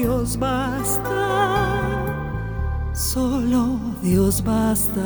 Dios 0.00 0.38
basta, 0.38 1.04
solo 2.94 3.78
Dios 4.00 4.42
basta. 4.42 5.04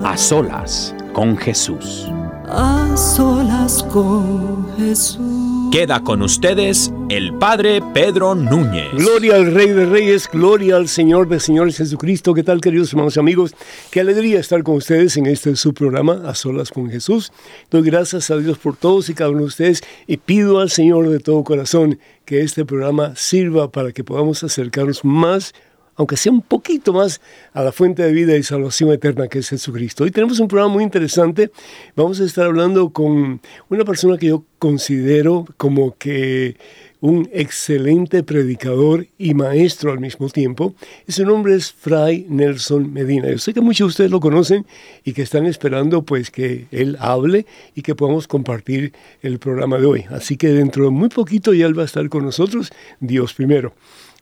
A 0.00 0.16
solas 0.16 0.94
con 1.12 1.36
Jesús. 1.36 2.06
A 2.48 2.96
solas 2.96 3.82
con 3.92 4.64
Jesús. 4.76 5.72
Queda 5.72 5.98
con 6.04 6.22
ustedes 6.22 6.92
el 7.08 7.32
Padre 7.34 7.80
Pedro 7.94 8.34
Núñez. 8.34 8.92
Gloria 8.92 9.36
al 9.36 9.54
Rey 9.54 9.68
de 9.70 9.86
Reyes, 9.86 10.28
gloria 10.30 10.76
al 10.76 10.88
Señor 10.88 11.26
de 11.28 11.40
Señores 11.40 11.78
Jesucristo. 11.78 12.34
¿Qué 12.34 12.42
tal, 12.42 12.60
queridos 12.60 12.92
hermanos 12.92 13.16
y 13.16 13.20
amigos? 13.20 13.54
Qué 13.90 14.00
alegría 14.00 14.40
estar 14.40 14.62
con 14.62 14.76
ustedes 14.76 15.16
en 15.16 15.24
este 15.24 15.56
su 15.56 15.72
programa, 15.72 16.22
A 16.28 16.34
Solas 16.34 16.70
con 16.70 16.90
Jesús. 16.90 17.32
Doy 17.70 17.82
gracias 17.82 18.30
a 18.30 18.36
Dios 18.36 18.58
por 18.58 18.76
todos 18.76 19.08
y 19.08 19.14
cada 19.14 19.30
uno 19.30 19.40
de 19.40 19.46
ustedes 19.46 19.82
y 20.06 20.18
pido 20.18 20.60
al 20.60 20.70
Señor 20.70 21.08
de 21.08 21.18
todo 21.18 21.44
corazón 21.44 21.98
que 22.26 22.42
este 22.42 22.66
programa 22.66 23.16
sirva 23.16 23.72
para 23.72 23.92
que 23.92 24.04
podamos 24.04 24.44
acercarnos 24.44 25.02
más 25.04 25.54
aunque 25.98 26.16
sea 26.16 26.30
un 26.30 26.42
poquito 26.42 26.92
más, 26.92 27.20
a 27.52 27.64
la 27.64 27.72
fuente 27.72 28.04
de 28.04 28.12
vida 28.12 28.36
y 28.36 28.44
salvación 28.44 28.92
eterna 28.92 29.26
que 29.26 29.40
es 29.40 29.48
Jesucristo. 29.48 30.04
Hoy 30.04 30.12
tenemos 30.12 30.38
un 30.38 30.46
programa 30.46 30.72
muy 30.72 30.84
interesante. 30.84 31.50
Vamos 31.96 32.20
a 32.20 32.24
estar 32.24 32.46
hablando 32.46 32.90
con 32.90 33.40
una 33.68 33.84
persona 33.84 34.16
que 34.16 34.28
yo 34.28 34.44
considero 34.60 35.44
como 35.56 35.96
que 35.98 36.56
un 37.00 37.28
excelente 37.32 38.22
predicador 38.22 39.06
y 39.18 39.34
maestro 39.34 39.92
al 39.92 40.00
mismo 40.00 40.28
tiempo. 40.28 40.74
Ese 41.06 41.24
nombre 41.24 41.54
es 41.54 41.72
Fray 41.72 42.26
Nelson 42.28 42.92
Medina. 42.92 43.30
Yo 43.30 43.38
sé 43.38 43.54
que 43.54 43.60
muchos 43.60 43.86
de 43.86 43.88
ustedes 43.90 44.10
lo 44.10 44.20
conocen 44.20 44.66
y 45.04 45.12
que 45.12 45.22
están 45.22 45.46
esperando 45.46 46.02
pues 46.02 46.30
que 46.30 46.66
él 46.70 46.96
hable 47.00 47.46
y 47.74 47.82
que 47.82 47.94
podamos 47.94 48.26
compartir 48.26 48.92
el 49.22 49.38
programa 49.38 49.78
de 49.78 49.86
hoy. 49.86 50.04
Así 50.10 50.36
que 50.36 50.48
dentro 50.48 50.84
de 50.84 50.90
muy 50.90 51.08
poquito 51.08 51.54
ya 51.54 51.66
él 51.66 51.78
va 51.78 51.82
a 51.82 51.86
estar 51.86 52.08
con 52.08 52.24
nosotros. 52.24 52.72
Dios 53.00 53.34
primero. 53.34 53.74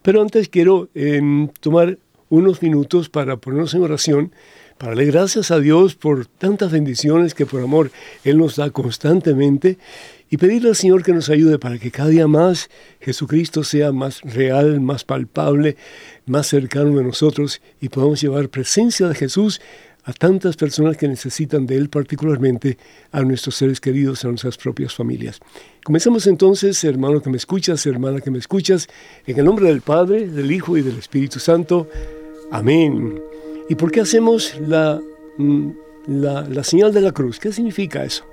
Pero 0.02 0.20
antes 0.20 0.48
quiero 0.48 0.88
eh, 0.94 1.48
tomar 1.60 1.98
unos 2.28 2.62
minutos 2.62 3.08
para 3.08 3.36
ponernos 3.36 3.74
en 3.74 3.82
oración, 3.82 4.32
para 4.78 4.90
darle 4.90 5.06
gracias 5.06 5.50
a 5.50 5.60
Dios 5.60 5.94
por 5.94 6.26
tantas 6.26 6.72
bendiciones 6.72 7.34
que 7.34 7.46
por 7.46 7.62
amor 7.62 7.90
Él 8.24 8.38
nos 8.38 8.56
da 8.56 8.70
constantemente 8.70 9.78
y 10.30 10.36
pedirle 10.36 10.70
al 10.70 10.76
Señor 10.76 11.02
que 11.02 11.12
nos 11.12 11.28
ayude 11.28 11.58
para 11.58 11.78
que 11.78 11.90
cada 11.90 12.08
día 12.08 12.26
más 12.26 12.68
Jesucristo 13.00 13.64
sea 13.64 13.92
más 13.92 14.22
real, 14.22 14.80
más 14.80 15.04
palpable, 15.04 15.76
más 16.26 16.46
cercano 16.48 16.96
de 16.96 17.04
nosotros 17.04 17.60
y 17.80 17.88
podamos 17.88 18.20
llevar 18.20 18.48
presencia 18.48 19.08
de 19.08 19.14
Jesús 19.14 19.60
a 20.06 20.12
tantas 20.12 20.56
personas 20.56 20.96
que 20.96 21.08
necesitan 21.08 21.66
de 21.66 21.76
Él, 21.76 21.88
particularmente 21.88 22.78
a 23.10 23.22
nuestros 23.22 23.56
seres 23.56 23.80
queridos, 23.80 24.24
a 24.24 24.28
nuestras 24.28 24.56
propias 24.56 24.94
familias. 24.94 25.40
Comenzamos 25.84 26.28
entonces, 26.28 26.82
hermano 26.84 27.20
que 27.20 27.28
me 27.28 27.36
escuchas, 27.36 27.84
hermana 27.86 28.20
que 28.20 28.30
me 28.30 28.38
escuchas, 28.38 28.86
en 29.26 29.36
el 29.36 29.44
nombre 29.44 29.66
del 29.66 29.80
Padre, 29.80 30.28
del 30.28 30.52
Hijo 30.52 30.76
y 30.76 30.82
del 30.82 30.96
Espíritu 30.96 31.40
Santo. 31.40 31.88
Amén. 32.52 33.20
¿Y 33.68 33.74
por 33.74 33.90
qué 33.90 34.00
hacemos 34.00 34.54
la, 34.60 35.00
mm, 35.38 35.70
la, 36.06 36.62
señal 36.62 36.94
de 36.94 37.00
la 37.00 37.10
cruz? 37.10 37.40
¿Qué 37.40 37.52
significa 37.52 38.04
eso? 38.04 38.24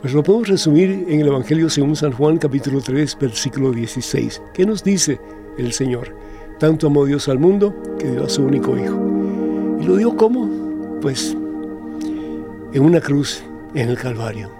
Pues 0.00 0.14
lo 0.14 0.22
podemos 0.22 0.48
resumir 0.48 1.06
en 1.08 1.20
el 1.20 1.26
Evangelio 1.26 1.68
según 1.68 1.96
San 1.96 2.12
Juan 2.12 2.38
capítulo 2.38 2.80
3 2.80 3.18
versículo 3.20 3.72
16. 3.72 4.42
¿Qué 4.54 4.64
nos 4.64 4.84
dice 4.84 5.20
el 5.58 5.72
Señor? 5.72 6.14
Tanto 6.60 6.86
amó 6.86 7.04
Dios 7.04 7.28
al 7.28 7.40
mundo 7.40 7.74
que 7.98 8.10
dio 8.10 8.24
a 8.24 8.28
su 8.28 8.44
único 8.44 8.78
Hijo. 8.78 8.96
¿Y 9.80 9.84
lo 9.84 9.96
dio 9.96 10.16
cómo? 10.16 10.68
pues 11.00 11.36
en 12.72 12.82
una 12.82 13.00
cruz 13.00 13.42
en 13.74 13.88
el 13.88 13.98
Calvario. 13.98 14.50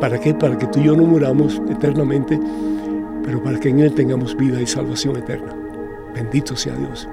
¿Para 0.00 0.20
qué? 0.20 0.34
Para 0.34 0.56
que 0.56 0.66
tú 0.66 0.80
y 0.80 0.84
yo 0.84 0.96
no 0.96 1.04
muramos 1.04 1.60
eternamente, 1.68 2.38
pero 3.24 3.42
para 3.42 3.58
que 3.58 3.68
en 3.68 3.80
Él 3.80 3.94
tengamos 3.94 4.36
vida 4.36 4.60
y 4.60 4.66
salvación 4.66 5.16
eterna. 5.16 5.54
Bendito 6.14 6.56
sea 6.56 6.74
Dios. 6.74 7.08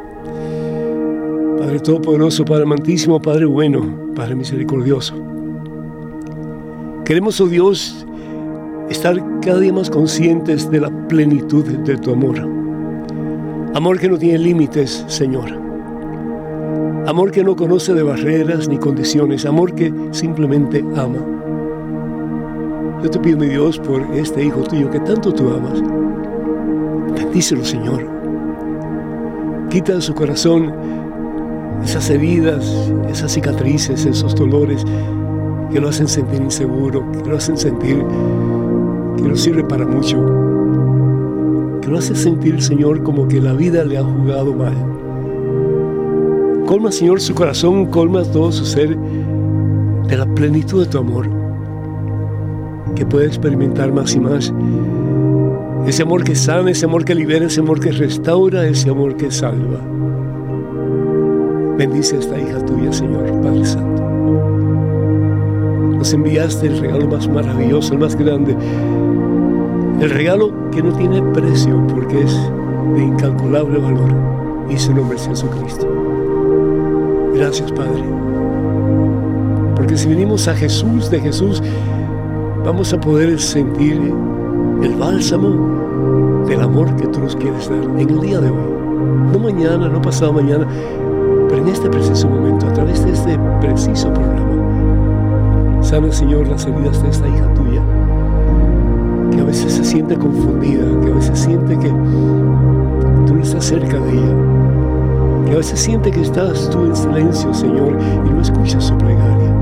Padre 1.57 1.79
Todopoderoso, 1.79 2.45
Padre 2.45 2.63
amantísimo, 2.63 3.21
Padre 3.21 3.45
bueno, 3.45 4.13
Padre 4.15 4.35
misericordioso. 4.35 5.34
Queremos, 7.05 7.39
oh 7.39 7.47
Dios, 7.47 8.05
estar 8.89 9.15
cada 9.41 9.59
día 9.59 9.71
más 9.71 9.91
conscientes 9.91 10.69
de 10.71 10.79
la 10.79 11.07
plenitud 11.07 11.63
de 11.63 11.97
tu 11.97 12.11
amor. 12.11 12.39
Amor 13.75 13.99
que 13.99 14.09
no 14.09 14.17
tiene 14.17 14.39
límites, 14.39 15.05
Señor 15.07 15.65
Amor 17.07 17.31
que 17.31 17.43
no 17.43 17.55
conoce 17.55 17.93
de 17.93 18.01
barreras 18.01 18.67
ni 18.67 18.79
condiciones, 18.79 19.45
amor 19.45 19.75
que 19.75 19.93
simplemente 20.09 20.83
ama. 20.95 21.23
Yo 23.03 23.09
te 23.11 23.19
pido, 23.19 23.37
mi 23.37 23.49
Dios, 23.49 23.77
por 23.77 24.01
este 24.15 24.43
hijo 24.43 24.63
tuyo 24.63 24.89
que 24.89 24.99
tanto 25.01 25.31
tú 25.31 25.47
amas. 25.49 25.83
Bendícelo, 27.13 27.63
Señor. 27.63 28.09
Quita 29.69 29.93
de 29.93 30.01
su 30.01 30.15
corazón 30.15 30.73
esas 31.83 32.09
heridas, 32.09 32.91
esas 33.07 33.31
cicatrices, 33.31 34.07
esos 34.07 34.33
dolores 34.33 34.83
que 35.71 35.79
lo 35.79 35.89
hacen 35.89 36.07
sentir 36.07 36.41
inseguro, 36.41 37.03
que 37.11 37.29
lo 37.29 37.37
hacen 37.37 37.57
sentir 37.57 38.03
que 39.17 39.23
no 39.23 39.35
sirve 39.35 39.63
para 39.63 39.85
mucho, 39.85 40.17
que 41.81 41.87
lo 41.89 41.97
hace 41.97 42.15
sentir, 42.15 42.61
Señor, 42.61 43.03
como 43.03 43.27
que 43.27 43.41
la 43.41 43.53
vida 43.53 43.83
le 43.83 43.97
ha 43.97 44.03
jugado 44.03 44.53
mal 44.53 44.73
Colma, 46.65 46.91
Señor, 46.91 47.21
su 47.21 47.35
corazón, 47.35 47.85
colma 47.85 48.23
todo 48.23 48.51
su 48.51 48.65
ser 48.65 48.97
de 48.97 50.17
la 50.17 50.25
plenitud 50.25 50.83
de 50.83 50.89
tu 50.89 50.97
amor, 50.97 51.29
que 52.95 53.05
puede 53.05 53.27
experimentar 53.27 53.91
más 53.91 54.15
y 54.15 54.19
más. 54.19 54.51
Ese 55.85 56.01
amor 56.01 56.23
que 56.23 56.33
sana, 56.33 56.71
ese 56.71 56.85
amor 56.85 57.05
que 57.05 57.13
libera, 57.13 57.45
ese 57.45 57.59
amor 57.59 57.79
que 57.79 57.91
restaura, 57.91 58.65
ese 58.65 58.89
amor 58.89 59.15
que 59.15 59.29
salva. 59.29 59.79
Bendice 61.77 62.15
a 62.15 62.19
esta 62.19 62.39
hija 62.39 62.65
tuya, 62.65 62.91
Señor, 62.91 63.41
Padre 63.43 63.65
Santo. 63.65 63.94
Nos 66.05 66.13
enviaste 66.13 66.67
el 66.67 66.77
regalo 66.77 67.07
más 67.07 67.27
maravilloso, 67.27 67.93
el 67.93 67.99
más 67.99 68.15
grande. 68.15 68.55
El 69.99 70.07
regalo 70.11 70.69
que 70.69 70.83
no 70.83 70.93
tiene 70.93 71.19
precio 71.33 71.81
porque 71.87 72.21
es 72.21 72.39
de 72.93 73.01
incalculable 73.01 73.79
valor. 73.79 74.13
Y 74.69 74.77
su 74.77 74.93
nombre 74.93 75.17
es 75.17 75.25
Jesucristo. 75.25 75.87
Gracias, 77.33 77.71
Padre. 77.71 78.03
Porque 79.75 79.97
si 79.97 80.07
venimos 80.09 80.47
a 80.47 80.53
Jesús, 80.53 81.09
de 81.09 81.21
Jesús, 81.21 81.63
vamos 82.63 82.93
a 82.93 83.01
poder 83.01 83.41
sentir 83.41 83.99
el 84.83 84.95
bálsamo 84.97 86.45
del 86.45 86.61
amor 86.61 86.95
que 86.97 87.07
tú 87.07 87.19
nos 87.19 87.35
quieres 87.35 87.67
dar 87.67 87.83
en 87.83 88.09
el 88.09 88.21
día 88.21 88.39
de 88.41 88.51
hoy. 88.51 88.69
No 89.33 89.39
mañana, 89.39 89.89
no 89.89 89.99
pasado 90.03 90.33
mañana, 90.33 90.67
pero 91.49 91.63
en 91.63 91.67
este 91.67 91.89
preciso 91.89 92.29
momento, 92.29 92.67
a 92.67 92.73
través 92.73 93.03
de 93.03 93.11
este 93.11 93.39
preciso 93.59 94.13
programa. 94.13 94.44
Sana, 95.85 96.11
Señor, 96.11 96.47
las 96.47 96.65
heridas 96.65 97.03
de 97.03 97.09
esta 97.09 97.27
hija 97.27 97.53
tuya, 97.53 97.81
que 99.31 99.39
a 99.39 99.43
veces 99.43 99.71
se 99.71 99.85
siente 99.85 100.15
confundida, 100.17 100.83
que 100.99 101.11
a 101.11 101.15
veces 101.15 101.37
siente 101.37 101.77
que 101.77 101.89
tú 103.27 103.35
no 103.35 103.43
estás 103.43 103.65
cerca 103.65 103.99
de 103.99 104.11
ella 104.11 104.35
que 105.45 105.51
a 105.51 105.57
veces 105.57 105.79
siente 105.79 106.09
que 106.09 106.21
estás 106.21 106.69
tú 106.71 106.85
en 106.85 106.95
silencio, 106.95 107.53
Señor, 107.53 107.95
y 108.25 108.29
no 108.29 108.41
escuchas 108.41 108.85
su 108.85 108.97
plegaria. 108.97 109.53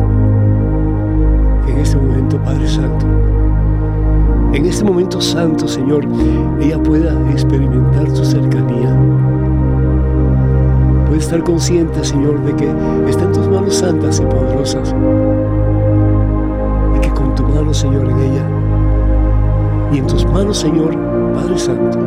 En 1.67 1.77
este 1.77 1.97
momento, 1.97 2.37
Padre 2.37 2.69
Santo, 2.69 3.05
en 4.53 4.65
este 4.65 4.85
momento 4.85 5.19
santo, 5.19 5.67
Señor, 5.67 6.05
ella 6.61 6.81
pueda 6.81 7.19
experimentar 7.31 8.05
tu 8.05 8.23
cercanía. 8.23 8.97
Puede 11.05 11.19
estar 11.19 11.43
consciente, 11.43 12.01
Señor, 12.05 12.41
de 12.45 12.55
que 12.55 12.73
está 13.09 13.25
en 13.25 13.33
tus 13.33 13.49
manos 13.49 13.75
santas 13.75 14.21
y 14.21 14.25
poderosas. 14.25 14.95
Con 17.23 17.35
tu 17.35 17.43
mano, 17.43 17.73
Señor, 17.73 18.09
en 18.09 18.19
ella, 18.19 18.45
y 19.93 19.99
en 19.99 20.07
tus 20.07 20.25
manos, 20.25 20.57
Señor, 20.57 20.93
Padre 21.33 21.57
Santo, 21.57 21.99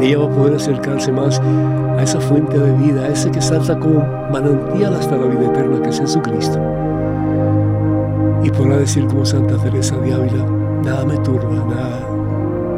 ella 0.00 0.18
va 0.18 0.24
a 0.24 0.30
poder 0.30 0.54
acercarse 0.54 1.12
más 1.12 1.40
a 1.40 2.02
esa 2.02 2.18
fuente 2.20 2.58
de 2.58 2.72
vida, 2.72 3.02
a 3.02 3.08
ese 3.08 3.30
que 3.30 3.42
salta 3.42 3.78
como 3.78 4.02
manantial 4.32 4.94
hasta 4.94 5.16
la 5.16 5.26
vida 5.26 5.46
eterna, 5.46 5.82
que 5.82 5.90
es 5.90 6.00
Jesucristo. 6.00 6.58
Y 8.42 8.50
podrá 8.50 8.78
decir 8.78 9.06
como 9.06 9.26
Santa 9.26 9.56
Teresa 9.58 9.96
de 9.98 10.14
Ávila, 10.14 10.46
nada 10.84 11.04
me 11.04 11.18
turba, 11.18 11.64
nada, 11.68 12.00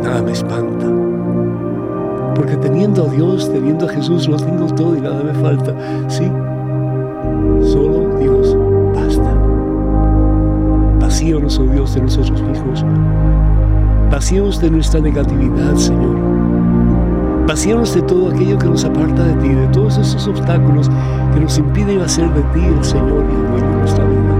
nada 0.02 0.22
me 0.22 0.32
espanta. 0.32 0.86
Porque 2.34 2.56
teniendo 2.56 3.04
a 3.04 3.08
Dios, 3.08 3.50
teniendo 3.52 3.86
a 3.86 3.88
Jesús, 3.88 4.28
lo 4.28 4.36
tengo 4.36 4.66
todo 4.66 4.96
y 4.96 5.00
nada 5.00 5.22
me 5.22 5.32
falta. 5.34 5.72
Sí, 6.08 6.30
solo 7.62 7.93
Vacíonos, 11.24 11.58
oh 11.58 11.64
Dios, 11.64 11.94
de 11.94 12.02
nosotros 12.02 12.42
mismos. 12.42 12.84
Vacíonos 14.10 14.60
de 14.60 14.70
nuestra 14.70 15.00
negatividad, 15.00 15.74
Señor. 15.74 16.18
Vacíonos 17.48 17.94
de 17.94 18.02
todo 18.02 18.28
aquello 18.28 18.58
que 18.58 18.66
nos 18.66 18.84
aparta 18.84 19.24
de 19.24 19.34
ti, 19.36 19.48
de 19.48 19.66
todos 19.68 19.96
esos 19.96 20.28
obstáculos 20.28 20.90
que 21.32 21.40
nos 21.40 21.56
impiden 21.56 22.02
hacer 22.02 22.28
de 22.34 22.42
ti 22.52 22.66
el 22.66 22.84
Señor 22.84 23.24
y 23.30 23.34
el 23.34 23.48
dueño 23.48 23.70
de 23.70 23.76
nuestra 23.78 24.04
vida 24.04 24.34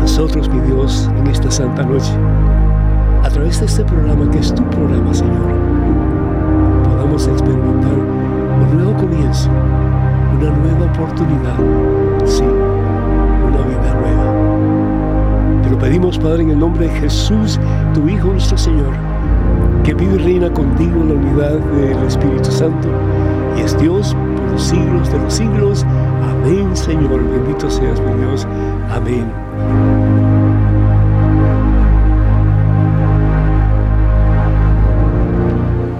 nosotros, 0.00 0.48
mi 0.48 0.60
Dios, 0.60 1.10
en 1.18 1.26
esta 1.26 1.50
santa 1.50 1.82
noche, 1.82 2.12
a 3.24 3.28
través 3.30 3.58
de 3.58 3.66
este 3.66 3.84
programa 3.84 4.30
que 4.30 4.38
es 4.38 4.54
tu 4.54 4.62
programa, 4.64 5.12
Señor, 5.12 5.48
podamos 6.84 7.26
experimentar 7.26 7.94
un 7.94 8.76
nuevo 8.76 8.96
comienzo, 8.96 9.48
una 10.38 10.50
nueva 10.50 10.84
oportunidad, 10.84 11.56
sí, 12.26 12.44
lo 15.74 15.80
pedimos, 15.80 16.18
Padre, 16.18 16.44
en 16.44 16.50
el 16.50 16.58
nombre 16.60 16.86
de 16.86 17.00
Jesús, 17.00 17.58
tu 17.94 18.08
Hijo, 18.08 18.28
nuestro 18.28 18.56
Señor, 18.56 18.94
que 19.82 19.92
vive 19.92 20.14
y 20.14 20.18
reina 20.18 20.52
contigo 20.52 21.00
en 21.00 21.08
la 21.08 21.14
unidad 21.14 21.58
del 21.58 22.06
Espíritu 22.06 22.48
Santo 22.52 22.88
y 23.56 23.62
es 23.62 23.76
Dios 23.80 24.14
por 24.36 24.52
los 24.52 24.62
siglos 24.62 25.10
de 25.10 25.18
los 25.18 25.34
siglos. 25.34 25.82
Amén, 26.22 26.76
Señor. 26.76 27.28
Bendito 27.28 27.68
seas, 27.68 28.00
mi 28.00 28.20
Dios. 28.20 28.46
Amén. 28.88 29.28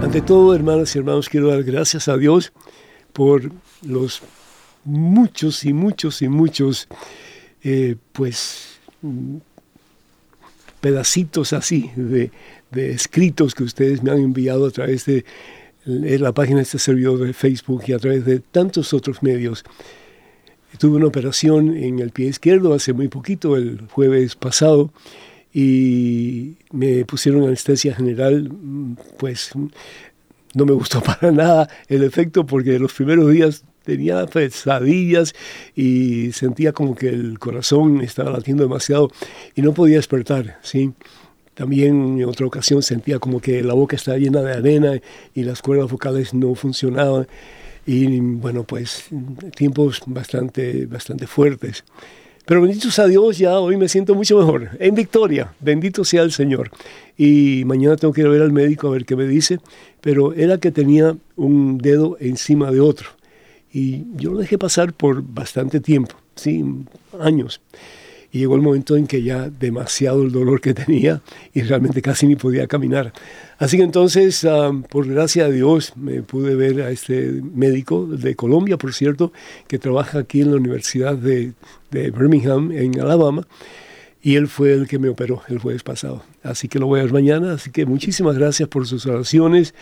Ante 0.04 0.20
todo, 0.20 0.54
hermanas 0.54 0.94
y 0.94 0.98
hermanos, 1.00 1.28
quiero 1.28 1.48
dar 1.48 1.64
gracias 1.64 2.06
a 2.06 2.16
Dios 2.16 2.52
por 3.12 3.50
los 3.82 4.22
muchos 4.84 5.64
y 5.64 5.72
muchos 5.72 6.22
y 6.22 6.28
muchos, 6.28 6.86
eh, 7.64 7.96
pues, 8.12 8.78
pedacitos 10.84 11.54
así 11.54 11.90
de, 11.96 12.30
escritos 12.74 13.54
que 13.54 13.62
ustedes 13.62 14.02
me 14.02 14.10
han 14.10 14.18
enviado 14.18 14.66
a 14.66 14.70
través 14.70 15.06
de 15.06 15.24
la 15.86 16.32
página 16.32 16.58
de 16.58 16.64
este 16.64 16.78
servidor 16.78 17.20
de 17.20 17.32
Facebook 17.32 17.84
y 17.86 17.94
a 17.94 17.98
través 17.98 18.26
de 18.26 18.40
tantos 18.40 18.92
otros 18.92 19.22
medios. 19.22 19.64
Tuve 20.76 20.96
una 20.96 21.06
operación 21.06 21.74
en 21.74 22.00
el 22.00 22.10
pie 22.10 22.26
izquierdo 22.26 22.74
hace 22.74 22.92
muy 22.92 23.08
poquito, 23.08 23.56
el 23.56 23.80
jueves 23.92 24.36
pasado, 24.36 24.92
y 25.54 26.58
me 26.70 27.06
pusieron 27.06 27.44
anestesia 27.44 27.94
general, 27.94 28.50
pues 29.16 29.52
no 30.52 30.66
me 30.66 30.72
gustó 30.74 31.00
para 31.02 31.32
nada 31.32 31.66
el 31.88 32.04
efecto 32.04 32.44
porque 32.44 32.78
los 32.78 32.92
primeros 32.92 33.30
días 33.30 33.64
tenía 33.84 34.26
pesadillas 34.26 35.34
y 35.74 36.32
sentía 36.32 36.72
como 36.72 36.94
que 36.94 37.08
el 37.08 37.38
corazón 37.38 38.00
estaba 38.00 38.30
latiendo 38.30 38.62
demasiado 38.62 39.10
y 39.54 39.62
no 39.62 39.72
podía 39.74 39.96
despertar, 39.96 40.58
¿sí? 40.62 40.92
También 41.54 42.18
en 42.18 42.24
otra 42.24 42.46
ocasión 42.46 42.82
sentía 42.82 43.20
como 43.20 43.40
que 43.40 43.62
la 43.62 43.74
boca 43.74 43.94
estaba 43.94 44.18
llena 44.18 44.42
de 44.42 44.52
arena 44.54 45.00
y 45.34 45.44
las 45.44 45.62
cuerdas 45.62 45.90
vocales 45.90 46.34
no 46.34 46.54
funcionaban 46.54 47.28
y 47.86 48.18
bueno, 48.18 48.64
pues 48.64 49.04
tiempos 49.54 50.02
bastante, 50.06 50.86
bastante 50.86 51.26
fuertes. 51.26 51.84
Pero 52.46 52.60
bendito 52.60 52.90
sea 52.90 53.06
Dios, 53.06 53.38
ya 53.38 53.58
hoy 53.58 53.76
me 53.76 53.88
siento 53.88 54.14
mucho 54.14 54.36
mejor, 54.36 54.70
en 54.78 54.94
victoria, 54.94 55.54
bendito 55.60 56.04
sea 56.04 56.22
el 56.22 56.32
Señor. 56.32 56.70
Y 57.16 57.62
mañana 57.64 57.96
tengo 57.96 58.12
que 58.12 58.20
ir 58.20 58.26
a 58.26 58.30
ver 58.30 58.42
al 58.42 58.52
médico 58.52 58.88
a 58.88 58.90
ver 58.90 59.06
qué 59.06 59.16
me 59.16 59.26
dice, 59.26 59.60
pero 60.02 60.34
era 60.34 60.58
que 60.58 60.70
tenía 60.70 61.16
un 61.36 61.78
dedo 61.78 62.18
encima 62.20 62.70
de 62.70 62.80
otro. 62.80 63.08
Y 63.74 64.06
yo 64.14 64.32
lo 64.32 64.38
dejé 64.38 64.56
pasar 64.56 64.94
por 64.94 65.22
bastante 65.22 65.80
tiempo, 65.80 66.16
sí, 66.34 66.64
años 67.20 67.60
y 68.34 68.40
llegó 68.40 68.56
el 68.56 68.62
momento 68.62 68.96
en 68.96 69.06
que 69.06 69.22
ya 69.22 69.48
demasiado 69.48 70.24
el 70.24 70.32
dolor 70.32 70.60
que 70.60 70.74
tenía 70.74 71.22
y 71.52 71.62
realmente 71.62 72.02
casi 72.02 72.26
ni 72.26 72.34
podía 72.34 72.66
caminar. 72.66 73.12
Así 73.58 73.76
que 73.76 73.84
entonces, 73.84 74.44
ah, 74.44 74.72
por 74.90 75.06
gracia 75.06 75.46
de 75.46 75.54
Dios, 75.54 75.92
me 75.96 76.20
pude 76.22 76.56
ver 76.56 76.82
a 76.82 76.90
este 76.90 77.30
médico 77.54 78.06
de 78.06 78.34
Colombia, 78.34 78.76
por 78.76 78.92
cierto, 78.92 79.32
que 79.68 79.78
trabaja 79.78 80.18
aquí 80.18 80.40
en 80.40 80.50
la 80.50 80.56
Universidad 80.56 81.14
de, 81.14 81.52
de 81.92 82.10
Birmingham, 82.10 82.72
en 82.72 83.00
Alabama, 83.00 83.46
y 84.20 84.34
él 84.34 84.48
fue 84.48 84.72
el 84.72 84.88
que 84.88 84.98
me 84.98 85.10
operó 85.10 85.42
el 85.46 85.60
jueves 85.60 85.84
pasado. 85.84 86.24
Así 86.42 86.66
que 86.66 86.80
lo 86.80 86.88
voy 86.88 86.98
a 86.98 87.04
ver 87.04 87.12
mañana. 87.12 87.52
Así 87.52 87.70
que 87.70 87.86
muchísimas 87.86 88.36
gracias 88.36 88.68
por 88.68 88.88
sus 88.88 89.06
oraciones. 89.06 89.74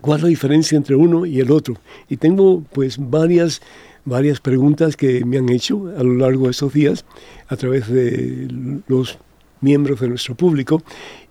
cuál 0.00 0.18
es 0.18 0.22
la 0.22 0.28
diferencia 0.28 0.76
entre 0.76 0.96
uno 0.96 1.26
y 1.26 1.40
el 1.40 1.50
otro. 1.50 1.74
Y 2.08 2.16
tengo 2.16 2.62
pues 2.72 2.96
varias, 2.98 3.60
varias 4.04 4.40
preguntas 4.40 4.96
que 4.96 5.24
me 5.24 5.38
han 5.38 5.48
hecho 5.48 5.92
a 5.96 6.02
lo 6.02 6.14
largo 6.14 6.44
de 6.44 6.52
estos 6.52 6.72
días 6.72 7.04
a 7.48 7.56
través 7.56 7.88
de 7.88 8.48
los 8.86 9.18
miembros 9.60 10.00
de 10.00 10.08
nuestro 10.08 10.34
público 10.34 10.82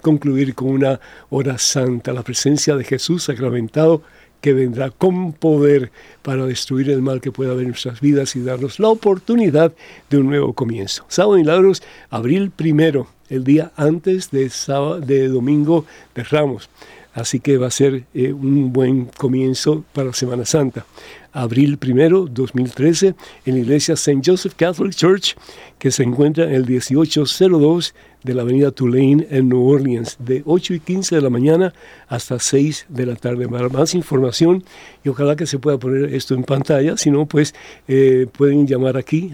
concluir 0.00 0.54
con 0.54 0.68
una 0.68 1.00
hora 1.30 1.58
santa, 1.58 2.12
la 2.12 2.22
presencia 2.22 2.76
de 2.76 2.84
Jesús 2.84 3.24
sacramentado 3.24 4.02
que 4.46 4.52
vendrá 4.52 4.90
con 4.90 5.32
poder 5.32 5.90
para 6.22 6.46
destruir 6.46 6.88
el 6.90 7.02
mal 7.02 7.20
que 7.20 7.32
pueda 7.32 7.50
haber 7.50 7.64
en 7.64 7.70
nuestras 7.70 8.00
vidas 8.00 8.36
y 8.36 8.42
darnos 8.42 8.78
la 8.78 8.86
oportunidad 8.86 9.72
de 10.08 10.18
un 10.18 10.26
nuevo 10.26 10.52
comienzo. 10.52 11.04
Sábado 11.08 11.36
Milagros, 11.36 11.82
abril 12.10 12.52
primero, 12.54 13.08
el 13.28 13.42
día 13.42 13.72
antes 13.74 14.30
de, 14.30 14.48
sábado, 14.48 15.00
de 15.00 15.26
domingo 15.26 15.84
de 16.14 16.22
Ramos. 16.22 16.70
Así 17.12 17.40
que 17.40 17.58
va 17.58 17.66
a 17.66 17.72
ser 17.72 18.04
eh, 18.14 18.32
un 18.32 18.72
buen 18.72 19.06
comienzo 19.06 19.84
para 19.92 20.12
Semana 20.12 20.44
Santa. 20.44 20.86
Abril 21.32 21.76
primero, 21.76 22.28
2013, 22.30 23.16
en 23.46 23.54
la 23.54 23.60
iglesia 23.60 23.94
St. 23.94 24.22
Joseph 24.24 24.54
Catholic 24.56 24.94
Church, 24.94 25.34
que 25.80 25.90
se 25.90 26.04
encuentra 26.04 26.44
en 26.44 26.54
el 26.54 26.66
1802 26.66 27.96
de 28.26 28.34
la 28.34 28.42
avenida 28.42 28.72
Tulane 28.72 29.26
en 29.30 29.48
New 29.48 29.66
Orleans, 29.66 30.16
de 30.18 30.42
8 30.44 30.74
y 30.74 30.80
15 30.80 31.14
de 31.14 31.22
la 31.22 31.30
mañana 31.30 31.72
hasta 32.08 32.38
6 32.38 32.86
de 32.88 33.06
la 33.06 33.14
tarde. 33.14 33.48
Para 33.48 33.68
más 33.68 33.94
información, 33.94 34.64
y 35.04 35.08
ojalá 35.08 35.36
que 35.36 35.46
se 35.46 35.58
pueda 35.58 35.78
poner 35.78 36.12
esto 36.12 36.34
en 36.34 36.42
pantalla, 36.42 36.96
si 36.96 37.10
no, 37.10 37.26
pues 37.26 37.54
eh, 37.86 38.26
pueden 38.36 38.66
llamar 38.66 38.96
aquí 38.96 39.32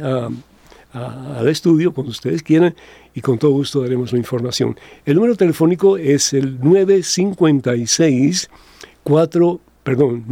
al 0.92 1.48
estudio 1.48 1.92
cuando 1.92 2.10
ustedes 2.10 2.42
quieran 2.42 2.74
y 3.14 3.22
con 3.22 3.38
todo 3.38 3.52
gusto 3.52 3.80
daremos 3.80 4.12
la 4.12 4.18
información. 4.18 4.78
El 5.06 5.14
número 5.16 5.36
telefónico 5.36 5.96
es 5.96 6.34
el 6.34 6.60
956 6.60 8.50
4 9.02 9.60
perdón, 9.82 10.24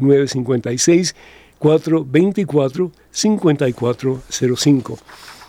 956 0.00 1.14
424 1.60 2.90
5405. 3.12 4.10
Repito, 4.10 4.22
956 4.32 4.90
424-5405. 4.90 4.98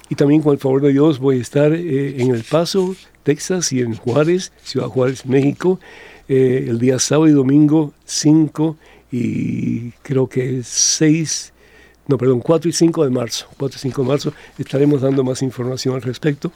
Y 0.10 0.16
también 0.16 0.42
con 0.42 0.52
el 0.54 0.60
favor 0.60 0.82
de 0.82 0.92
Dios 0.92 1.20
voy 1.20 1.38
a 1.38 1.42
estar 1.42 1.72
eh, 1.74 2.22
en 2.22 2.36
El 2.36 2.44
Paso, 2.44 2.96
Texas 3.24 3.72
y 3.72 3.80
en 3.80 3.96
Juárez, 3.96 4.52
Ciudad 4.62 4.88
Juárez, 4.88 5.26
México, 5.26 5.80
eh, 6.28 6.66
el 6.68 6.80
día 6.80 7.00
sábado 7.00 7.30
y 7.30 7.32
domingo 7.32 7.94
5 8.06 8.76
y 9.12 9.92
creo 10.04 10.28
que 10.28 10.62
6, 10.64 11.54
no, 12.08 12.18
perdón, 12.18 12.42
4 12.42 12.70
y 12.70 12.74
5 12.74 13.06
de 13.06 13.10
marzo. 13.10 13.48
4 13.58 13.78
y 13.78 13.80
5 13.80 14.02
de 14.02 14.08
marzo 14.08 14.34
estaremos 14.58 15.02
dando 15.02 15.24
más 15.24 15.42
información 15.42 15.96
al 15.96 16.02
respecto. 16.02 16.52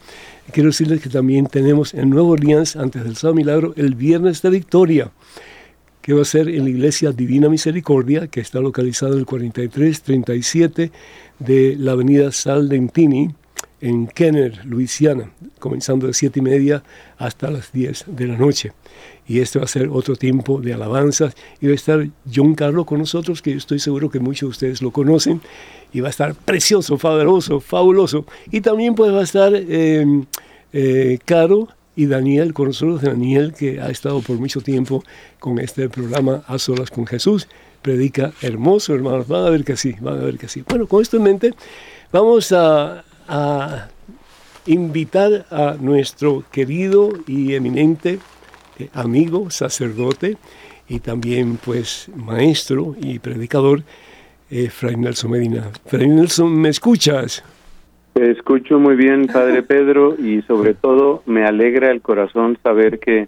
Quiero 0.51 0.69
decirles 0.69 1.01
que 1.01 1.09
también 1.09 1.47
tenemos 1.47 1.93
en 1.93 2.09
Nuevo 2.09 2.31
Orleans, 2.31 2.75
antes 2.75 3.05
del 3.05 3.15
sábado 3.15 3.35
milagro, 3.35 3.73
el 3.77 3.95
viernes 3.95 4.41
de 4.41 4.49
victoria 4.49 5.11
que 6.05 6.13
va 6.13 6.21
a 6.21 6.25
ser 6.25 6.49
en 6.49 6.65
la 6.65 6.69
Iglesia 6.69 7.11
Divina 7.11 7.49
Misericordia, 7.49 8.27
que 8.27 8.39
está 8.39 8.59
localizada 8.59 9.13
en 9.13 9.19
el 9.21 9.25
4337 9.25 10.91
de 11.39 11.75
la 11.79 11.93
avenida 11.93 12.31
Saldentini, 12.31 13.33
en 13.81 14.05
Kenner, 14.05 14.63
Luisiana, 14.65 15.31
comenzando 15.57 16.05
de 16.05 16.13
7 16.13 16.37
y 16.37 16.41
media 16.43 16.83
hasta 17.17 17.49
las 17.49 17.71
10 17.71 18.05
de 18.09 18.27
la 18.27 18.37
noche. 18.37 18.73
Y 19.27 19.39
este 19.39 19.57
va 19.57 19.65
a 19.65 19.67
ser 19.67 19.89
otro 19.89 20.15
tiempo 20.15 20.61
de 20.61 20.75
alabanzas. 20.75 21.33
Y 21.59 21.65
va 21.65 21.71
a 21.71 21.75
estar 21.75 22.07
John 22.31 22.53
Carlos 22.53 22.85
con 22.85 22.99
nosotros, 22.99 23.41
que 23.41 23.53
yo 23.53 23.57
estoy 23.57 23.79
seguro 23.79 24.11
que 24.11 24.19
muchos 24.19 24.41
de 24.41 24.51
ustedes 24.51 24.83
lo 24.83 24.91
conocen. 24.91 25.41
Y 25.91 26.01
va 26.01 26.09
a 26.09 26.11
estar 26.11 26.35
precioso, 26.35 26.99
fabuloso, 26.99 27.59
fabuloso. 27.59 28.27
Y 28.51 28.61
también 28.61 28.93
pues 28.93 29.11
va 29.11 29.21
a 29.21 29.23
estar 29.23 29.53
eh, 29.55 30.05
eh, 30.71 31.17
Caro 31.25 31.69
y 31.95 32.07
Daniel, 32.07 32.53
con 32.53 32.67
nosotros 32.67 33.01
Daniel, 33.01 33.53
que 33.53 33.79
ha 33.79 33.89
estado 33.89 34.21
por 34.21 34.37
mucho 34.37 34.61
tiempo 34.61 35.03
con 35.39 35.59
este 35.59 35.89
programa 35.89 36.43
A 36.47 36.59
Solas 36.59 36.91
con 36.91 37.07
Jesús. 37.07 37.47
Predica 37.81 38.33
hermoso, 38.41 38.93
hermanos. 38.93 39.27
Van 39.27 39.45
a 39.45 39.49
ver 39.49 39.63
que 39.63 39.77
sí, 39.77 39.95
van 39.99 40.19
a 40.19 40.23
ver 40.23 40.37
que 40.37 40.47
sí. 40.47 40.63
Bueno, 40.67 40.87
con 40.87 41.01
esto 41.01 41.17
en 41.17 41.23
mente, 41.23 41.53
vamos 42.11 42.51
a, 42.51 43.03
invitar 44.67 45.45
a 45.51 45.77
nuestro 45.79 46.43
querido 46.51 47.11
y 47.27 47.53
eminente 47.53 48.19
eh, 48.79 48.89
amigo, 48.93 49.51
sacerdote 49.51 50.37
y 50.89 50.99
también 50.99 51.57
pues 51.63 52.09
maestro 52.15 52.95
y 52.99 53.19
predicador, 53.19 53.83
eh, 54.49 54.69
Fray 54.69 54.95
Nelson 54.95 55.31
Medina. 55.31 55.71
Fray 55.85 56.07
Nelson, 56.07 56.51
¿me 56.51 56.69
escuchas? 56.69 57.43
Te 58.15 58.31
escucho 58.31 58.79
muy 58.79 58.95
bien, 58.95 59.27
Padre 59.27 59.61
Pedro, 59.73 60.15
y 60.17 60.41
sobre 60.43 60.73
todo 60.73 61.21
me 61.25 61.43
alegra 61.43 61.91
el 61.91 62.01
corazón 62.01 62.57
saber 62.63 62.97
que, 62.99 63.27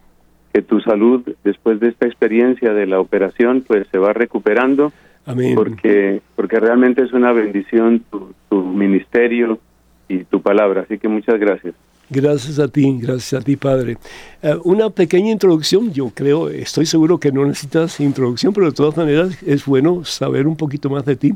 que 0.54 0.62
tu 0.62 0.80
salud 0.80 1.28
después 1.44 1.82
de 1.82 1.90
esta 1.90 2.06
experiencia 2.06 2.72
de 2.72 2.88
la 2.88 3.02
operación 3.02 3.66
pues 3.68 3.86
se 3.92 3.98
va 3.98 4.14
recuperando. 4.14 4.94
Amén. 5.26 5.56
Porque, 5.56 6.22
porque 6.38 6.62
realmente 6.62 7.04
es 7.04 7.12
una 7.12 7.34
bendición 7.34 8.02
tu, 8.10 8.34
tu 8.48 8.64
ministerio 8.64 9.60
y 10.08 10.24
tu 10.24 10.42
palabra. 10.42 10.84
Así 10.84 10.98
que 10.98 11.10
muchas 11.10 11.38
gracias. 11.38 11.76
Gracias 12.10 12.58
a 12.58 12.70
ti, 12.70 12.98
gracias 13.02 13.42
a 13.42 13.44
ti, 13.44 13.58
Padre. 13.58 13.98
Eh, 14.42 14.56
una 14.64 14.90
pequeña 14.90 15.32
introducción, 15.32 15.92
yo 15.92 16.12
creo, 16.12 16.48
estoy 16.48 16.86
seguro 16.86 17.18
que 17.18 17.34
no 17.34 17.46
necesitas 17.46 18.00
introducción, 18.00 18.54
pero 18.54 18.68
de 18.68 18.72
todas 18.72 18.96
maneras 18.96 19.44
es 19.44 19.66
bueno 19.66 20.06
saber 20.06 20.48
un 20.48 20.56
poquito 20.56 20.90
más 20.90 21.04
de 21.04 21.18
ti. 21.18 21.34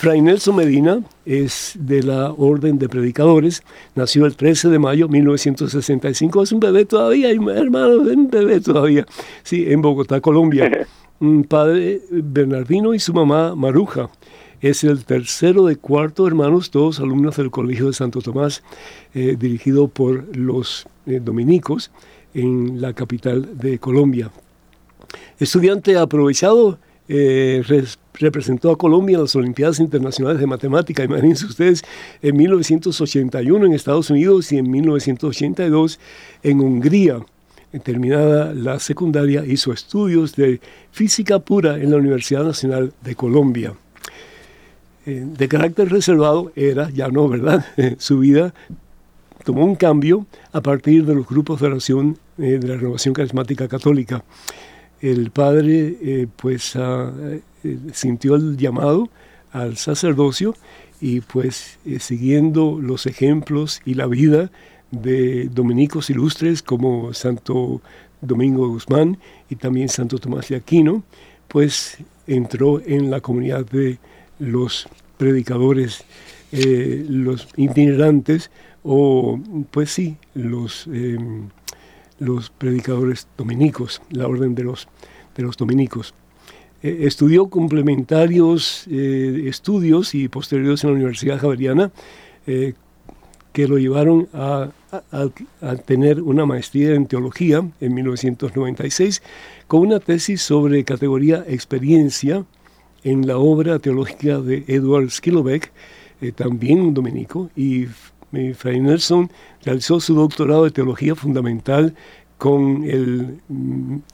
Fray 0.00 0.22
Nelson 0.22 0.56
Medina 0.56 1.02
es 1.26 1.74
de 1.78 2.02
la 2.02 2.32
Orden 2.32 2.78
de 2.78 2.88
Predicadores, 2.88 3.62
nació 3.94 4.24
el 4.24 4.34
13 4.34 4.70
de 4.70 4.78
mayo 4.78 5.08
de 5.08 5.12
1965, 5.12 6.42
es 6.42 6.52
un 6.52 6.60
bebé 6.60 6.86
todavía, 6.86 7.28
hermano, 7.28 8.08
es 8.08 8.16
un 8.16 8.30
bebé 8.30 8.62
todavía, 8.62 9.04
sí, 9.42 9.66
en 9.70 9.82
Bogotá, 9.82 10.22
Colombia. 10.22 10.88
Un 11.20 11.44
padre 11.44 12.00
Bernardino 12.10 12.94
y 12.94 12.98
su 12.98 13.12
mamá 13.12 13.54
Maruja. 13.54 14.08
Es 14.62 14.84
el 14.84 15.04
tercero 15.04 15.66
de 15.66 15.76
cuarto 15.76 16.26
hermanos, 16.26 16.70
todos 16.70 16.98
alumnos 16.98 17.36
del 17.36 17.50
Colegio 17.50 17.88
de 17.88 17.92
Santo 17.92 18.22
Tomás, 18.22 18.62
eh, 19.12 19.36
dirigido 19.38 19.88
por 19.88 20.34
los 20.34 20.86
eh, 21.04 21.20
dominicos 21.22 21.90
en 22.32 22.80
la 22.80 22.94
capital 22.94 23.58
de 23.58 23.78
Colombia. 23.78 24.30
Estudiante 25.38 25.98
aprovechado, 25.98 26.78
eh, 27.06 27.62
representó 28.20 28.70
a 28.70 28.78
Colombia 28.78 29.16
en 29.16 29.22
las 29.22 29.34
Olimpiadas 29.34 29.80
Internacionales 29.80 30.40
de 30.40 30.46
Matemática, 30.46 31.02
imagínense 31.02 31.46
ustedes, 31.46 31.82
en 32.22 32.36
1981 32.36 33.66
en 33.66 33.72
Estados 33.72 34.10
Unidos 34.10 34.52
y 34.52 34.58
en 34.58 34.70
1982 34.70 35.98
en 36.42 36.60
Hungría. 36.60 37.18
Terminada 37.82 38.52
la 38.52 38.78
secundaria, 38.80 39.44
hizo 39.46 39.72
estudios 39.72 40.34
de 40.34 40.60
física 40.90 41.38
pura 41.38 41.76
en 41.76 41.90
la 41.90 41.96
Universidad 41.96 42.44
Nacional 42.44 42.92
de 43.02 43.14
Colombia. 43.14 43.74
Eh, 45.06 45.24
de 45.24 45.48
carácter 45.48 45.88
reservado 45.88 46.52
era, 46.56 46.90
ya 46.90 47.08
no, 47.08 47.28
¿verdad? 47.28 47.64
Su 47.98 48.18
vida 48.18 48.52
tomó 49.44 49.64
un 49.64 49.76
cambio 49.76 50.26
a 50.52 50.60
partir 50.60 51.06
de 51.06 51.14
los 51.14 51.26
grupos 51.26 51.60
de 51.60 51.68
oración 51.68 52.18
eh, 52.38 52.58
de 52.60 52.68
la 52.68 52.76
renovación 52.76 53.14
carismática 53.14 53.68
católica 53.68 54.24
el 55.00 55.30
padre 55.30 55.96
eh, 56.02 56.26
pues 56.36 56.76
ah, 56.76 57.10
eh, 57.64 57.78
sintió 57.92 58.34
el 58.34 58.56
llamado 58.56 59.08
al 59.52 59.76
sacerdocio 59.76 60.54
y 61.00 61.20
pues 61.20 61.78
eh, 61.84 61.98
siguiendo 62.00 62.78
los 62.80 63.06
ejemplos 63.06 63.80
y 63.84 63.94
la 63.94 64.06
vida 64.06 64.50
de 64.90 65.48
dominicos 65.48 66.10
ilustres 66.10 66.62
como 66.62 67.14
Santo 67.14 67.80
Domingo 68.20 68.68
Guzmán 68.68 69.18
y 69.48 69.56
también 69.56 69.88
Santo 69.88 70.18
Tomás 70.18 70.48
de 70.48 70.56
Aquino, 70.56 71.02
pues 71.48 71.98
entró 72.26 72.80
en 72.84 73.10
la 73.10 73.20
comunidad 73.20 73.64
de 73.66 73.98
los 74.38 74.88
predicadores, 75.16 76.04
los 76.52 77.48
itinerantes 77.56 78.50
o 78.82 79.38
pues 79.70 79.90
sí, 79.90 80.16
los 80.34 80.86
em, 80.88 81.48
los 82.20 82.50
predicadores 82.50 83.26
dominicos, 83.36 84.00
la 84.10 84.28
orden 84.28 84.54
de 84.54 84.62
los, 84.62 84.86
de 85.34 85.42
los 85.42 85.56
dominicos. 85.56 86.14
Eh, 86.82 87.00
estudió 87.02 87.48
complementarios 87.48 88.86
eh, 88.90 89.44
estudios 89.46 90.14
y 90.14 90.28
posteriores 90.28 90.82
en 90.82 90.90
la 90.90 90.96
Universidad 90.96 91.38
Javeriana 91.38 91.90
eh, 92.46 92.72
que 93.52 93.68
lo 93.68 93.78
llevaron 93.78 94.28
a, 94.32 94.70
tener 95.84 96.20
una 96.22 96.46
maestría 96.46 96.94
en 96.94 97.06
teología 97.06 97.68
en 97.80 97.94
1996 97.94 99.22
con 99.66 99.80
una 99.80 99.98
tesis 100.00 100.40
sobre 100.40 100.84
categoría 100.84 101.44
experiencia 101.48 102.44
en 103.02 103.26
la 103.26 103.38
obra 103.38 103.78
teológica 103.80 104.40
de 104.40 104.64
Edward 104.68 105.10
Skillobeck, 105.10 105.72
también 106.36 106.80
un 106.80 106.94
dominico, 106.94 107.50
y 107.56 107.86
Fray 108.54 108.80
Nelson 108.80 109.30
realizó 109.64 109.98
su 109.98 110.14
doctorado 110.14 110.64
de 110.64 110.70
teología 110.70 111.14
fundamental 111.16 111.94
con 112.38 112.84
el, 112.84 113.40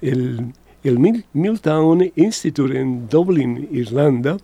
el 0.00 0.52
el 0.88 0.98
Milltown 1.32 2.12
Institute 2.16 2.78
en 2.78 3.08
Dublin, 3.08 3.68
Irlanda, 3.72 4.36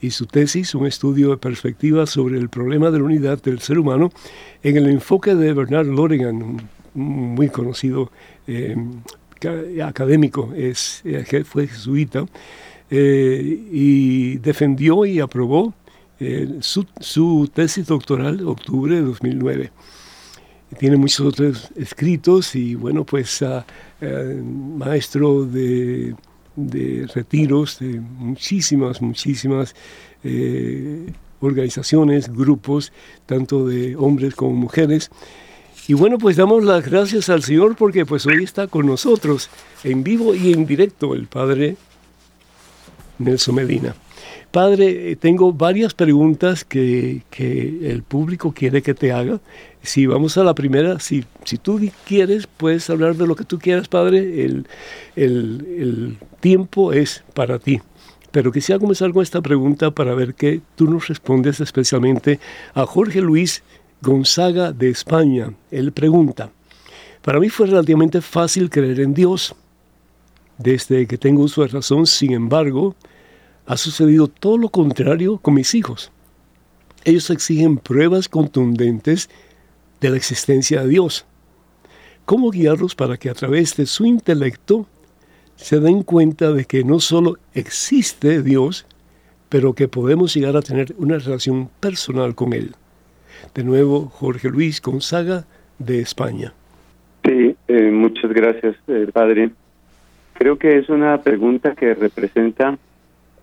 y 0.00 0.10
su 0.10 0.26
tesis, 0.26 0.74
un 0.74 0.86
estudio 0.86 1.30
de 1.30 1.36
perspectiva 1.38 2.06
sobre 2.06 2.38
el 2.38 2.48
problema 2.48 2.90
de 2.90 2.98
la 2.98 3.04
unidad 3.04 3.42
del 3.42 3.60
ser 3.60 3.78
humano, 3.78 4.10
en 4.62 4.76
el 4.76 4.88
enfoque 4.88 5.34
de 5.34 5.52
Bernard 5.52 5.86
Loregan, 5.86 6.42
un 6.42 6.68
muy 6.96 7.48
conocido 7.48 8.10
eh, 8.46 8.76
académico, 9.84 10.52
es, 10.56 11.02
eh, 11.04 11.44
fue 11.44 11.66
jesuita, 11.68 12.26
eh, 12.90 13.60
y 13.70 14.36
defendió 14.38 15.04
y 15.04 15.20
aprobó 15.20 15.74
su, 16.60 16.86
su, 16.98 17.50
tesis 17.52 17.86
doctoral 17.86 18.46
octubre 18.46 18.94
de 18.94 19.02
2009 19.02 19.70
tiene 20.78 20.96
muchos 20.96 21.26
otros 21.26 21.70
escritos 21.76 22.54
y 22.54 22.74
bueno, 22.74 23.04
pues 23.04 23.42
uh, 23.42 23.62
maestro 24.02 25.44
de, 25.44 26.14
de, 26.56 27.08
retiros 27.14 27.78
de 27.78 28.00
muchísimas, 28.00 29.00
muchísimas 29.00 29.74
eh, 30.24 31.12
organizaciones, 31.40 32.32
grupos, 32.32 32.92
tanto 33.26 33.66
de 33.66 33.96
hombres 33.96 34.34
como 34.34 34.54
mujeres. 34.54 35.10
Y 35.88 35.94
bueno, 35.94 36.18
pues 36.18 36.36
damos 36.36 36.64
las 36.64 36.84
gracias 36.84 37.28
al 37.28 37.42
Señor 37.42 37.76
porque 37.76 38.04
pues 38.04 38.26
hoy 38.26 38.42
está 38.42 38.66
con 38.66 38.86
nosotros 38.86 39.48
en 39.84 40.02
vivo 40.02 40.34
y 40.34 40.52
en 40.52 40.66
directo 40.66 41.14
el 41.14 41.26
Padre 41.28 41.76
Nelson 43.18 43.54
Medina. 43.54 43.94
Padre, 44.56 45.10
eh, 45.10 45.16
tengo 45.16 45.52
varias 45.52 45.92
preguntas 45.92 46.64
que, 46.64 47.20
que, 47.28 47.90
el 47.90 48.02
público 48.02 48.52
quiere 48.52 48.80
que 48.80 48.94
te 48.94 49.12
haga. 49.12 49.38
Si 49.82 50.06
vamos 50.06 50.38
a 50.38 50.44
la 50.44 50.54
primera, 50.54 50.98
si, 50.98 51.26
si 51.44 51.58
tú 51.58 51.78
quieres, 52.06 52.46
puedes 52.46 52.88
hablar 52.88 53.16
de 53.16 53.26
lo 53.26 53.36
que 53.36 53.44
tú 53.44 53.58
quieras, 53.58 53.86
Padre. 53.86 54.46
El, 54.46 54.66
el, 55.14 55.66
el 55.78 56.18
tiempo 56.40 56.94
es 56.94 57.22
para 57.34 57.58
ti. 57.58 57.82
Pero 58.30 58.50
quisiera 58.50 58.78
comenzar 58.78 59.12
con 59.12 59.22
esta 59.22 59.42
pregunta 59.42 59.90
para 59.90 60.14
ver 60.14 60.32
qué 60.32 60.62
tú 60.74 60.86
nos 60.86 61.06
respondes 61.08 61.60
especialmente 61.60 62.40
a 62.72 62.86
Jorge 62.86 63.20
Luis 63.20 63.62
Gonzaga 64.00 64.72
de 64.72 64.88
España. 64.88 65.52
Él 65.70 65.92
pregunta, 65.92 66.50
para 67.20 67.40
mí 67.40 67.50
fue 67.50 67.66
relativamente 67.66 68.22
fácil 68.22 68.70
creer 68.70 69.00
en 69.00 69.12
Dios. 69.12 69.54
Desde 70.56 71.06
que 71.06 71.18
tengo 71.18 71.42
uso 71.42 71.60
de 71.60 71.68
razón, 71.68 72.06
sin 72.06 72.32
embargo, 72.32 72.96
ha 73.66 73.76
sucedido 73.76 74.28
todo 74.28 74.58
lo 74.58 74.68
contrario 74.68 75.38
con 75.38 75.54
mis 75.54 75.74
hijos. 75.74 76.12
Ellos 77.04 77.30
exigen 77.30 77.78
pruebas 77.78 78.28
contundentes 78.28 79.28
de 80.00 80.10
la 80.10 80.16
existencia 80.16 80.82
de 80.82 80.88
Dios. 80.88 81.26
¿Cómo 82.24 82.50
guiarlos 82.50 82.94
para 82.94 83.16
que 83.16 83.30
a 83.30 83.34
través 83.34 83.76
de 83.76 83.86
su 83.86 84.04
intelecto 84.06 84.86
se 85.56 85.80
den 85.80 86.02
cuenta 86.02 86.52
de 86.52 86.64
que 86.64 86.84
no 86.84 87.00
solo 87.00 87.38
existe 87.54 88.42
Dios, 88.42 88.86
pero 89.48 89.74
que 89.74 89.88
podemos 89.88 90.34
llegar 90.34 90.56
a 90.56 90.62
tener 90.62 90.94
una 90.98 91.18
relación 91.18 91.70
personal 91.80 92.34
con 92.34 92.52
Él? 92.52 92.74
De 93.54 93.62
nuevo, 93.64 94.06
Jorge 94.06 94.48
Luis 94.48 94.82
Gonzaga 94.82 95.44
de 95.78 96.00
España. 96.00 96.52
Sí, 97.24 97.56
eh, 97.68 97.90
muchas 97.90 98.32
gracias, 98.32 98.76
eh, 98.88 99.08
Padre. 99.12 99.50
Creo 100.34 100.58
que 100.58 100.78
es 100.78 100.88
una 100.88 101.22
pregunta 101.22 101.74
que 101.74 101.94
representa 101.94 102.78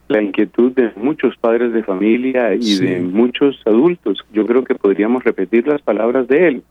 la 0.08 0.22
inquietud 0.22 0.72
de 0.74 0.92
muchos 0.96 1.38
padres 1.38 1.74
de 1.74 1.84
familia 1.84 2.54
y 2.56 2.76
de 2.76 3.00
muchos 3.00 3.62
adultos. 3.66 4.20
Yo 4.34 4.46
creo 4.46 4.63
que 4.63 4.76
podríamos 4.76 5.24
repetir 5.24 5.68
las 5.68 5.82
palabras 5.82 6.28
de 6.28 6.48
él. 6.48 6.63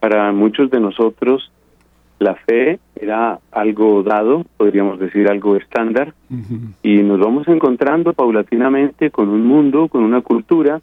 Para 0.00 0.32
muchos 0.32 0.70
de 0.70 0.80
nosotros 0.80 1.50
la 2.18 2.34
fe 2.36 2.78
era 2.94 3.40
algo 3.50 4.02
dado, 4.04 4.44
podríamos 4.56 5.00
decir 5.00 5.28
algo 5.28 5.56
estándar, 5.56 6.14
y 6.82 6.98
nos 6.98 7.18
vamos 7.18 7.48
encontrando 7.48 8.12
paulatinamente 8.12 9.10
con 9.10 9.28
un 9.28 9.44
mundo, 9.44 9.88
con 9.88 10.04
una 10.04 10.20
cultura 10.20 10.80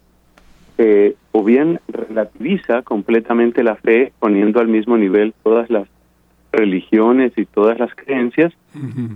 que 0.76 1.16
o 1.32 1.42
bien 1.42 1.80
relativiza 1.88 2.82
completamente 2.82 3.62
la 3.62 3.76
fe, 3.76 4.12
poniendo 4.18 4.60
al 4.60 4.68
mismo 4.68 4.98
nivel 4.98 5.32
todas 5.42 5.70
las 5.70 5.88
religiones 6.52 7.32
y 7.36 7.46
todas 7.46 7.78
las 7.78 7.94
creencias, 7.94 8.52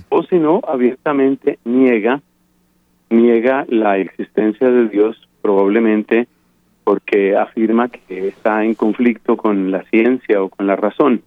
o 0.09 0.23
si 0.23 0.37
no, 0.37 0.61
abiertamente 0.67 1.59
niega 1.65 2.23
niega 3.11 3.65
la 3.69 3.99
existencia 3.99 4.71
de 4.71 4.89
Dios 4.89 5.29
probablemente 5.43 6.27
porque 6.85 7.37
afirma 7.37 7.89
que 7.89 8.29
está 8.29 8.65
en 8.65 8.75
conflicto 8.75 9.37
con 9.37 9.71
la 9.71 9.83
ciencia 9.85 10.43
o 10.43 10.51
con 10.51 10.67
la 10.67 10.77
razón. 10.77 11.23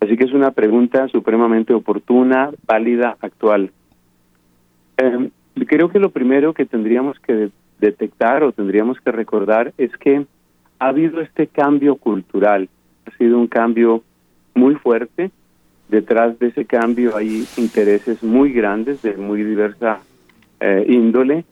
Así 0.00 0.16
que 0.16 0.24
es 0.24 0.32
una 0.32 0.50
pregunta 0.50 1.08
supremamente 1.08 1.72
oportuna, 1.72 2.50
válida, 2.66 3.16
actual. 3.20 3.70
Em, 4.96 5.30
creo 5.66 5.88
que 5.88 6.00
lo 6.00 6.10
primero 6.10 6.52
que 6.52 6.66
tendríamos 6.66 7.18
que 7.20 7.50
detectar 7.78 8.42
o 8.42 8.52
tendríamos 8.52 9.00
que 9.00 9.12
recordar 9.12 9.72
es 9.78 9.96
que 9.96 10.26
ha 10.78 10.88
habido 10.88 11.20
este 11.20 11.46
cambio 11.46 11.96
cultural, 11.96 12.68
ha 13.06 13.16
sido 13.16 13.38
un 13.38 13.46
cambio 13.46 14.02
muy 14.54 14.74
fuerte. 14.74 15.30
Detrás 15.88 16.38
de 16.40 16.48
ese 16.48 16.64
cambio 16.64 17.16
hay 17.16 17.44
intereses 17.56 18.22
muy 18.22 18.52
grandes 18.52 19.02
de 19.02 19.16
muy 19.16 19.44
diversa 19.44 20.00
eh, 20.60 20.86
índole, 20.88 21.44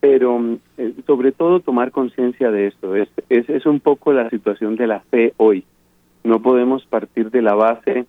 pero 0.00 0.58
eh, 0.76 0.94
sobre 1.06 1.32
todo 1.32 1.60
tomar 1.60 1.90
conciencia 1.90 2.50
de 2.50 2.68
esto. 2.68 2.94
Es, 2.94 3.08
es, 3.28 3.48
es 3.48 3.66
un 3.66 3.80
poco 3.80 4.12
la 4.12 4.30
situación 4.30 4.76
de 4.76 4.86
la 4.86 5.00
fe 5.00 5.34
hoy. 5.36 5.64
No 6.24 6.40
podemos 6.40 6.84
partir 6.86 7.30
de 7.30 7.42
la 7.42 7.54
base 7.54 8.06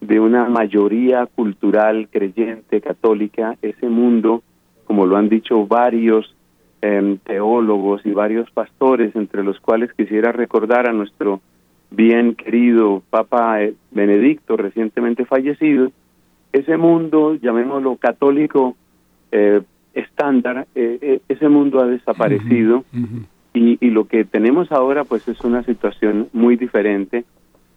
de 0.00 0.20
una 0.20 0.48
mayoría 0.48 1.26
cultural 1.26 2.08
creyente 2.10 2.80
católica, 2.80 3.56
ese 3.62 3.88
mundo, 3.88 4.42
como 4.84 5.06
lo 5.06 5.16
han 5.16 5.28
dicho 5.28 5.66
varios 5.66 6.34
em, 6.80 7.18
teólogos 7.18 8.04
y 8.06 8.12
varios 8.12 8.50
pastores, 8.50 9.14
entre 9.16 9.42
los 9.42 9.58
cuales 9.60 9.92
quisiera 9.92 10.32
recordar 10.32 10.88
a 10.88 10.92
nuestro 10.92 11.40
bien 11.90 12.34
querido 12.34 13.02
Papa 13.10 13.62
eh, 13.62 13.74
Benedicto, 13.90 14.56
recientemente 14.56 15.24
fallecido, 15.24 15.90
ese 16.52 16.76
mundo, 16.76 17.34
llamémoslo 17.34 17.96
católico, 17.96 18.76
eh, 19.32 19.62
estándar, 19.94 20.66
eh, 20.74 20.98
eh, 21.00 21.20
ese 21.28 21.48
mundo 21.48 21.80
ha 21.80 21.86
desaparecido 21.86 22.84
Y, 23.54 23.78
y, 23.80 23.90
lo 23.90 24.04
que 24.04 24.24
tenemos 24.24 24.70
ahora 24.70 25.04
pues 25.04 25.26
es 25.26 25.40
una 25.40 25.62
situación 25.64 26.28
muy 26.32 26.56
diferente 26.56 27.24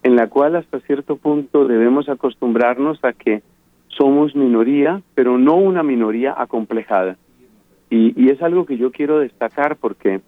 en 0.03 0.15
la 0.15 0.27
cual 0.27 0.55
hasta 0.55 0.79
cierto 0.81 1.15
punto 1.15 1.65
debemos 1.65 2.09
acostumbrarnos 2.09 3.03
a 3.03 3.13
que 3.13 3.41
somos 3.87 4.35
minoría, 4.35 5.01
pero 5.15 5.37
no 5.37 5.55
una 5.55 5.81
minoría 5.81 6.35
acomplejada. 6.37 7.17
Y, 7.89 8.13
y 8.21 8.29
es 8.29 8.41
algo 8.41 8.65
que 8.65 8.77
yo 8.77 8.91
quiero 8.91 9.19
destacar 9.19 9.77
porque 9.77 10.21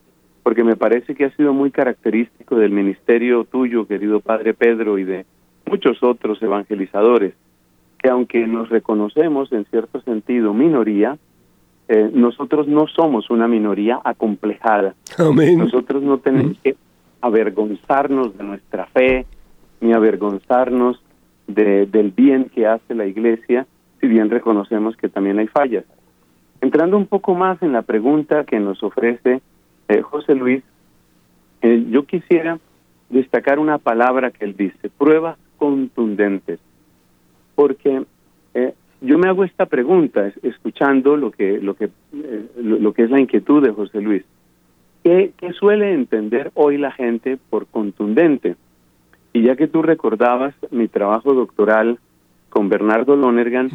porque 0.44 0.64
me 0.66 0.76
parece 0.76 1.16
que 1.16 1.26
ha 1.26 1.36
sido 1.36 1.54
muy 1.54 1.72
característico 1.72 2.58
del 2.58 2.72
ministerio 2.72 3.46
tuyo, 3.46 3.88
querido 3.88 4.20
Padre 4.20 4.54
Pedro, 4.54 5.00
y 5.00 5.06
de 5.06 5.26
muchos 5.66 6.04
otros 6.04 6.42
evangelizadores, 6.44 7.34
que 7.98 8.10
aunque 8.10 8.46
nos 8.46 8.70
reconocemos 8.70 9.52
en 9.54 9.64
cierto 9.66 10.02
sentido 10.02 10.54
minoría, 10.54 11.18
eh, 11.88 12.10
nosotros 12.14 12.68
no 12.68 12.88
somos 12.88 13.30
una 13.30 13.48
minoría 13.48 14.00
acomplejada. 14.04 14.96
Nosotros 15.58 16.02
no 16.02 16.20
tenemos 16.20 16.58
que 16.64 16.76
avergonzarnos 17.22 18.38
de 18.38 18.44
nuestra 18.44 18.86
fe, 18.88 19.26
ni 19.82 19.94
avergonzarnos 19.94 21.02
de, 21.48 21.86
del 21.86 22.12
bien 22.12 22.46
que 22.46 22.68
hace 22.68 22.96
la 22.96 23.06
iglesia, 23.06 23.68
si 24.00 24.08
bien 24.08 24.30
reconocemos 24.30 24.96
que 24.96 25.10
también 25.10 25.40
hay 25.40 25.48
fallas. 25.48 25.86
Entrando 26.62 26.98
un 26.98 27.08
poco 27.08 27.36
más 27.36 27.62
en 27.62 27.74
la 27.74 27.82
pregunta 27.82 28.46
que 28.46 28.60
nos 28.60 28.82
ofrece 28.84 29.42
eh, 29.90 30.02
José 30.02 30.36
Luis, 30.36 30.64
eh, 31.62 31.86
yo 31.90 32.06
quisiera 32.06 32.60
destacar 33.10 33.60
una 33.60 33.78
palabra 33.78 34.32
que 34.32 34.46
él 34.46 34.56
dice, 34.56 34.90
pruebas 34.90 35.38
contundentes, 35.58 36.60
porque 37.56 38.04
yo 39.04 39.18
me 39.18 39.28
hago 39.28 39.44
esta 39.44 39.66
pregunta 39.66 40.32
escuchando 40.42 41.18
lo 41.18 41.32
que 41.32 41.60
lo 41.60 41.76
que 41.76 41.86
eh, 41.86 42.46
lo, 42.56 42.94
que 42.94 43.04
es 43.04 43.12
la 43.12 43.20
inquietud 43.20 43.62
de 43.62 43.72
José 43.72 44.02
Luis. 44.02 44.24
¿Qué, 45.04 45.34
¿Qué, 45.38 45.52
suele 45.52 45.94
entender 45.94 46.52
hoy 46.54 46.78
la 46.78 46.92
gente 46.92 47.38
por 47.50 47.68
contundente? 47.68 48.56
Y 49.34 49.44
ya 49.44 49.58
que 49.58 49.68
tú 49.68 49.82
recordabas 49.82 50.56
mi 50.72 50.88
trabajo 50.88 51.34
doctoral 51.34 52.00
con 52.50 52.70
Bernardo 52.70 53.16
Lonergan, 53.16 53.70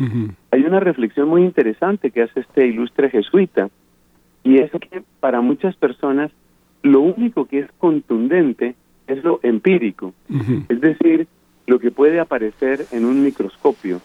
hay 0.50 0.62
una 0.62 0.80
reflexión 0.80 1.28
muy 1.28 1.42
interesante 1.42 2.10
que 2.10 2.22
hace 2.22 2.40
este 2.40 2.66
ilustre 2.66 3.10
jesuita, 3.10 3.68
y 4.44 4.58
es 4.58 4.70
que 4.70 5.02
para 5.18 5.40
muchas 5.40 5.74
personas 5.76 6.30
lo 6.82 7.00
único 7.00 7.46
que 7.46 7.58
es 7.58 7.72
contundente 7.78 8.76
es 9.08 9.22
lo 9.24 9.40
empírico, 9.42 10.14
es 10.68 10.80
decir, 10.80 11.26
lo 11.68 11.78
que 11.78 11.90
puede 11.90 12.18
aparecer 12.18 12.86
en 12.92 13.04
un 13.04 13.22
microscopio, 13.22 14.00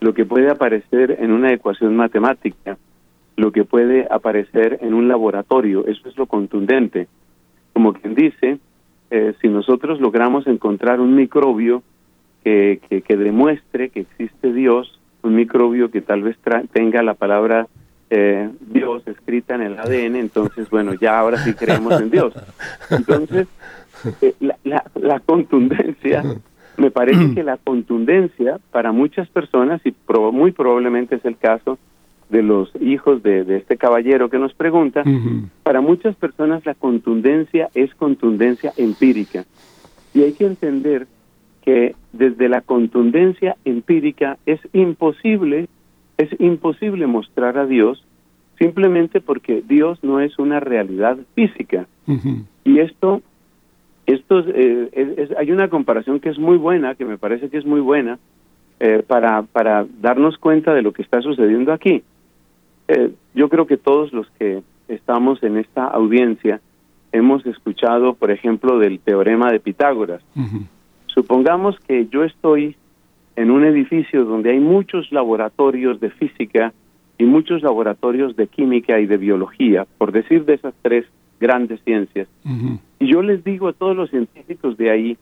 lo 0.00 0.14
que 0.14 0.24
puede 0.24 0.50
aparecer 0.50 1.18
en 1.20 1.32
una 1.32 1.52
ecuación 1.52 1.94
matemática, 1.94 2.78
lo 3.36 3.52
que 3.52 3.64
puede 3.64 4.08
aparecer 4.10 4.78
en 4.80 4.94
un 4.94 5.06
laboratorio, 5.06 5.86
eso 5.86 6.08
es 6.08 6.16
lo 6.16 6.24
contundente. 6.24 7.06
Como 7.74 7.92
quien 7.92 8.14
dice, 8.14 8.58
eh, 9.10 9.34
si 9.42 9.48
nosotros 9.48 10.00
logramos 10.00 10.46
encontrar 10.46 10.98
un 10.98 11.14
microbio 11.14 11.82
que, 12.42 12.80
que, 12.88 13.16
demuestre 13.18 13.90
que 13.90 14.00
existe 14.00 14.54
Dios, 14.54 14.98
un 15.22 15.34
microbio 15.34 15.90
que 15.90 16.00
tal 16.00 16.22
vez 16.22 16.38
tenga 16.72 17.02
la 17.02 17.14
palabra 17.14 17.66
eh, 18.08 18.48
Dios 18.60 19.06
escrita 19.06 19.56
en 19.56 19.62
el 19.62 19.78
ADN, 19.78 20.16
entonces, 20.16 20.70
bueno, 20.70 20.94
ya 20.94 21.18
ahora 21.18 21.36
sí 21.36 21.52
creemos 21.52 22.00
en 22.00 22.10
Dios. 22.10 22.32
Entonces, 22.90 23.48
eh, 24.20 24.34
la, 24.40 24.84
la, 24.94 25.20
contundencia, 25.20 26.22
me 26.22 26.38
parece 26.94 27.34
que 27.34 27.42
la 27.42 27.58
contundencia 27.58 28.58
para 28.70 28.92
muchas 28.92 29.28
personas, 29.28 29.82
y 29.84 29.94
muy 30.32 30.52
probablemente 30.52 31.16
es 31.16 31.24
el 31.26 31.36
caso 31.36 31.78
de 32.30 32.42
los 32.42 32.70
hijos 32.80 33.22
de, 33.22 33.44
de 33.44 33.56
este 33.58 33.76
caballero 33.76 34.30
que 34.30 34.38
nos 34.38 34.54
pregunta, 34.54 35.04
para 35.62 35.82
muchas 35.82 36.16
personas 36.16 36.64
la 36.64 36.74
contundencia 36.74 37.68
es 37.74 37.94
contundencia 37.94 38.72
empírica. 38.78 39.44
Y 40.14 40.22
hay 40.22 40.32
que 40.32 40.46
entender 40.46 41.06
que 41.62 41.94
desde 42.12 42.48
la 42.48 42.60
contundencia 42.60 43.56
empírica 43.64 44.38
es 44.46 44.60
imposible, 44.72 45.68
es 46.16 46.28
imposible 46.40 47.06
mostrar 47.06 47.58
a 47.58 47.66
Dios 47.66 48.04
simplemente 48.58 49.20
porque 49.20 49.62
Dios 49.66 49.98
no 50.02 50.20
es 50.20 50.38
una 50.38 50.60
realidad 50.60 51.18
física. 51.34 51.86
Y 52.64 52.78
esto, 52.78 53.22
esto 54.06 54.44
eh, 54.46 55.28
hay 55.38 55.50
una 55.50 55.68
comparación 55.68 56.20
que 56.20 56.28
es 56.28 56.38
muy 56.38 56.56
buena, 56.56 56.94
que 56.94 57.04
me 57.04 57.18
parece 57.18 57.48
que 57.48 57.58
es 57.58 57.64
muy 57.64 57.80
buena, 57.80 58.18
eh, 58.80 59.02
para, 59.06 59.42
para 59.42 59.86
darnos 60.00 60.36
cuenta 60.36 60.74
de 60.74 60.82
lo 60.82 60.92
que 60.92 61.02
está 61.02 61.22
sucediendo 61.22 61.72
aquí. 61.72 62.02
Eh, 62.88 63.12
yo 63.34 63.48
creo 63.48 63.66
que 63.66 63.76
todos 63.76 64.12
los 64.12 64.28
que 64.38 64.62
estamos 64.88 65.42
en 65.42 65.56
esta 65.56 65.86
audiencia 65.86 66.60
hemos 67.12 67.46
escuchado, 67.46 68.14
por 68.14 68.30
ejemplo, 68.30 68.78
del 68.78 68.98
teorema 68.98 69.50
de 69.50 69.60
Pitágoras. 69.60 70.22
Supongamos 71.06 71.78
que 71.86 72.08
yo 72.08 72.24
estoy 72.24 72.76
en 73.36 73.50
un 73.50 73.64
edificio 73.64 74.24
donde 74.24 74.50
hay 74.50 74.60
muchos 74.60 75.10
laboratorios 75.12 76.00
de 76.00 76.10
física 76.10 76.72
y 77.16 77.24
muchos 77.24 77.62
laboratorios 77.62 78.36
de 78.36 78.48
química 78.48 78.98
y 78.98 79.06
de 79.06 79.16
biología, 79.16 79.86
por 79.98 80.12
decir 80.12 80.44
de 80.44 80.54
esas 80.54 80.74
tres 80.82 81.06
grandes 81.40 81.80
ciencias. 81.84 82.28
Y 82.98 83.06
yo 83.06 83.22
les 83.22 83.44
digo 83.44 83.68
a 83.68 83.72
todos 83.72 83.96
los 83.96 84.10
científicos 84.10 84.76
de 84.76 84.90
ahí, 84.90 85.18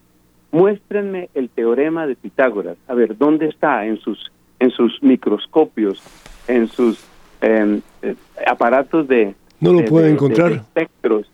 muéstrenme 0.51 1.29
el 1.35 1.49
teorema 1.49 2.07
de 2.07 2.17
Pitágoras, 2.17 2.77
a 2.89 2.95
ver, 2.95 3.17
¿dónde 3.17 3.49
está 3.49 3.87
en 3.87 3.99
sus, 3.99 4.31
en 4.59 4.71
sus 4.71 5.03
microscopios, 5.03 6.03
en 6.47 6.69
sus 6.69 7.05
em, 7.41 7.81
eh, 8.03 8.15
aparatos 8.47 9.09
de... 9.09 9.35
No 9.61 9.73
lo 9.73 9.85
pueden 9.85 10.15
encontrar. 10.15 10.53
espectros. 10.53 11.31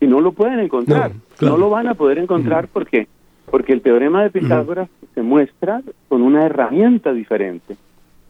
Y 0.00 0.06
no 0.06 0.20
lo 0.20 0.32
pueden 0.32 0.60
encontrar. 0.60 1.12
No, 1.40 1.56
lo 1.56 1.70
van 1.70 1.88
a 1.88 1.94
poder 1.94 2.18
encontrar 2.18 2.68
porque 2.68 3.08
porque 3.50 3.72
el 3.72 3.80
teorema 3.80 4.22
de 4.22 4.30
Pitágoras 4.30 4.88
se 5.14 5.22
muestra 5.22 5.82
con 6.08 6.22
una 6.22 6.44
herramienta 6.44 7.12
diferente. 7.12 7.76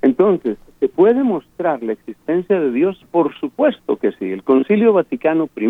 Entonces, 0.02 0.58
¿se 0.80 0.88
puede 0.88 1.22
mostrar 1.24 1.82
la 1.82 1.92
existencia 1.92 2.60
de 2.60 2.70
Dios? 2.72 3.04
Por 3.10 3.34
supuesto 3.38 3.96
que 3.96 4.12
sí. 4.12 4.26
El 4.26 4.42
Concilio 4.42 4.92
Vaticano 4.92 5.48
I 5.56 5.68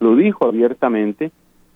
lo 0.00 0.16
dijo 0.16 0.46
abiertamente 0.46 1.30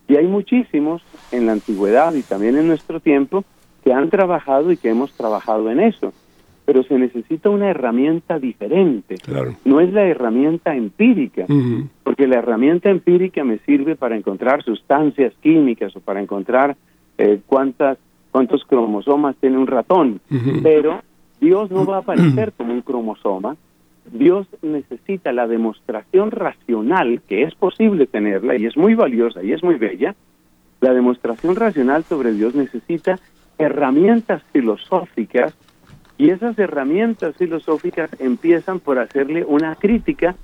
y 0.07 0.15
hay 0.15 0.27
muchísimos 0.27 1.01
en 1.31 1.45
la 1.45 1.53
antigüedad 1.53 2.13
y 2.13 2.23
también 2.23 2.57
en 2.57 2.67
nuestro 2.67 2.99
tiempo 2.99 3.43
que 3.83 3.93
han 3.93 4.09
trabajado 4.09 4.71
y 4.71 4.77
que 4.77 4.89
hemos 4.89 5.11
trabajado 5.13 5.69
en 5.69 5.79
eso. 5.79 6.13
Pero 6.65 6.83
se 6.83 6.97
necesita 6.97 7.49
una 7.49 7.69
herramienta 7.69 8.39
diferente. 8.39 9.17
No 9.65 9.81
es 9.81 9.91
la 9.91 10.05
herramienta 10.05 10.75
empírica, 10.75 11.45
porque 12.03 12.25
la 12.25 12.37
herramienta 12.37 12.89
empírica 12.89 13.43
me 13.43 13.57
sirve 13.59 13.97
para 13.97 14.15
encontrar 14.15 14.63
sustancias 14.63 15.33
químicas 15.41 15.93
o 15.97 15.99
para 15.99 16.21
encontrar 16.21 16.77
eh, 17.17 17.41
cuántas 17.45 17.97
cuántos 18.31 18.63
cromosomas 18.63 19.35
tiene 19.35 19.57
un 19.57 19.67
ratón. 19.67 20.21
Pero 20.63 21.01
Dios 21.43 21.69
no 21.71 21.85
va 21.85 21.97
a 21.97 21.99
aparecer 21.99 22.53
como 22.57 22.73
un 22.73 22.81
cromosoma. 22.81 23.57
Dios 24.05 24.47
necesita 24.61 25.31
la 25.31 25.47
demostración 25.47 26.31
racional, 26.31 27.21
que 27.27 27.43
es 27.43 27.53
posible 27.55 28.07
tenerla 28.07 28.55
y 28.55 28.65
es 28.65 28.77
muy 28.77 28.95
valiosa 28.95 29.43
y 29.43 29.51
es 29.51 29.63
muy 29.63 29.75
bella. 29.75 30.15
La 30.81 30.93
demostración 30.93 31.55
racional 31.55 32.03
sobre 32.03 32.33
Dios 32.33 32.55
necesita 32.55 33.19
herramientas 33.57 34.41
filosóficas 34.51 35.53
y 36.17 36.29
esas 36.29 36.57
herramientas 36.57 37.35
filosóficas 37.35 38.09
empiezan 38.19 38.79
por 38.79 38.99
hacerle 38.99 39.45
una 39.45 39.75
crítica 39.75 40.35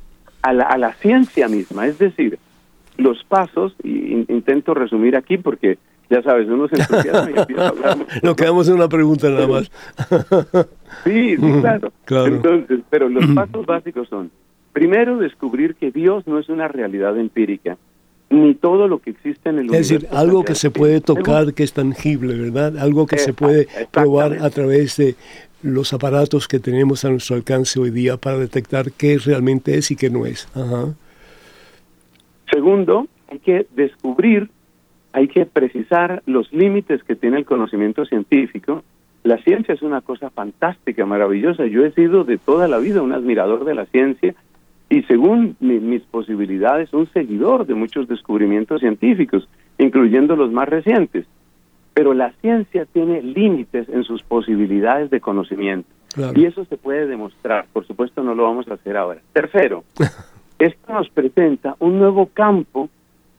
a 0.41 0.53
la, 0.53 0.63
a 0.63 0.77
la 0.77 0.93
ciencia 0.93 1.47
misma, 1.47 1.88
es 1.88 1.97
decir, 1.97 2.39
los 2.97 3.23
pasos, 3.23 3.75
y 3.83 4.25
intento 4.31 4.73
resumir 4.73 5.15
aquí 5.15 5.38
porque 5.38 5.77
ya 6.10 6.22
sabes, 6.24 6.48
uno 6.48 6.67
se 6.67 6.76
entusiasma 6.76 7.32
y 7.32 7.39
empieza 7.39 7.65
a 7.65 7.69
hablar. 7.69 7.98
Nos 8.24 8.36
quedamos 8.36 8.67
en 8.67 8.76
una 8.76 8.89
pregunta 8.89 9.30
nada 9.30 9.48
más. 9.48 9.72
sí, 11.04 11.38
sí, 11.38 11.62
claro. 12.06 12.36
Entonces, 12.36 12.80
pero 12.89 13.10
los 13.10 13.26
pasos 13.36 13.65
básicos 13.65 14.08
son, 14.10 14.32
primero, 14.74 15.17
descubrir 15.17 15.76
que 15.76 15.91
Dios 15.91 16.26
no 16.28 16.39
es 16.39 16.50
una 16.50 16.67
realidad 16.67 17.17
empírica, 17.17 17.78
ni 18.30 18.56
todo 18.56 18.88
lo 18.88 19.00
que 19.00 19.12
existe 19.12 19.50
en 19.50 19.56
el 19.56 19.62
universo. 19.69 19.95
Es 19.95 20.02
decir, 20.02 20.17
algo 20.17 20.43
que 20.43 20.56
se 20.56 20.72
puede 20.72 21.02
tocar, 21.02 21.54
que 21.54 21.63
es 21.63 21.74
tangible, 21.74 22.36
¿verdad? 22.36 22.78
Algo 22.78 23.08
que 23.08 23.17
se 23.17 23.34
puede 23.34 23.67
probar 23.91 24.34
a 24.41 24.50
través 24.50 24.98
de 24.98 25.15
los 25.62 25.93
aparatos 25.93 26.48
que 26.48 26.60
tenemos 26.60 27.04
a 27.06 27.10
nuestro 27.10 27.36
alcance 27.36 27.80
hoy 27.80 27.91
día 27.91 28.17
para 28.17 28.38
detectar 28.38 28.91
qué 28.91 29.17
realmente 29.17 29.78
es 29.78 29.91
y 29.91 29.95
qué 29.95 30.10
no 30.10 30.26
es. 30.26 30.48
Segundo, 32.52 33.08
hay 33.30 33.39
que 33.39 33.67
descubrir, 33.76 34.50
hay 35.13 35.28
que 35.28 35.45
precisar 35.45 36.22
los 36.26 36.52
límites 36.54 37.04
que 37.04 37.15
tiene 37.15 37.38
el 37.38 37.45
conocimiento 37.45 38.06
científico. 38.06 38.84
La 39.24 39.38
ciencia 39.39 39.74
es 39.74 39.82
una 39.82 40.02
cosa 40.02 40.30
fantástica, 40.30 41.06
maravillosa. 41.06 41.65
Yo 41.65 41.86
he 41.86 41.91
sido 41.91 42.24
de 42.24 42.38
toda 42.38 42.67
la 42.67 42.78
vida 42.78 43.02
un 43.02 43.13
admirador 43.13 43.65
de 43.65 43.76
la 43.76 43.86
ciencia 43.86 44.36
y 44.89 45.04
según 45.04 45.56
mis 45.60 46.02
posibilidades 46.04 46.93
un 46.93 47.08
seguidor 47.12 47.65
de 47.67 47.76
muchos 47.76 48.08
descubrimientos 48.08 48.82
científicos, 48.82 49.48
incluyendo 49.78 50.36
los 50.36 50.52
más 50.52 50.67
recientes 50.67 51.26
pero 52.00 52.13
la 52.13 52.32
ciencia 52.39 52.86
tiene 52.86 53.22
límites 53.22 53.89
en 53.89 54.06
sus 54.06 54.24
posibilidades 54.24 55.10
de 55.10 55.19
conocimiento. 55.19 55.89
Y 56.34 56.45
eso 56.45 56.63
se 56.63 56.78
puede 56.78 57.08
demostrar. 57.08 57.65
Por 57.74 57.86
supuesto, 57.86 58.24
no 58.24 58.34
lo 58.36 58.43
vamos 58.43 58.69
a 58.69 58.76
hacer 58.76 58.95
ahora. 58.95 59.19
Tercero, 59.34 59.84
esto 60.60 60.93
nos 60.93 61.10
presenta 61.10 61.76
un 61.80 62.00
nuevo 62.00 62.28
campo 62.28 62.89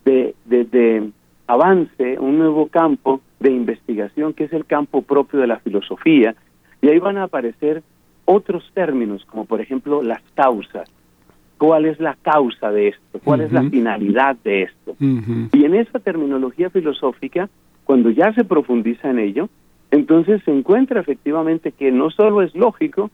de, 0.04 0.34
de, 0.44 1.10
avance, 1.52 2.18
un 2.18 2.38
nuevo 2.38 2.68
campo 2.68 3.20
de 3.38 3.50
investigación 3.50 4.32
que 4.34 4.44
es 4.44 4.52
el 4.52 4.66
campo 4.66 5.02
propio 5.02 5.40
de 5.40 5.46
la 5.46 5.58
filosofía. 5.58 6.34
Y 6.82 6.88
ahí 6.88 6.98
van 6.98 7.18
a 7.18 7.24
aparecer 7.24 7.82
otros 8.24 8.70
términos, 8.74 9.24
como 9.26 9.44
por 9.44 9.60
ejemplo 9.60 10.02
las 10.02 10.22
causas. 10.34 10.88
¿Cuál 11.58 11.84
es 11.84 12.00
la 12.00 12.16
causa 12.22 12.70
de 12.70 12.88
esto? 12.88 13.20
¿Cuál 13.22 13.42
es 13.42 13.52
la 13.52 13.62
finalidad 13.64 14.36
de 14.42 14.62
esto? 14.62 14.96
Y 14.98 15.64
en 15.64 15.74
esa 15.74 15.98
terminología 15.98 16.70
filosófica 16.70 17.50
cuando 17.84 18.10
ya 18.10 18.32
se 18.34 18.44
profundiza 18.44 19.10
en 19.10 19.18
ello, 19.18 19.48
entonces 19.90 20.40
se 20.44 20.52
encuentra 20.52 21.00
efectivamente 21.00 21.72
que 21.72 21.90
no 21.90 22.10
solo 22.10 22.40
es 22.40 22.54
lógico, 22.54 23.10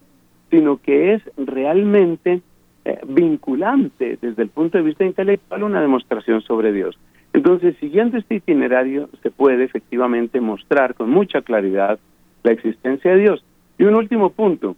sino 0.50 0.76
que 0.76 1.14
es 1.14 1.22
realmente 1.38 2.42
eh, 2.84 2.98
vinculante 3.08 4.18
desde 4.20 4.42
el 4.42 4.48
punto 4.50 4.76
de 4.78 4.84
vista 4.84 5.04
intelectual 5.04 5.62
una 5.62 5.80
demostración 5.80 6.42
sobre 6.42 6.72
Dios. 6.72 6.98
Entonces, 7.36 7.76
siguiendo 7.80 8.16
este 8.16 8.36
itinerario, 8.36 9.10
se 9.22 9.30
puede 9.30 9.64
efectivamente 9.64 10.40
mostrar 10.40 10.94
con 10.94 11.10
mucha 11.10 11.42
claridad 11.42 11.98
la 12.42 12.52
existencia 12.52 13.10
de 13.10 13.20
Dios. 13.20 13.44
Y 13.76 13.84
un 13.84 13.94
último 13.94 14.30
punto, 14.30 14.74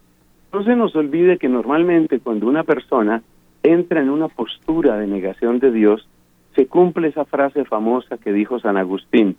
no 0.51 0.65
se 0.65 0.75
nos 0.75 0.93
olvide 0.93 1.37
que 1.37 1.47
normalmente 1.47 2.19
cuando 2.19 2.47
una 2.47 2.65
persona 2.65 3.23
entra 3.63 4.01
en 4.01 4.09
una 4.09 4.27
postura 4.27 4.97
de 4.97 5.07
negación 5.07 5.59
de 5.59 5.71
Dios, 5.71 6.05
se 6.53 6.67
cumple 6.67 7.07
esa 7.07 7.23
frase 7.23 7.63
famosa 7.63 8.17
que 8.17 8.33
dijo 8.33 8.59
San 8.59 8.75
Agustín, 8.75 9.37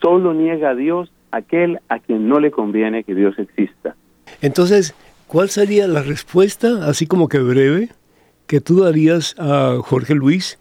Solo 0.00 0.32
niega 0.32 0.70
a 0.70 0.74
Dios 0.74 1.12
aquel 1.32 1.80
a 1.90 1.98
quien 1.98 2.26
no 2.26 2.40
le 2.40 2.50
conviene 2.50 3.04
que 3.04 3.14
Dios 3.14 3.38
exista. 3.38 3.96
Entonces, 4.40 4.94
¿cuál 5.26 5.50
sería 5.50 5.86
la 5.88 6.02
respuesta, 6.02 6.88
así 6.88 7.06
como 7.06 7.28
que 7.28 7.38
breve, 7.38 7.90
que 8.46 8.62
tú 8.62 8.80
darías 8.80 9.34
a 9.38 9.76
Jorge 9.82 10.14
Luis 10.14 10.58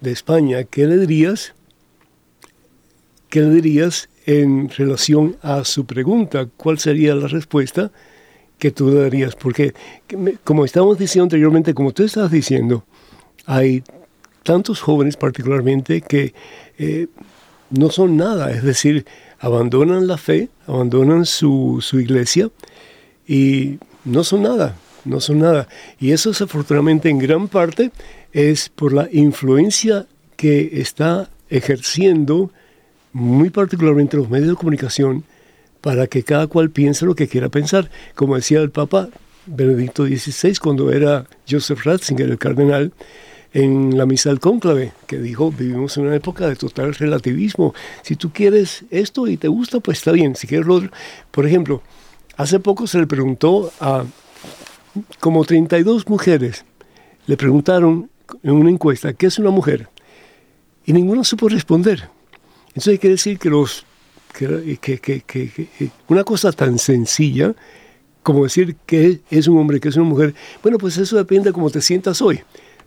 de 0.00 0.12
España? 0.12 0.64
¿Qué 0.64 0.86
le 0.86 0.98
dirías? 0.98 1.54
¿Qué 3.28 3.40
le 3.40 3.50
dirías 3.50 4.08
en 4.26 4.68
relación 4.68 5.36
a 5.42 5.64
su 5.64 5.86
pregunta, 5.86 6.48
¿cuál 6.56 6.78
sería 6.78 7.14
la 7.14 7.26
respuesta 7.26 7.90
que 8.58 8.70
tú 8.70 8.92
darías? 8.92 9.34
Porque, 9.34 9.74
como 10.44 10.64
estábamos 10.64 10.98
diciendo 10.98 11.24
anteriormente, 11.24 11.74
como 11.74 11.92
tú 11.92 12.04
estabas 12.04 12.30
diciendo, 12.30 12.84
hay 13.46 13.82
tantos 14.42 14.80
jóvenes 14.80 15.16
particularmente 15.16 16.00
que 16.00 16.34
eh, 16.78 17.08
no 17.70 17.90
son 17.90 18.16
nada, 18.16 18.52
es 18.52 18.62
decir, 18.62 19.06
abandonan 19.38 20.06
la 20.06 20.16
fe, 20.16 20.48
abandonan 20.66 21.24
su, 21.24 21.78
su 21.80 21.98
iglesia 22.00 22.50
y 23.26 23.78
no 24.04 24.22
son 24.24 24.42
nada, 24.42 24.76
no 25.04 25.20
son 25.20 25.38
nada. 25.40 25.66
Y 25.98 26.12
eso 26.12 26.30
desafortunadamente 26.30 27.08
en 27.08 27.18
gran 27.18 27.48
parte 27.48 27.90
es 28.32 28.68
por 28.68 28.92
la 28.92 29.08
influencia 29.12 30.06
que 30.36 30.80
está 30.80 31.28
ejerciendo 31.48 32.50
muy 33.12 33.50
particularmente 33.50 34.16
los 34.16 34.30
medios 34.30 34.50
de 34.50 34.54
comunicación 34.54 35.24
para 35.80 36.06
que 36.06 36.22
cada 36.22 36.46
cual 36.46 36.70
piense 36.70 37.06
lo 37.06 37.14
que 37.14 37.28
quiera 37.28 37.48
pensar. 37.48 37.90
Como 38.14 38.36
decía 38.36 38.60
el 38.60 38.70
Papa 38.70 39.08
Benedicto 39.46 40.06
XVI 40.06 40.56
cuando 40.56 40.92
era 40.92 41.26
Joseph 41.48 41.84
Ratzinger, 41.84 42.30
el 42.30 42.38
cardenal, 42.38 42.92
en 43.52 43.98
la 43.98 44.06
misa 44.06 44.28
del 44.28 44.38
cónclave, 44.38 44.92
que 45.08 45.18
dijo, 45.18 45.50
vivimos 45.50 45.96
en 45.96 46.06
una 46.06 46.14
época 46.14 46.48
de 46.48 46.54
total 46.54 46.94
relativismo. 46.94 47.74
Si 48.02 48.14
tú 48.14 48.30
quieres 48.32 48.84
esto 48.90 49.26
y 49.26 49.36
te 49.36 49.48
gusta, 49.48 49.80
pues 49.80 49.98
está 49.98 50.12
bien. 50.12 50.36
Si 50.36 50.46
quieres 50.46 50.66
lo 50.66 50.76
otro. 50.76 50.90
Por 51.32 51.46
ejemplo, 51.46 51.82
hace 52.36 52.60
poco 52.60 52.86
se 52.86 52.98
le 52.98 53.06
preguntó 53.06 53.72
a 53.80 54.04
como 55.18 55.44
32 55.44 56.08
mujeres, 56.08 56.64
le 57.26 57.36
preguntaron 57.36 58.10
en 58.42 58.52
una 58.52 58.70
encuesta, 58.70 59.12
¿qué 59.12 59.26
es 59.26 59.38
una 59.38 59.50
mujer? 59.50 59.88
Y 60.86 60.92
ninguna 60.92 61.24
supo 61.24 61.48
responder. 61.48 62.08
Entonces 62.68 62.92
hay 62.92 62.98
que 62.98 63.08
decir 63.08 63.38
que, 63.38 63.50
los, 63.50 63.84
que, 64.32 65.90
una 66.08 66.24
cosa 66.24 66.52
tan 66.52 66.78
sencilla 66.78 67.54
como 68.22 68.44
decir 68.44 68.76
que 68.86 69.20
es 69.30 69.48
un 69.48 69.58
hombre, 69.58 69.80
que 69.80 69.88
es 69.88 69.96
una 69.96 70.04
mujer, 70.04 70.34
bueno, 70.62 70.78
pues 70.78 70.98
eso 70.98 71.16
depende 71.16 71.50
de 71.50 71.52
cómo 71.52 71.70
te 71.70 71.80
sientas 71.80 72.20
hoy. 72.20 72.40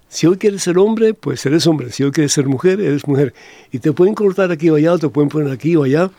Si 0.07 0.27
hoy 0.27 0.37
quieres 0.37 0.61
ser 0.61 0.77
hombre, 0.77 1.15
pues 1.15 1.43
eres 1.45 1.65
hombre. 1.65 1.91
Si 1.91 2.03
hoy 2.03 2.11
quieres 2.11 2.31
ser 2.31 2.45
mujer, 2.45 2.79
eres 2.79 3.07
mujer. 3.07 3.33
Y 3.71 3.79
te 3.79 3.91
pueden 3.93 4.13
cortar 4.13 4.51
aquí 4.51 4.69
o 4.69 4.75
allá, 4.75 4.97
te 4.99 5.09
pueden 5.09 5.29
poner 5.29 5.51
aquí 5.51 5.75
o 5.75 5.83
allá. 5.83 6.11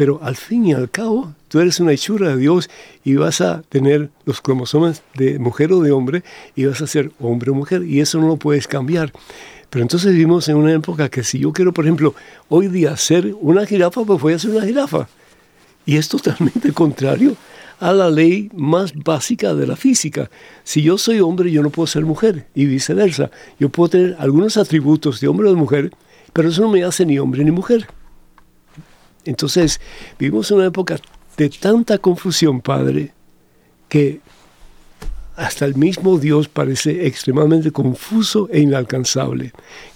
Pero 0.00 0.18
al 0.22 0.34
fin 0.34 0.64
y 0.64 0.72
al 0.72 0.90
cabo, 0.90 1.34
tú 1.48 1.60
eres 1.60 1.78
una 1.78 1.92
hechura 1.92 2.30
de 2.30 2.38
Dios 2.38 2.70
y 3.04 3.16
vas 3.16 3.42
a 3.42 3.60
tener 3.68 4.08
los 4.24 4.40
cromosomas 4.40 5.02
de 5.14 5.38
mujer 5.38 5.74
o 5.74 5.82
de 5.82 5.92
hombre 5.92 6.22
y 6.56 6.64
vas 6.64 6.80
a 6.80 6.86
ser 6.86 7.12
hombre 7.20 7.50
o 7.50 7.54
mujer. 7.54 7.82
Y 7.82 8.00
eso 8.00 8.18
no 8.18 8.26
lo 8.26 8.38
puedes 8.38 8.66
cambiar. 8.66 9.12
Pero 9.68 9.82
entonces 9.82 10.12
vivimos 10.12 10.48
en 10.48 10.56
una 10.56 10.72
época 10.72 11.10
que 11.10 11.22
si 11.22 11.38
yo 11.38 11.52
quiero, 11.52 11.74
por 11.74 11.84
ejemplo, 11.84 12.14
hoy 12.48 12.68
día 12.68 12.96
ser 12.96 13.36
una 13.42 13.66
jirafa, 13.66 14.02
pues 14.02 14.18
voy 14.22 14.32
a 14.32 14.38
ser 14.38 14.52
una 14.52 14.64
jirafa. 14.64 15.06
Y 15.84 15.98
es 15.98 16.08
totalmente 16.08 16.72
contrario 16.72 17.36
a 17.78 17.92
la 17.92 18.08
ley 18.08 18.50
más 18.54 18.94
básica 18.94 19.52
de 19.52 19.66
la 19.66 19.76
física. 19.76 20.30
Si 20.64 20.80
yo 20.80 20.96
soy 20.96 21.20
hombre, 21.20 21.50
yo 21.50 21.62
no 21.62 21.68
puedo 21.68 21.86
ser 21.86 22.06
mujer 22.06 22.46
y 22.54 22.64
viceversa. 22.64 23.30
Yo 23.58 23.68
puedo 23.68 23.90
tener 23.90 24.16
algunos 24.18 24.56
atributos 24.56 25.20
de 25.20 25.28
hombre 25.28 25.48
o 25.48 25.50
de 25.50 25.56
mujer, 25.56 25.90
pero 26.32 26.48
eso 26.48 26.62
no 26.62 26.70
me 26.70 26.84
hace 26.84 27.04
ni 27.04 27.18
hombre 27.18 27.44
ni 27.44 27.50
mujer. 27.50 27.86
Entonces, 29.24 29.80
vivimos 30.18 30.50
en 30.50 30.58
una 30.58 30.66
época 30.66 30.98
de 31.36 31.48
tanta 31.50 31.98
confusión, 31.98 32.60
Padre, 32.60 33.12
que 33.88 34.20
hasta 35.36 35.64
el 35.64 35.74
mismo 35.74 36.18
Dios 36.18 36.48
parece 36.48 37.06
extremadamente 37.06 37.70
confuso 37.70 38.48
e 38.52 38.60
inalcanzable. 38.60 39.52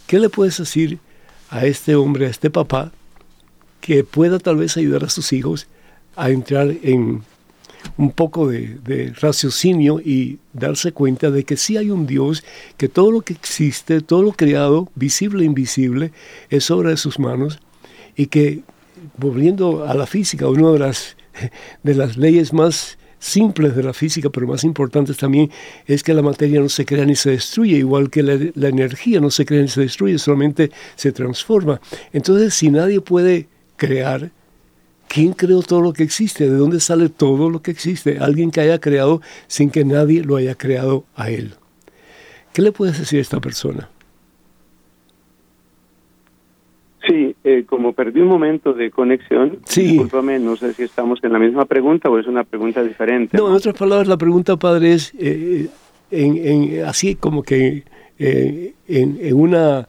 ¿Qué 0.07 0.19
le 0.19 0.29
puedes 0.29 0.59
decir 0.59 0.99
a 1.51 1.67
este 1.67 1.95
hombre, 1.95 2.27
a 2.27 2.31
este 2.31 2.51
papá, 2.51 2.93
que 3.81 4.03
pueda 4.05 4.39
tal 4.39 4.57
vez 4.57 4.77
ayudar 4.77 5.05
a 5.05 5.11
sus 5.11 5.33
hijos 5.33 5.67
a 6.17 6.31
entrar 6.31 6.73
en 6.83 7.23
un 7.97 8.11
poco 8.11 8.49
de, 8.49 9.13
raciocinio 9.21 10.01
y 10.01 10.39
darse 10.53 10.93
cuenta 10.93 11.31
de 11.31 11.45
que 11.45 11.57
sí 11.57 11.77
hay 11.77 11.91
un 11.91 12.07
Dios, 12.07 12.43
que 12.77 12.89
todo 12.89 13.11
lo 13.11 13.21
que 13.21 13.35
existe, 13.35 14.01
todo 14.01 14.23
lo 14.23 14.33
creado, 14.33 14.89
visible 14.95 15.43
e 15.43 15.47
invisible, 15.47 16.13
es 16.51 16.71
obra 16.71 16.91
de 16.91 16.97
sus 16.97 17.19
manos 17.19 17.59
y 18.17 18.27
que, 18.27 18.63
volviendo 19.17 19.87
a 19.87 19.95
la 19.95 20.07
física, 20.07 20.49
una 20.49 20.73
de 20.73 20.79
las, 20.79 21.17
de 21.83 21.95
las 21.95 22.17
leyes 22.17 22.53
más 22.53 22.99
simples 23.25 23.75
de 23.75 23.83
la 23.83 23.95
física, 23.95 24.29
pero 24.29 24.47
más 24.47 24.65
importantes 24.65 25.17
también, 25.17 25.51
es 25.87 26.03
que 26.03 26.13
la 26.13 26.21
materia 26.21 26.61
no 26.61 26.69
se 26.69 26.85
crea 26.85 27.07
ni 27.07 27.17
se 27.17 27.31
destruye, 27.31 27.77
igual 27.77 28.11
que 28.11 28.23
la, 28.23 28.69
energía 28.69 29.19
no 29.19 29.31
se 29.31 29.47
crea 29.47 29.63
ni 29.63 29.69
se 29.69 29.81
destruye, 29.81 30.19
solamente 30.19 30.71
se 30.95 31.11
transforma. 31.11 31.81
Entonces, 32.13 32.53
si 32.53 32.71
nadie 32.71 33.01
puede 33.01 33.49
crear, 33.77 34.31
¿quién 35.09 35.33
creó 35.33 35.63
todo 35.63 35.81
lo 35.81 35.95
que 35.95 36.03
existe? 36.03 36.51
¿De 36.51 36.57
dónde 36.57 36.81
sale 36.81 37.09
todo 37.09 37.49
lo 37.49 37.63
que 37.63 37.71
existe? 37.71 38.19
Alguien 38.19 38.51
que 38.51 38.61
haya 38.61 38.79
creado 38.79 39.23
sin 39.47 39.71
que 39.71 39.87
nadie 39.87 40.23
lo 40.23 40.37
haya 40.37 40.55
creado 40.55 41.05
a 41.17 41.31
él. 41.31 41.55
¿Qué 42.53 42.61
le 42.61 42.73
puedes 42.73 42.99
decir 42.99 43.21
a 43.21 43.23
esta 43.23 43.41
persona? 43.41 43.89
Sí, 47.09 47.34
eh, 47.47 47.65
como 47.67 47.93
perdí 47.93 48.21
un 48.21 48.29
momento 48.29 48.73
de 48.73 48.91
conexión, 48.91 49.59
sí. 49.67 50.01
no 50.41 50.57
sé 50.57 50.73
si 50.73 50.83
estamos 50.85 51.23
en 51.23 51.31
la 51.31 51.39
misma 51.39 51.67
pregunta 51.67 52.09
o 52.09 52.19
es 52.19 52.27
una 52.27 52.43
pregunta 52.43 52.83
diferente. 52.83 53.37
No, 53.37 53.49
en 53.49 53.53
otras 53.53 53.75
palabras, 53.75 54.09
la 54.09 54.17
pregunta, 54.17 54.57
padre, 54.57 54.95
es 54.95 55.13
eh, 55.19 55.69
en, 56.11 56.87
así 56.87 57.17
como 57.17 57.43
que 57.43 57.85
eh, 58.19 58.73
en, 58.89 59.35
una, 59.35 59.87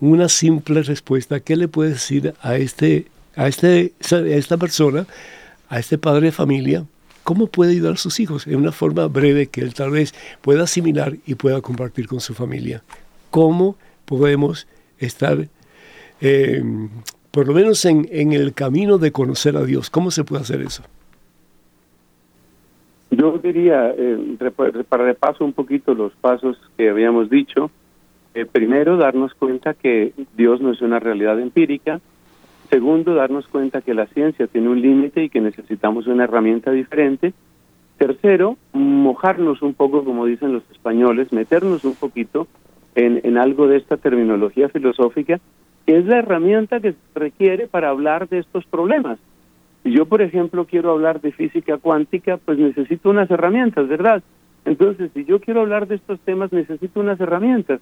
una 0.00 0.28
simple 0.28 0.84
respuesta, 0.84 1.40
¿qué 1.40 1.56
le 1.56 1.66
puedes 1.66 1.94
decir 1.94 2.32
a, 2.42 2.54
este, 2.58 3.06
a, 3.34 3.48
este, 3.48 3.92
a 4.12 4.18
esta 4.18 4.56
persona, 4.56 5.08
a 5.68 5.80
este 5.80 5.98
padre 5.98 6.26
de 6.26 6.32
familia, 6.32 6.84
cómo 7.24 7.48
puede 7.48 7.72
ayudar 7.72 7.94
a 7.94 7.96
sus 7.96 8.20
hijos 8.20 8.46
en 8.46 8.54
una 8.54 8.70
forma 8.70 9.08
breve 9.08 9.48
que 9.48 9.62
él 9.62 9.74
tal 9.74 9.90
vez 9.90 10.14
pueda 10.42 10.62
asimilar 10.62 11.16
y 11.26 11.34
pueda 11.34 11.60
compartir 11.60 12.06
con 12.06 12.20
su 12.20 12.34
familia? 12.34 12.84
¿Cómo 13.30 13.76
podemos 14.04 14.68
estar 15.00 15.48
eh, 16.20 16.62
por 17.30 17.48
lo 17.48 17.54
menos 17.54 17.84
en, 17.84 18.06
en, 18.10 18.32
el 18.32 18.54
camino 18.54 18.98
de 18.98 19.10
conocer 19.10 19.56
a 19.56 19.64
Dios. 19.64 19.90
¿Cómo 19.90 20.10
se 20.10 20.24
puede 20.24 20.42
hacer 20.42 20.60
eso? 20.62 20.84
Yo 23.10 23.38
diría, 23.38 23.92
eh, 23.96 24.36
para 24.88 25.04
repaso 25.04 25.44
un 25.44 25.52
poquito 25.52 25.94
los 25.94 26.12
pasos 26.14 26.58
que 26.76 26.88
habíamos 26.90 27.30
dicho, 27.30 27.70
eh, 28.34 28.46
primero, 28.46 28.96
darnos 28.96 29.34
cuenta 29.34 29.74
que 29.74 30.12
Dios 30.36 30.60
no 30.60 30.72
es 30.72 30.80
una 30.80 30.98
realidad 30.98 31.38
empírica. 31.38 32.00
Segundo, 32.70 33.14
darnos 33.14 33.46
cuenta 33.46 33.82
que 33.82 33.94
la 33.94 34.06
ciencia 34.06 34.46
tiene 34.48 34.68
un 34.68 34.80
límite 34.80 35.24
y 35.24 35.28
que 35.28 35.40
necesitamos 35.40 36.06
una 36.06 36.24
herramienta 36.24 36.72
diferente. 36.72 37.32
Tercero, 37.98 38.56
mojarnos 38.72 39.62
un 39.62 39.74
poco, 39.74 40.04
como 40.04 40.26
dicen 40.26 40.52
los 40.52 40.68
españoles, 40.72 41.32
meternos 41.32 41.84
un 41.84 41.94
poquito 41.94 42.48
en, 42.96 43.20
en 43.22 43.38
algo 43.38 43.68
de 43.68 43.76
esta 43.76 43.96
terminología 43.96 44.68
filosófica 44.68 45.40
es 45.86 46.04
la 46.06 46.18
herramienta 46.18 46.80
que 46.80 46.92
se 46.92 46.98
requiere 47.18 47.66
para 47.66 47.90
hablar 47.90 48.28
de 48.28 48.38
estos 48.38 48.64
problemas. 48.66 49.18
Si 49.82 49.92
yo, 49.92 50.06
por 50.06 50.22
ejemplo, 50.22 50.64
quiero 50.64 50.92
hablar 50.92 51.20
de 51.20 51.32
física 51.32 51.76
cuántica, 51.76 52.38
pues 52.38 52.58
necesito 52.58 53.10
unas 53.10 53.30
herramientas, 53.30 53.86
¿verdad? 53.86 54.22
Entonces, 54.64 55.10
si 55.12 55.24
yo 55.24 55.40
quiero 55.40 55.60
hablar 55.60 55.86
de 55.86 55.96
estos 55.96 56.18
temas, 56.20 56.52
necesito 56.52 57.00
unas 57.00 57.20
herramientas. 57.20 57.80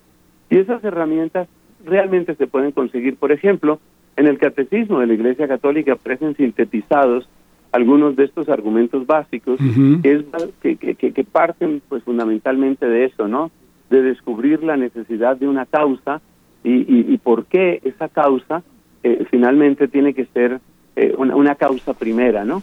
Y 0.51 0.59
esas 0.59 0.83
herramientas 0.83 1.49
realmente 1.85 2.35
se 2.35 2.47
pueden 2.49 2.73
conseguir, 2.73 3.17
por 3.17 3.31
ejemplo, 3.31 3.79
en 4.17 4.27
el 4.27 4.39
catecismo 4.39 4.99
de 4.99 5.07
la 5.07 5.15
Iglesia 5.15 5.49
Católica 5.49 5.93
aparecen 5.93 6.37
sintetizados 6.37 7.29
algunos 7.71 8.17
de 8.17 8.25
estos 8.25 8.49
argumentos 8.49 9.07
básicos 9.07 9.59
que, 10.03 10.13
es, 10.13 10.25
que, 10.61 10.77
que, 10.77 11.13
que 11.13 11.25
parten 11.25 11.81
pues 11.89 12.03
fundamentalmente 12.03 12.87
de 12.87 13.07
eso, 13.07 13.29
¿no? 13.29 13.51
De 13.89 14.03
descubrir 14.03 14.63
la 14.63 14.77
necesidad 14.77 15.39
de 15.39 15.49
una 15.49 15.65
causa 15.65 16.21
y, 16.65 17.13
y, 17.13 17.19
por 17.19 17.47
qué 17.47 17.81
esa 17.85 18.09
causa 18.09 18.63
eh, 19.03 19.25
finalmente 19.31 19.89
tiene 19.89 20.15
que 20.15 20.27
ser 20.27 20.61
eh, 20.95 21.15
una, 21.19 21.35
una, 21.35 21.55
causa 21.57 21.93
primera, 21.93 22.45
¿no? 22.45 22.63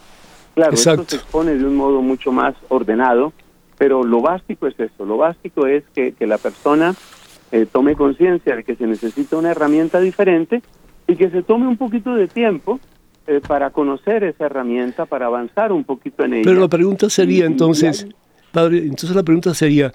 Claro, 0.55 0.73
esto 0.73 1.03
se 1.05 1.17
expone 1.17 1.55
de 1.55 1.65
un 1.65 1.75
modo 1.75 2.01
mucho 2.01 2.31
más 2.31 2.55
ordenado, 2.69 3.33
pero 3.77 4.03
lo 4.03 4.21
básico 4.21 4.67
es 4.67 4.79
eso, 4.79 5.05
lo 5.05 5.17
básico 5.17 5.67
es 5.67 5.83
que, 5.93 6.13
que 6.13 6.27
la 6.27 6.37
persona 6.37 6.95
eh, 7.51 7.65
tome 7.69 7.95
conciencia 7.95 8.55
de 8.55 8.63
que 8.63 8.75
se 8.75 8.87
necesita 8.87 9.37
una 9.37 9.51
herramienta 9.51 9.99
diferente 9.99 10.61
y 11.07 11.15
que 11.15 11.29
se 11.29 11.43
tome 11.43 11.67
un 11.67 11.77
poquito 11.77 12.15
de 12.15 12.27
tiempo 12.27 12.79
para 13.47 13.69
conocer 13.69 14.23
esa 14.23 14.47
herramienta, 14.47 15.05
para 15.05 15.27
avanzar 15.27 15.71
un 15.71 15.83
poquito 15.83 16.23
en 16.23 16.33
ella. 16.33 16.43
Pero 16.45 16.61
la 16.61 16.67
pregunta 16.67 17.11
sería 17.11 17.45
entonces, 17.45 18.07
padre, 18.51 18.79
entonces 18.79 19.15
la 19.15 19.21
pregunta 19.21 19.53
sería, 19.53 19.93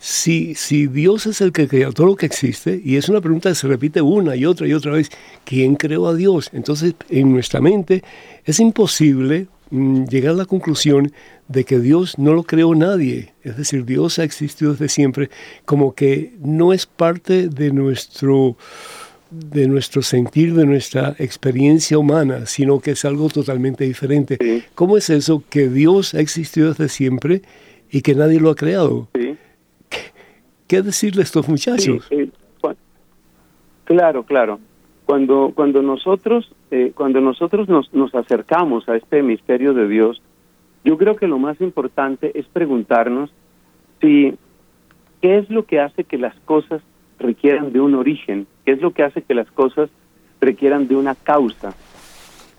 si, 0.00 0.54
si 0.54 0.86
Dios 0.86 1.26
es 1.26 1.40
el 1.40 1.52
que 1.52 1.68
creó 1.68 1.92
todo 1.92 2.06
lo 2.06 2.16
que 2.16 2.26
existe, 2.26 2.80
y 2.84 2.96
es 2.96 3.08
una 3.08 3.20
pregunta 3.20 3.48
que 3.48 3.54
se 3.54 3.66
repite 3.66 4.00
una 4.00 4.36
y 4.36 4.44
otra 4.44 4.66
y 4.66 4.72
otra 4.72 4.92
vez, 4.92 5.10
¿quién 5.44 5.76
creó 5.76 6.06
a 6.06 6.14
Dios? 6.14 6.50
Entonces, 6.52 6.94
en 7.10 7.32
nuestra 7.32 7.60
mente 7.60 8.02
es 8.44 8.60
imposible 8.60 9.48
mm, 9.70 10.04
llegar 10.04 10.32
a 10.32 10.38
la 10.38 10.44
conclusión 10.44 11.12
de 11.48 11.64
que 11.64 11.80
Dios 11.80 12.18
no 12.18 12.32
lo 12.32 12.44
creó 12.44 12.74
nadie. 12.74 13.32
Es 13.42 13.56
decir, 13.56 13.84
Dios 13.84 14.18
ha 14.18 14.24
existido 14.24 14.72
desde 14.72 14.88
siempre, 14.88 15.30
como 15.64 15.94
que 15.94 16.34
no 16.40 16.72
es 16.72 16.86
parte 16.86 17.48
de 17.48 17.72
nuestro 17.72 18.56
de 19.30 19.68
nuestro 19.68 20.00
sentir, 20.00 20.54
de 20.54 20.64
nuestra 20.64 21.14
experiencia 21.18 21.98
humana, 21.98 22.46
sino 22.46 22.80
que 22.80 22.92
es 22.92 23.04
algo 23.04 23.28
totalmente 23.28 23.84
diferente. 23.84 24.38
¿Cómo 24.74 24.96
es 24.96 25.10
eso 25.10 25.42
que 25.50 25.68
Dios 25.68 26.14
ha 26.14 26.20
existido 26.20 26.70
desde 26.70 26.88
siempre 26.88 27.42
y 27.90 28.00
que 28.00 28.14
nadie 28.14 28.40
lo 28.40 28.50
ha 28.50 28.56
creado? 28.56 29.08
¿Qué, 30.68 30.82
decirle 30.82 31.22
a 31.22 31.24
estos 31.24 31.48
muchachos? 31.48 32.06
Eh, 32.10 32.30
claro, 33.84 34.22
claro. 34.22 34.60
Cuando, 35.06 35.52
cuando 35.54 35.82
nosotros, 35.82 36.52
eh, 36.70 36.92
cuando 36.94 37.20
nosotros 37.20 37.68
nos, 37.68 37.92
nos 37.94 38.14
acercamos 38.14 38.88
a 38.88 38.96
este 38.96 39.22
misterio 39.22 39.72
de 39.72 39.88
Dios, 39.88 40.20
yo 40.84 40.98
creo 40.98 41.16
que 41.16 41.26
lo 41.26 41.38
más 41.38 41.60
importante 41.60 42.38
es 42.38 42.46
preguntarnos 42.46 43.30
si 44.00 44.34
qué 45.20 45.38
es 45.38 45.50
lo 45.50 45.64
que 45.64 45.80
hace 45.80 46.04
que 46.04 46.18
las 46.18 46.38
cosas 46.40 46.82
requieran 47.18 47.72
de 47.72 47.80
un 47.80 47.94
origen, 47.94 48.46
qué 48.64 48.72
es 48.72 48.80
lo 48.80 48.92
que 48.92 49.02
hace 49.02 49.22
que 49.22 49.34
las 49.34 49.50
cosas 49.50 49.90
requieran 50.40 50.86
de 50.86 50.96
una 50.96 51.14
causa. 51.14 51.74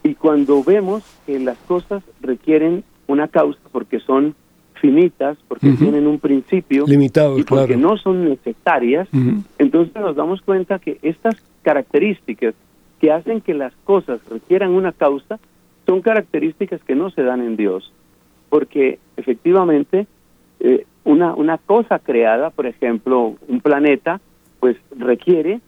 Y 0.03 0.15
cuando 0.15 0.63
vemos 0.63 1.03
que 1.25 1.39
las 1.39 1.57
cosas 1.59 2.03
requieren 2.21 2.83
una 3.07 3.27
causa 3.27 3.59
porque 3.71 3.99
son 3.99 4.35
finitas, 4.79 5.37
porque 5.47 5.71
tienen 5.73 6.07
un 6.07 6.19
principio 6.19 6.85
limitado 6.87 7.37
y 7.37 7.43
porque 7.43 7.77
no 7.77 7.97
son 7.97 8.29
necesarias, 8.29 9.07
entonces 9.57 9.93
nos 9.95 10.15
damos 10.15 10.41
cuenta 10.41 10.79
que 10.79 10.97
estas 11.01 11.35
características 11.61 12.55
que 12.99 13.11
hacen 13.11 13.41
que 13.41 13.53
las 13.53 13.73
cosas 13.83 14.19
requieran 14.29 14.71
una 14.71 14.91
causa 14.91 15.39
son 15.85 16.01
características 16.01 16.83
que 16.83 16.95
no 16.95 17.09
se 17.09 17.23
dan 17.23 17.41
en 17.41 17.55
Dios, 17.55 17.91
porque 18.49 18.99
efectivamente 19.17 20.07
eh, 20.59 20.85
una, 21.03 21.33
una 21.33 21.57
cosa 21.57 21.99
creada, 21.99 22.49
por 22.49 22.65
ejemplo, 22.65 23.35
un 23.47 23.61
planeta, 23.61 24.19
pues 24.59 24.77
requiere 24.97 25.61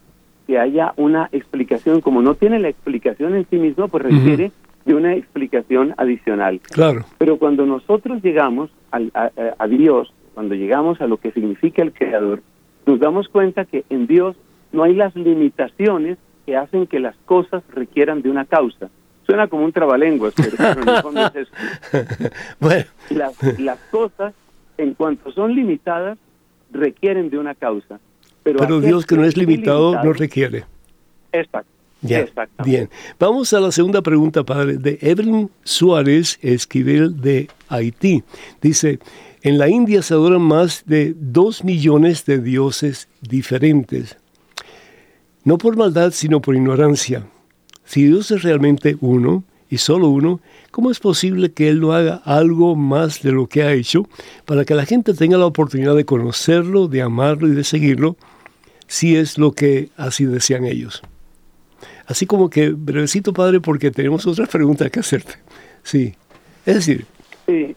que 0.48 0.60
haya 0.60 0.94
una 0.98 1.30
explicación, 1.32 2.02
como 2.02 2.22
no 2.22 2.36
tiene 2.36 2.60
la 2.60 2.70
explicación 2.70 3.36
en 3.36 3.46
sí 3.50 3.58
mismo, 3.58 3.88
pues 3.88 4.04
requiere 4.04 4.52
de 4.86 4.96
una 4.96 5.16
explicación 5.16 5.94
adicional. 5.98 6.60
Claro. 6.60 7.06
Pero 7.18 7.38
cuando 7.38 7.66
nosotros 7.66 8.22
llegamos 8.22 8.70
a, 8.92 9.68
Dios, 9.68 10.14
cuando 10.34 10.56
llegamos 10.56 11.02
a 11.02 11.08
lo 11.08 11.18
que 11.18 11.32
significa 11.32 11.82
el 11.82 11.94
Creador, 11.94 12.42
nos 12.86 13.00
damos 13.00 13.28
cuenta 13.30 13.66
que 13.66 13.86
en 13.90 14.08
Dios 14.08 14.36
no 14.72 14.84
hay 14.84 14.96
las 14.96 15.16
limitaciones 15.16 16.18
que 16.46 16.58
hacen 16.58 16.88
que 16.88 17.00
las 17.00 17.16
cosas 17.26 17.64
requieran 17.74 18.22
de 18.22 18.30
una 18.30 18.46
causa. 18.46 18.90
Suena 19.26 19.48
como 19.48 19.64
un 19.64 19.72
trabalenguas, 19.72 20.34
pero 20.36 20.82
en 20.82 20.90
el 20.90 21.02
fondo 21.02 21.26
es 21.28 21.36
eso. 21.36 21.52
bueno. 22.60 22.86
Las, 23.12 23.60
las 23.60 23.80
cosas, 23.92 24.34
en 24.78 24.94
cuanto 24.96 25.32
son 25.32 25.56
limitadas, 25.56 26.18
requieren 26.72 27.30
de 27.30 27.38
una 27.38 27.54
causa. 27.54 28.00
Pero, 28.44 28.82
Dios 28.82 29.06
que 29.06 29.16
no 29.16 29.24
es 29.24 29.38
limitado, 29.38 30.04
no 30.04 30.14
requiere. 30.14 30.64
Exacto. 31.32 31.70
Bien. 32.02 32.90
Vamos 33.20 33.54
a 33.54 33.60
la 33.60 33.72
segunda 33.72 34.02
pregunta, 34.02 34.44
padre, 34.44 34.78
de 34.78 34.98
Evelyn 35.02 35.50
Suárez 35.64 36.40
Esquivel 36.42 37.22
de 37.22 37.50
Haití. 37.70 38.24
Dice, 38.62 39.00
en 39.44 39.58
la 39.58 39.70
India 39.70 40.02
se 40.02 40.14
adoran 40.14 40.42
más 40.42 40.84
de 40.86 41.16
dos 41.18 41.64
millones 41.64 42.26
de 42.26 42.40
dioses 42.40 43.08
diferentes. 43.22 44.18
No 45.44 45.58
por 45.58 45.78
maldad, 45.78 46.12
sino 46.12 46.42
por 46.42 46.56
ignorancia. 46.56 47.26
Si 47.86 48.06
Dios 48.06 48.32
es 48.32 48.44
realmente 48.44 48.98
uno, 49.02 49.44
y 49.72 49.78
solo 49.78 50.10
uno, 50.10 50.42
¿cómo 50.70 50.92
es 50.92 51.00
posible 51.00 51.54
que 51.54 51.70
Él 51.70 51.80
no 51.80 51.94
haga 51.94 52.22
algo 52.26 52.76
más 52.76 53.24
de 53.24 53.32
lo 53.32 53.48
que 53.48 53.64
ha 53.64 53.72
hecho 53.72 54.08
para 54.46 54.66
que 54.66 54.76
la 54.76 54.86
gente 54.86 55.14
tenga 55.14 55.38
la 55.38 55.46
oportunidad 55.46 55.96
de 55.96 56.06
conocerlo, 56.06 56.90
de 56.90 57.02
amarlo 57.02 57.48
y 57.48 57.52
de 57.52 57.64
seguirlo, 57.64 58.18
si 58.88 59.16
es 59.16 59.38
lo 59.38 59.54
que 59.54 59.90
así 59.96 60.26
desean 60.26 60.66
ellos? 60.66 61.02
Así 62.12 62.26
como 62.26 62.50
que, 62.50 62.72
brevecito 62.72 63.32
padre, 63.32 63.62
porque 63.62 63.90
tenemos 63.90 64.28
otras 64.28 64.50
preguntas 64.50 64.92
que 64.92 65.00
hacerte. 65.00 65.36
Sí, 65.82 66.14
es 66.66 66.76
decir, 66.76 67.06
eh, 67.48 67.74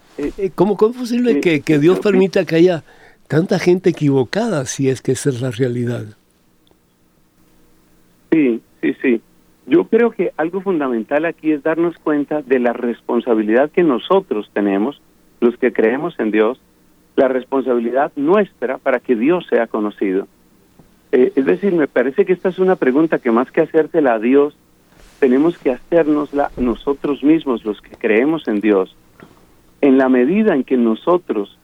¿cómo, 0.57 0.73
es 0.75 0.97
posible 0.97 1.41
que, 1.41 1.61
que 1.61 1.79
Dios 1.79 2.01
permita 2.01 2.45
que 2.45 2.57
haya 2.57 2.83
tanta 3.29 3.61
gente 3.61 3.91
equivocada 3.91 4.67
si 4.67 4.89
es 4.89 5.03
que 5.03 5.13
esa 5.13 5.31
es 5.31 5.41
la 5.41 5.53
realidad? 5.53 6.05
Sí, 8.33 8.61
sí, 8.83 8.97
sí. 9.01 9.21
Yo 9.67 9.85
creo 9.85 10.11
que 10.11 10.33
algo 10.37 10.61
fundamental 10.61 11.27
aquí 11.27 11.53
es 11.53 11.63
darnos 11.63 11.97
cuenta 11.99 12.43
de 12.43 12.59
la 12.59 12.73
responsabilidad 12.73 13.71
que 13.71 13.85
nosotros 13.85 14.51
tenemos, 14.53 15.01
los 15.41 15.57
que 15.59 15.73
creemos 15.73 16.19
en 16.19 16.33
Dios, 16.33 16.61
la 17.15 17.29
responsabilidad 17.29 18.11
nuestra 18.17 18.79
para 18.79 18.99
que 18.99 19.15
Dios 19.15 19.47
sea 19.49 19.69
conocido. 19.69 20.27
Eh, 21.17 21.33
es 21.37 21.47
decir, 21.47 21.73
me 21.73 21.87
parece 21.87 22.25
que 22.25 22.33
esta 22.33 22.49
es 22.49 22.59
una 22.59 22.75
pregunta 22.75 23.21
que 23.21 23.31
más 23.31 23.49
que 23.53 23.61
hacérsela 23.61 24.15
a 24.15 24.19
Dios, 24.19 24.57
tenemos 25.21 25.57
que 25.57 25.71
hacérnosla 25.71 26.51
nosotros 26.57 27.23
mismos, 27.23 27.65
los 27.65 27.81
que 27.81 27.95
creemos 27.95 28.49
en 28.49 28.61
Dios. 28.61 28.97
En 29.81 29.97
la 29.97 30.09
medida 30.09 30.57
en 30.57 30.65
que 30.65 30.77
nosotros 30.77 31.57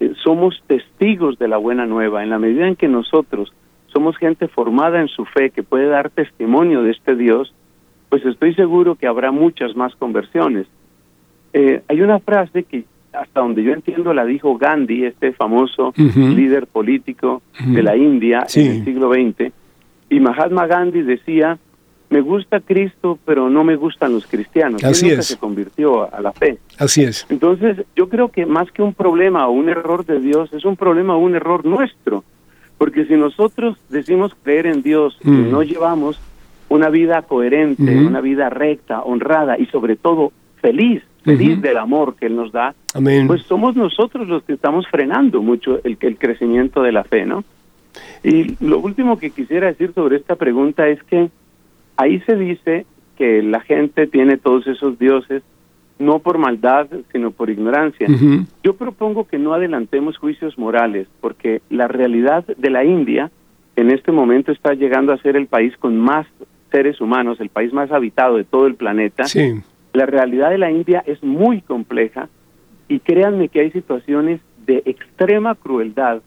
eh, 0.00 0.14
somos 0.24 0.62
testigos 0.66 1.38
de 1.38 1.46
la 1.46 1.58
buena 1.58 1.84
nueva, 1.84 2.22
en 2.22 2.30
la 2.30 2.38
medida 2.38 2.66
en 2.66 2.74
que 2.74 2.88
nosotros 2.88 3.52
somos 3.88 4.16
gente 4.16 4.48
formada 4.48 4.98
en 5.02 5.08
su 5.08 5.26
fe 5.26 5.50
que 5.50 5.62
puede 5.62 5.88
dar 5.88 6.08
testimonio 6.08 6.82
de 6.82 6.92
este 6.92 7.16
Dios, 7.16 7.54
pues 8.08 8.24
estoy 8.24 8.54
seguro 8.54 8.94
que 8.94 9.06
habrá 9.06 9.30
muchas 9.30 9.76
más 9.76 9.94
conversiones. 9.96 10.68
Eh, 11.52 11.82
hay 11.86 12.00
una 12.00 12.18
frase 12.18 12.62
que 12.62 12.86
hasta 13.20 13.40
donde 13.40 13.62
yo 13.62 13.72
entiendo 13.72 14.12
la 14.14 14.24
dijo 14.24 14.56
Gandhi, 14.56 15.04
este 15.04 15.32
famoso 15.32 15.92
líder 15.96 16.66
político 16.66 17.42
de 17.64 17.82
la 17.82 17.96
India 17.96 18.46
en 18.54 18.66
el 18.66 18.84
siglo 18.84 19.12
XX, 19.12 19.52
y 20.08 20.20
Mahatma 20.20 20.66
Gandhi 20.66 21.02
decía, 21.02 21.58
me 22.10 22.20
gusta 22.20 22.60
Cristo, 22.60 23.18
pero 23.24 23.50
no 23.50 23.64
me 23.64 23.74
gustan 23.74 24.12
los 24.12 24.26
cristianos. 24.26 24.84
Así 24.84 25.10
es. 25.10 25.26
se 25.26 25.36
convirtió 25.36 26.14
a 26.14 26.20
la 26.20 26.32
fe. 26.32 26.58
Así 26.78 27.02
es. 27.02 27.26
Entonces, 27.28 27.84
yo 27.96 28.08
creo 28.08 28.28
que 28.28 28.46
más 28.46 28.70
que 28.70 28.82
un 28.82 28.94
problema 28.94 29.48
o 29.48 29.50
un 29.50 29.68
error 29.68 30.06
de 30.06 30.20
Dios, 30.20 30.52
es 30.52 30.64
un 30.64 30.76
problema 30.76 31.16
o 31.16 31.18
un 31.18 31.34
error 31.34 31.64
nuestro 31.64 32.22
porque 32.78 33.06
si 33.06 33.14
nosotros 33.14 33.78
decimos 33.88 34.32
creer 34.42 34.66
en 34.66 34.82
Dios 34.82 35.18
y 35.24 35.30
mm. 35.30 35.50
no 35.50 35.62
llevamos 35.62 36.20
una 36.68 36.88
vida 36.88 37.22
coherente, 37.22 37.96
una 37.96 38.20
vida 38.20 38.50
recta, 38.50 39.00
honrada 39.02 39.56
y 39.58 39.66
sobre 39.66 39.96
todo 39.96 40.32
feliz, 40.60 41.02
del 41.26 41.76
amor 41.76 42.14
que 42.14 42.26
Él 42.26 42.36
nos 42.36 42.52
da, 42.52 42.74
pues 43.26 43.42
somos 43.42 43.76
nosotros 43.76 44.28
los 44.28 44.42
que 44.44 44.54
estamos 44.54 44.86
frenando 44.88 45.42
mucho 45.42 45.80
el, 45.84 45.96
el 46.00 46.16
crecimiento 46.16 46.82
de 46.82 46.92
la 46.92 47.04
fe, 47.04 47.26
¿no? 47.26 47.44
Y 48.22 48.56
lo 48.64 48.78
último 48.78 49.18
que 49.18 49.30
quisiera 49.30 49.68
decir 49.68 49.92
sobre 49.94 50.16
esta 50.16 50.36
pregunta 50.36 50.88
es 50.88 51.02
que 51.04 51.30
ahí 51.96 52.20
se 52.20 52.36
dice 52.36 52.86
que 53.16 53.42
la 53.42 53.60
gente 53.60 54.06
tiene 54.06 54.36
todos 54.36 54.66
esos 54.66 54.98
dioses 54.98 55.42
no 55.98 56.18
por 56.18 56.38
maldad, 56.38 56.88
sino 57.12 57.30
por 57.30 57.48
ignorancia. 57.48 58.06
Yo 58.62 58.76
propongo 58.76 59.26
que 59.26 59.38
no 59.38 59.54
adelantemos 59.54 60.18
juicios 60.18 60.58
morales, 60.58 61.08
porque 61.20 61.62
la 61.70 61.88
realidad 61.88 62.44
de 62.44 62.70
la 62.70 62.84
India 62.84 63.30
en 63.76 63.90
este 63.90 64.12
momento 64.12 64.52
está 64.52 64.74
llegando 64.74 65.12
a 65.12 65.18
ser 65.18 65.36
el 65.36 65.46
país 65.46 65.74
con 65.78 65.98
más 65.98 66.26
seres 66.70 67.00
humanos, 67.00 67.40
el 67.40 67.48
país 67.48 67.72
más 67.72 67.90
habitado 67.90 68.36
de 68.36 68.44
todo 68.44 68.66
el 68.66 68.74
planeta. 68.74 69.24
La 69.96 70.04
realidad 70.04 70.50
de 70.50 70.58
la 70.58 70.70
India 70.70 71.02
es 71.06 71.22
muy 71.22 71.62
compleja 71.62 72.28
y 72.86 72.98
créanme 72.98 73.48
que 73.48 73.60
hay 73.60 73.70
situaciones 73.70 74.42
de 74.66 74.82
extrema 74.84 75.54
crueldad 75.54 76.20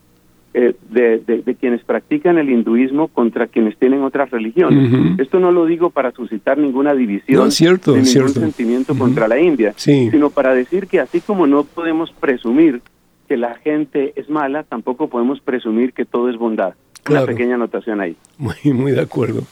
eh, 0.56 0.74
de, 0.90 1.56
quienes 1.60 1.84
practican 1.84 2.40
el 2.40 2.50
hinduismo 2.50 3.10
contra 3.10 3.46
quienes 3.46 3.78
tienen 3.78 4.02
otras 4.02 4.32
religiones. 4.32 5.20
Esto 5.20 5.40
no 5.40 5.52
lo 5.52 5.68
digo 5.68 5.92
para 5.92 6.12
suscitar 6.12 6.58
ninguna 6.58 6.96
división, 6.96 7.52
cierto, 7.52 7.96
ni 7.96 8.02
ningún 8.02 8.30
sentimiento 8.30 8.98
contra 8.98 9.28
la 9.28 9.40
India, 9.40 9.74
sino 9.76 10.32
para 10.32 10.56
decir 10.56 10.88
que 10.88 11.00
así 11.00 11.22
como 11.22 11.46
no 11.46 11.64
podemos 11.64 12.12
presumir 12.12 12.82
que 13.28 13.38
la 13.38 13.54
gente 13.54 14.14
es 14.16 14.32
mala, 14.32 14.64
tampoco 14.64 15.10
podemos 15.10 15.42
presumir 15.42 15.94
que 15.94 16.06
todo 16.06 16.28
es 16.32 16.38
bondad. 16.38 16.74
Una 17.08 17.26
pequeña 17.26 17.56
anotación 17.56 18.02
ahí. 18.02 18.16
Muy, 18.38 18.56
muy 18.66 18.92
de 18.92 19.02
acuerdo. 19.02 19.44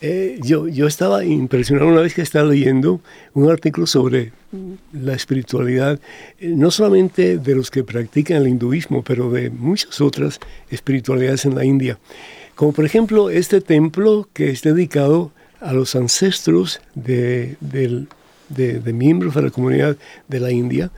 Eh, 0.00 0.38
yo, 0.42 0.68
yo 0.68 0.86
estaba 0.86 1.24
impresionado 1.24 1.88
una 1.88 2.00
vez 2.00 2.14
que 2.14 2.22
estaba 2.22 2.48
leyendo 2.48 3.00
un 3.32 3.50
artículo 3.50 3.86
sobre 3.86 4.32
la 4.92 5.14
espiritualidad, 5.14 6.00
eh, 6.38 6.48
no 6.48 6.70
solamente 6.70 7.38
de 7.38 7.54
los 7.54 7.70
que 7.70 7.84
practican 7.84 8.38
el 8.38 8.48
hinduismo, 8.48 9.02
pero 9.02 9.30
de 9.30 9.50
muchas 9.50 10.00
otras 10.00 10.40
espiritualidades 10.70 11.44
en 11.44 11.54
la 11.54 11.64
India. 11.64 11.98
Como 12.54 12.72
por 12.72 12.84
ejemplo 12.84 13.30
este 13.30 13.60
templo 13.60 14.28
que 14.32 14.50
es 14.50 14.62
dedicado 14.62 15.32
a 15.60 15.72
los 15.72 15.94
ancestros 15.96 16.80
de, 16.94 17.56
de 17.60 18.92
miembros 18.92 19.34
de 19.34 19.42
la 19.42 19.50
comunidad 19.50 19.96
de 20.28 20.40
la 20.40 20.50
India, 20.50 20.90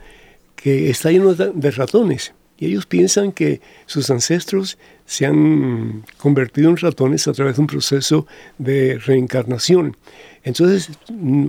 que 0.55 0.89
está 0.89 1.11
lleno 1.11 1.33
de 1.33 1.71
ratones. 1.71 2.33
Y 2.59 2.65
ellos 2.67 2.85
piensan 2.85 3.31
que 3.31 3.61
sus 3.85 4.09
ancestros 4.09 4.77
se 5.05 5.25
han 5.25 6.03
convertido 6.17 6.69
en 6.69 6.77
ratones 6.77 7.27
a 7.27 7.33
través 7.33 7.55
de 7.55 7.61
un 7.61 7.67
proceso 7.67 8.27
de 8.57 8.99
reencarnación. 8.99 9.95
Entonces, 10.43 10.89
mm, 11.09 11.47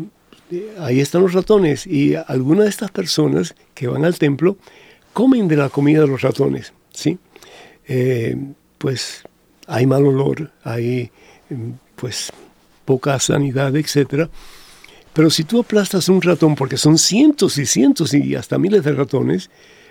ahí 0.78 1.00
están 1.00 1.22
los 1.22 1.32
ratones 1.32 1.86
y 1.86 2.14
algunas 2.14 2.64
de 2.64 2.70
estas 2.70 2.92
personas 2.92 3.54
que 3.74 3.88
van 3.88 4.04
al 4.04 4.18
templo 4.18 4.56
comen 5.12 5.48
de 5.48 5.56
la 5.56 5.68
comida 5.68 6.02
de 6.02 6.06
los 6.06 6.22
ratones, 6.22 6.72
¿sí? 6.92 7.18
Eh, 7.88 8.36
pues 8.78 9.24
hay 9.66 9.86
mal 9.86 10.06
olor, 10.06 10.52
hay 10.62 11.10
pues 11.96 12.32
poca 12.84 13.18
sanidad, 13.18 13.74
etcétera. 13.76 14.30
Pero 15.12 15.28
si 15.28 15.42
tú 15.42 15.60
aplastas 15.60 16.08
un 16.08 16.22
ratón, 16.22 16.54
porque 16.54 16.76
son 16.76 16.98
cientos 16.98 17.58
y 17.58 17.66
cientos 17.66 18.14
y 18.14 18.36
hasta 18.36 18.58
miles 18.58 18.84
de 18.84 18.92
ratones, 18.92 19.50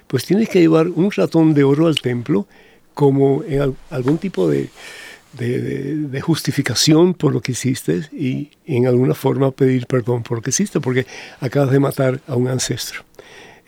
pues 0.09 0.25
tienes 0.25 0.49
que 0.49 0.59
llevar 0.59 0.87
un 0.87 1.11
ratón 1.11 1.53
de 1.53 1.63
oro 1.63 1.85
al 1.85 2.01
templo 2.01 2.47
como 2.95 3.43
en 3.43 3.75
algún 3.91 4.17
tipo 4.17 4.49
de, 4.49 4.71
de, 5.37 6.19
justificación 6.21 7.13
por 7.13 7.31
lo 7.31 7.41
que 7.41 7.51
hiciste 7.51 8.01
y 8.11 8.49
en 8.65 8.87
alguna 8.87 9.13
forma 9.13 9.51
pedir 9.51 9.85
perdón 9.85 10.23
por 10.23 10.39
lo 10.39 10.41
que 10.41 10.49
hiciste, 10.49 10.79
porque 10.79 11.05
acabas 11.39 11.69
de 11.69 11.79
matar 11.79 12.21
a 12.27 12.35
un 12.35 12.47
ancestro. 12.47 13.03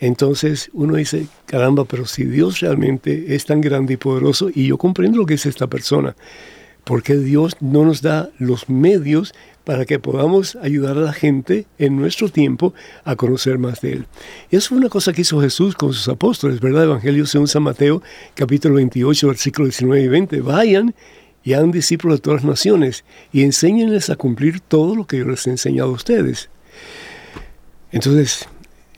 Entonces 0.00 0.68
uno 0.72 0.96
dice, 0.96 1.28
caramba, 1.46 1.84
pero 1.84 2.06
si 2.06 2.24
Dios 2.24 2.58
realmente 2.58 3.36
es 3.36 3.46
tan 3.46 3.60
grande 3.60 3.94
y 3.94 3.96
poderoso, 3.96 4.50
y 4.52 4.66
yo 4.66 4.78
comprendo 4.78 5.18
lo 5.18 5.26
que 5.26 5.34
es 5.34 5.46
esta 5.46 5.68
persona, 5.68 6.16
porque 6.84 7.16
Dios 7.16 7.56
no 7.60 7.84
nos 7.84 8.02
da 8.02 8.30
los 8.38 8.68
medios 8.68 9.34
para 9.64 9.84
que 9.84 9.98
podamos 9.98 10.56
ayudar 10.56 10.96
a 10.98 11.02
la 11.02 11.12
gente 11.12 11.66
en 11.78 11.96
nuestro 11.96 12.28
tiempo 12.28 12.74
a 13.04 13.14
conocer 13.16 13.58
más 13.58 13.80
de 13.80 13.92
Él. 13.92 14.06
Y 14.50 14.56
eso 14.56 14.70
fue 14.70 14.78
una 14.78 14.88
cosa 14.88 15.12
que 15.12 15.22
hizo 15.22 15.40
Jesús 15.40 15.74
con 15.74 15.92
sus 15.92 16.08
apóstoles, 16.08 16.60
¿verdad? 16.60 16.84
Evangelio 16.84 17.26
según 17.26 17.48
San 17.48 17.62
Mateo, 17.62 18.02
capítulo 18.34 18.76
28, 18.76 19.28
versículos 19.28 19.70
19 19.70 20.04
y 20.04 20.08
20. 20.08 20.40
Vayan 20.40 20.94
y 21.44 21.52
hagan 21.52 21.70
discípulos 21.70 22.18
de 22.18 22.22
todas 22.22 22.42
las 22.42 22.50
naciones 22.50 23.04
y 23.32 23.42
enséñenles 23.42 24.10
a 24.10 24.16
cumplir 24.16 24.60
todo 24.60 24.96
lo 24.96 25.06
que 25.06 25.18
yo 25.18 25.24
les 25.24 25.46
he 25.46 25.50
enseñado 25.50 25.90
a 25.90 25.94
ustedes. 25.94 26.50
Entonces, 27.92 28.48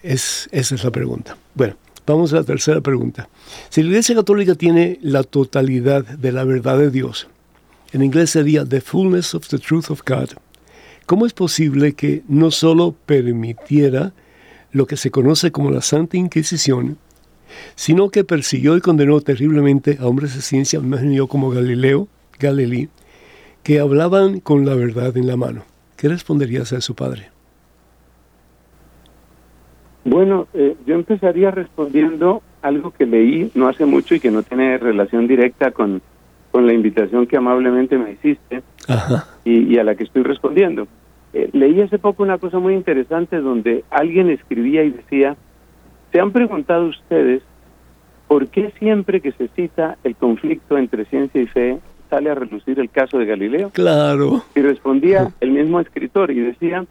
es, 0.03 0.49
esa 0.53 0.75
es 0.75 0.85
la 0.85 0.91
pregunta. 0.91 1.37
Bueno, 1.55 1.77
vamos 2.07 2.33
a 2.33 2.37
la 2.37 2.45
tercera 2.45 2.81
pregunta. 2.81 3.29
Si 3.69 3.83
la 3.83 3.89
Iglesia 3.89 4.15
Católica 4.15 4.55
tiene 4.55 4.99
la 5.03 5.25
totalidad 5.25 6.05
de 6.05 6.33
la 6.33 6.45
verdad 6.45 6.79
de 6.79 6.91
Dios, 6.91 7.29
en 7.95 8.03
inglés 8.03 8.31
sería 8.31 8.65
The 8.65 8.81
Fullness 8.81 9.37
of 9.37 9.47
the 9.47 9.59
Truth 9.59 9.89
of 9.89 10.03
God, 10.05 10.31
¿cómo 11.07 11.27
es 11.27 11.33
posible 11.33 11.93
que 11.93 12.25
no 12.27 12.51
solo 12.51 12.93
permitiera 13.07 14.13
lo 14.73 14.87
que 14.87 14.97
se 14.97 15.13
conoce 15.13 15.53
como 15.53 15.71
la 15.71 15.81
Santa 15.81 16.17
Inquisición, 16.17 16.99
sino 17.77 18.11
que 18.11 18.25
persiguió 18.25 18.77
y 18.77 18.81
condenó 18.81 19.21
terriblemente 19.21 19.99
a 20.01 20.09
hombres 20.09 20.35
de 20.35 20.43
ciencia, 20.43 20.81
imagino 20.81 21.13
yo 21.13 21.29
como 21.29 21.51
Galileo, 21.51 22.09
Galilei, 22.41 22.89
que 23.63 23.79
hablaban 23.79 24.41
con 24.41 24.67
la 24.67 24.75
verdad 24.75 25.17
en 25.17 25.29
la 25.29 25.37
mano. 25.37 25.63
¿Qué 25.97 26.09
responderías 26.09 26.73
a 26.73 26.81
su 26.81 26.97
padre? 26.97 27.29
Bueno, 30.05 30.49
eh, 30.53 30.75
yo 30.85 30.97
empezaría 30.97 31.53
respondiendo 31.53 32.43
algo 32.61 32.91
que 32.91 33.07
leí 33.07 33.53
no 33.55 33.69
hace 33.69 33.87
mucho 33.87 34.17
y 34.17 34.21
que 34.21 34.33
no 34.33 34.43
tiene 34.43 34.79
relación 34.79 35.29
directa 35.29 35.71
con, 35.71 36.03
con 36.55 36.69
la 36.69 36.73
invitación 36.73 37.27
que 37.27 37.37
amablemente 37.37 37.99
me 37.99 38.13
hiciste 38.13 38.63
Y, 39.45 39.77
a 39.77 39.83
la 39.83 39.97
que 39.97 40.05
estoy 40.05 40.23
respondiendo. 40.23 40.87
Eh, 41.33 41.51
leí 41.53 41.81
hace 41.81 41.99
poco 41.99 42.23
una 42.23 42.39
cosa 42.39 42.61
muy 42.61 42.75
interesante 42.75 43.41
donde 43.41 43.83
alguien 43.91 44.31
escribía 44.31 44.85
y 44.85 44.91
decía, 44.91 45.37
¿se 46.13 46.21
han 46.21 46.31
preguntado 46.31 46.87
ustedes 46.87 47.43
por 48.29 48.47
qué 48.47 48.73
siempre 48.79 49.21
que 49.21 49.33
se 49.33 49.49
cita 49.49 49.99
el 50.05 50.15
conflicto 50.15 50.79
entre 50.79 51.07
ciencia 51.07 51.43
y 51.43 51.47
fe 51.49 51.81
sale 52.09 52.31
a 52.31 52.37
relucir 52.37 52.79
el 52.79 52.89
caso 52.89 53.19
de 53.19 53.27
Galileo? 53.27 53.71
Claro. 53.71 54.45
Y 54.55 54.61
respondía 54.61 55.33
el 55.41 55.51
mismo 55.51 55.81
escritor 55.81 56.31
y 56.31 56.39
decía, 56.39 56.87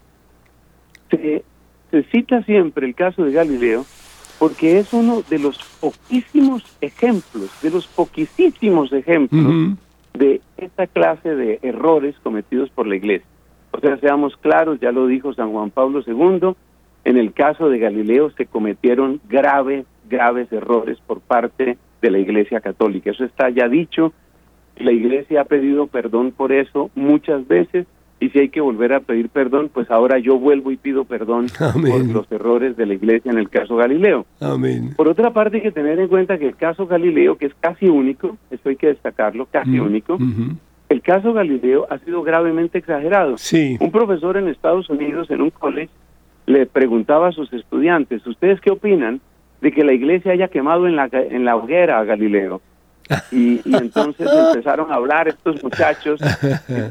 se, 1.10 1.46
se 1.90 2.04
cita 2.12 2.44
siempre 2.44 2.86
el 2.86 2.96
caso 2.96 3.24
de 3.24 3.32
Galileo 3.32 3.86
porque 4.44 4.78
es 4.78 4.92
uno 4.92 5.22
de 5.30 5.40
los 5.40 5.58
poquísimos 5.80 6.64
ejemplos, 6.82 7.50
de 7.62 7.70
los 7.70 7.88
poquísimos 7.88 8.92
ejemplos 8.92 9.78
de 10.14 10.42
esta 10.58 10.86
clase 10.86 11.34
de 11.34 11.60
errores 11.62 12.14
cometidos 12.22 12.70
por 12.70 12.86
la 12.86 12.98
Iglesia. 12.98 13.26
O 13.72 13.80
sea, 13.80 13.96
seamos 14.00 14.36
claros, 14.36 14.82
ya 14.82 14.92
lo 14.92 15.08
dijo 15.08 15.34
San 15.34 15.54
Juan 15.54 15.70
Pablo 15.70 16.04
II, 16.06 16.56
en 17.06 17.18
el 17.18 17.32
caso 17.32 17.70
de 17.70 17.80
Galileo 17.80 18.32
se 18.32 18.46
cometieron 18.46 19.22
graves, 19.30 19.86
graves 20.10 20.52
errores 20.52 20.98
por 21.08 21.22
parte 21.22 21.78
de 22.02 22.12
la 22.12 22.20
Iglesia 22.20 22.60
Católica. 22.60 23.12
Eso 23.12 23.24
está 23.24 23.50
ya 23.50 23.70
dicho 23.70 24.12
la 24.76 24.92
iglesia 24.92 25.42
ha 25.42 25.46
pedido 25.46 25.88
perdón 25.88 26.34
por 26.34 26.52
eso 26.52 26.92
muchas 26.96 27.48
veces 27.48 27.88
y 28.24 28.30
si 28.30 28.40
hay 28.40 28.50
que 28.50 28.62
volver 28.62 28.94
a 28.94 29.02
pedir 29.02 29.28
perdón, 29.28 29.70
pues 29.74 29.92
ahora 29.92 30.18
yo 30.18 30.40
vuelvo 30.40 30.72
y 30.72 30.78
pido 30.78 31.04
perdón 31.04 31.48
por 31.60 32.06
los 32.06 32.32
errores 32.32 32.78
de 32.78 32.86
la 32.86 32.94
iglesia 32.94 33.30
en 33.30 33.38
el 33.38 33.50
caso 33.50 33.76
Galileo. 33.76 34.26
Amén. 34.40 34.94
Por 34.96 35.10
otra 35.10 35.32
parte, 35.32 35.58
hay 35.58 35.64
que 35.64 35.74
tener 35.74 36.00
en 36.00 36.08
cuenta 36.08 36.38
que 36.38 36.48
el 36.48 36.56
caso 36.56 36.88
Galileo, 36.88 37.38
que 37.38 37.48
es 37.48 37.54
casi 37.60 37.90
único, 37.90 38.38
esto 38.50 38.70
hay 38.70 38.78
que 38.78 38.88
destacarlo, 38.88 39.46
casi 39.52 39.72
mm, 39.72 39.82
único, 39.82 40.18
el 40.88 41.02
caso 41.02 41.34
Galileo 41.34 41.86
ha 41.90 41.98
sido 41.98 42.24
gravemente 42.24 42.78
exagerado. 42.78 43.38
Sí. 43.38 43.76
Un 43.82 43.92
profesor 43.92 44.38
en 44.38 44.48
Estados 44.48 44.90
Unidos, 44.90 45.30
en 45.30 45.42
un 45.42 45.50
college, 45.50 45.90
le 46.46 46.66
preguntaba 46.66 47.28
a 47.28 47.32
sus 47.34 47.52
estudiantes, 47.52 48.26
¿ustedes 48.26 48.62
qué 48.62 48.72
opinan 48.72 49.20
de 49.60 49.74
que 49.74 49.84
la 49.84 49.92
iglesia 49.92 50.32
haya 50.32 50.48
quemado 50.48 50.88
en 50.88 50.96
la, 50.96 51.10
en 51.12 51.44
la 51.44 51.58
hoguera 51.58 52.00
a 52.00 52.06
Galileo? 52.06 52.62
Y, 53.32 53.62
entonces 53.66 54.28
empezaron 54.32 54.92
a 54.92 54.96
hablar 54.96 55.28
estos 55.28 55.62
muchachos, 55.62 56.20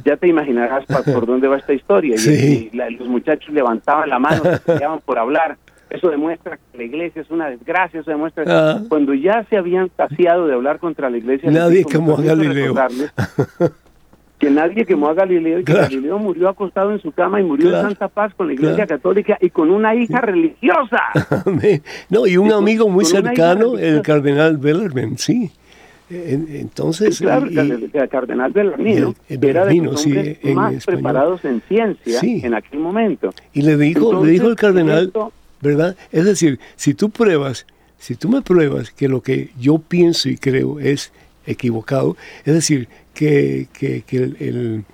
ya 0.05 0.17
te 0.17 0.29
imaginarás 0.29 0.85
por 0.87 1.27
dónde 1.27 1.49
va 1.49 1.59
esta 1.59 1.73
historia, 1.73 2.17
y, 2.17 2.71
los 2.73 3.09
muchachos 3.09 3.53
levantaban 3.53 4.09
la 4.09 4.19
mano, 4.19 4.43
se 4.43 4.61
quedaban 4.61 5.01
por 5.01 5.19
hablar, 5.19 5.57
eso 5.91 6.09
demuestra 6.09 6.57
que 6.57 6.79
la 6.79 6.85
iglesia 6.85 7.21
es 7.21 7.31
una 7.31 7.49
desgracia, 7.51 8.01
eso 8.01 8.11
demuestra 8.11 8.45
ah. 8.47 8.81
cuando 8.89 9.13
ya 9.13 9.45
se 9.51 9.59
habían 9.59 9.91
saciado 9.97 10.47
de 10.47 10.55
hablar 10.55 10.79
contra 10.79 11.11
la 11.11 11.19
iglesia, 11.19 11.51
nadie 11.51 11.85
quemó 11.85 12.17
a 12.17 12.23
Galileo. 12.23 12.75
Que 14.39 14.51
nadie 14.51 14.85
quemó 14.85 15.09
a 15.09 15.15
Galileo 15.15 15.61
y 15.61 15.65
que 15.65 15.73
Galileo 15.73 16.19
murió 16.19 16.49
acostado 16.49 16.91
en 16.91 17.01
su 17.01 17.13
cama 17.13 17.41
y 17.41 17.45
murió 17.45 17.69
en 17.69 17.81
santa 17.81 18.09
paz 18.09 18.35
con 18.35 18.49
la 18.49 18.55
iglesia 18.55 18.89
católica 18.89 19.39
y 19.41 19.51
con 19.51 19.71
una 19.71 19.95
hija 19.95 20.21
religiosa. 20.21 21.01
no, 22.11 22.27
y 22.27 22.37
un 22.37 22.51
amigo 22.51 22.89
muy 22.89 23.05
cercano, 23.05 23.79
el 23.79 24.03
cardenal 24.03 24.57
Bellarmine, 24.57 25.17
sí. 25.17 25.53
Entonces, 26.13 27.19
claro, 27.19 27.47
el 27.47 27.91
cardenal 28.11 28.53
Bellarmino 28.53 29.15
era 29.29 29.65
de 29.65 29.77
los 29.77 30.07
más 30.55 30.85
preparados 30.85 31.45
en 31.45 31.63
ciencia 31.69 32.21
en 32.23 32.55
aquel 32.55 32.81
momento. 32.81 33.33
Y 33.53 33.63
le 33.63 33.77
dijo, 33.77 34.25
le 34.25 34.33
dijo 34.33 34.49
el 34.49 34.57
cardenal, 34.57 35.13
¿verdad? 35.61 35.97
Es 36.11 36.25
decir, 36.25 36.59
si 36.77 36.95
tú 36.95 37.11
pruebas, 37.11 37.67
si 37.99 38.15
tú 38.15 38.29
me 38.29 38.43
pruebas 38.43 38.91
que 38.91 39.09
lo 39.09 39.23
que 39.23 39.51
yo 39.59 39.79
pienso 39.79 40.29
y 40.29 40.37
creo 40.37 40.81
es 40.81 41.13
equivocado, 41.47 42.17
es 42.45 42.55
decir, 42.55 42.89
que, 43.15 43.69
que, 43.73 44.05
el, 44.11 44.85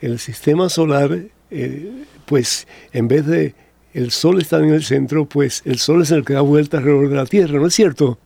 el, 0.00 0.18
sistema 0.18 0.68
solar, 0.68 1.18
eh, 1.50 2.04
pues 2.26 2.66
en 2.92 3.08
vez 3.08 3.26
de 3.26 3.54
el 3.94 4.10
Sol 4.10 4.40
estar 4.40 4.62
en 4.62 4.70
el 4.70 4.84
centro, 4.84 5.24
pues 5.24 5.62
el 5.64 5.78
Sol 5.78 6.02
es 6.02 6.10
el 6.10 6.24
que 6.24 6.34
da 6.34 6.40
vuelta 6.40 6.78
alrededor 6.78 7.08
de 7.08 7.16
la 7.16 7.26
Tierra, 7.26 7.58
¿no 7.58 7.66
es 7.66 7.74
cierto? 7.74 8.18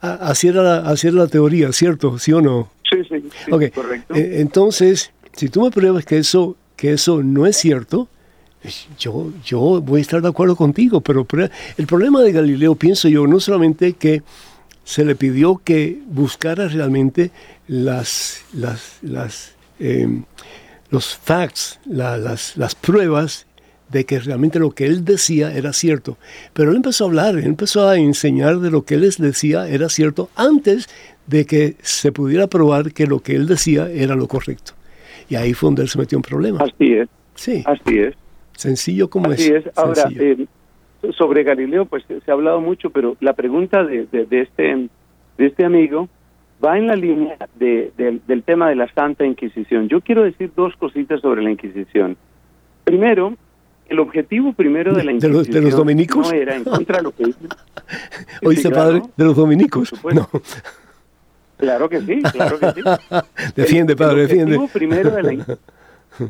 Así 0.00 0.48
era, 0.48 0.62
la, 0.62 0.94
la 0.94 1.26
teoría, 1.26 1.72
¿cierto? 1.72 2.18
¿Sí 2.18 2.32
o 2.32 2.40
no? 2.40 2.70
Sí, 2.90 2.98
sí, 3.08 3.70
correcto. 3.70 4.14
Eh, 4.14 4.40
entonces, 4.40 5.12
si 5.32 5.48
tú 5.48 5.62
me 5.62 5.70
pruebas 5.70 6.04
que 6.04 6.18
eso, 6.18 6.56
que 6.76 6.92
eso 6.92 7.22
no 7.22 7.46
es 7.46 7.56
cierto, 7.56 8.08
yo, 8.98 9.32
yo 9.44 9.80
voy 9.80 10.00
a 10.00 10.02
estar 10.02 10.22
de 10.22 10.28
acuerdo 10.28 10.56
contigo, 10.56 11.00
pero 11.00 11.26
el 11.76 11.86
problema 11.86 12.22
de 12.22 12.32
Galileo, 12.32 12.74
pienso 12.74 13.08
yo, 13.08 13.26
no 13.26 13.40
solamente 13.40 13.92
que 13.94 14.22
se 14.84 15.04
le 15.04 15.14
pidió 15.14 15.60
que 15.62 16.00
buscara 16.06 16.68
realmente 16.68 17.30
las, 17.68 18.42
las, 18.52 18.98
las 19.02 19.54
em, 19.78 20.24
los 20.90 21.16
facts, 21.16 21.78
las, 21.86 22.56
las 22.56 22.74
pruebas 22.74 23.46
de 23.90 24.04
que 24.04 24.20
realmente 24.20 24.58
lo 24.58 24.70
que 24.70 24.86
él 24.86 25.04
decía 25.04 25.54
era 25.54 25.72
cierto. 25.72 26.16
Pero 26.52 26.70
él 26.70 26.76
empezó 26.76 27.04
a 27.04 27.08
hablar, 27.08 27.36
él 27.36 27.44
empezó 27.44 27.88
a 27.88 27.96
enseñar 27.96 28.58
de 28.58 28.70
lo 28.70 28.82
que 28.82 28.94
él 28.94 29.02
les 29.02 29.18
decía 29.18 29.68
era 29.68 29.88
cierto 29.88 30.30
antes 30.36 30.88
de 31.26 31.44
que 31.44 31.76
se 31.82 32.12
pudiera 32.12 32.46
probar 32.46 32.92
que 32.92 33.06
lo 33.06 33.20
que 33.20 33.34
él 33.34 33.46
decía 33.46 33.90
era 33.90 34.14
lo 34.14 34.28
correcto. 34.28 34.72
Y 35.28 35.36
ahí 35.36 35.54
fue 35.54 35.68
donde 35.68 35.82
él 35.82 35.88
se 35.88 35.98
metió 35.98 36.18
en 36.18 36.22
problemas. 36.22 36.62
Así 36.62 36.92
es. 36.92 37.08
Sí. 37.34 37.62
Así 37.66 37.98
es. 37.98 38.14
Sencillo 38.56 39.08
como 39.08 39.30
Así 39.30 39.52
es. 39.52 39.64
Ahora, 39.76 40.08
eh, 40.14 40.46
sobre 41.16 41.44
Galileo, 41.44 41.86
pues 41.86 42.04
se 42.06 42.30
ha 42.30 42.34
hablado 42.34 42.60
mucho, 42.60 42.90
pero 42.90 43.16
la 43.20 43.32
pregunta 43.32 43.84
de, 43.84 44.06
de, 44.06 44.40
este, 44.40 44.88
de 45.38 45.46
este 45.46 45.64
amigo 45.64 46.08
va 46.62 46.76
en 46.76 46.88
la 46.88 46.96
línea 46.96 47.36
de, 47.56 47.92
del 47.96 48.42
tema 48.42 48.68
de 48.68 48.76
la 48.76 48.92
Santa 48.92 49.24
Inquisición. 49.24 49.88
Yo 49.88 50.00
quiero 50.00 50.24
decir 50.24 50.52
dos 50.54 50.76
cositas 50.76 51.20
sobre 51.20 51.42
la 51.42 51.50
Inquisición. 51.50 52.16
Primero, 52.84 53.34
el 53.90 53.98
objetivo 53.98 54.52
primero 54.52 54.94
de 54.94 55.04
la 55.04 55.12
Inquisición 55.12 55.52
de 55.52 55.60
los, 55.62 55.76
dominicos 55.76 56.30
no 56.30 56.32
era 56.32 56.54
en 56.54 56.64
contra 56.64 56.98
de 56.98 57.02
lo 57.02 57.10
que 57.10 57.24
¿Oíste, 58.42 58.70
padre? 58.70 59.02
De 59.16 59.24
los 59.24 59.36
dominicos. 59.36 59.92
No. 60.14 60.28
Claro 61.58 61.88
que 61.88 62.00
sí, 62.00 62.22
claro 62.32 62.58
que 62.58 62.70
sí. 62.72 62.80
defiende, 63.56 63.96
padre, 63.96 64.22
defiende. 64.22 64.58
Primero 64.72 65.10
de 65.10 65.22
la, 65.22 65.58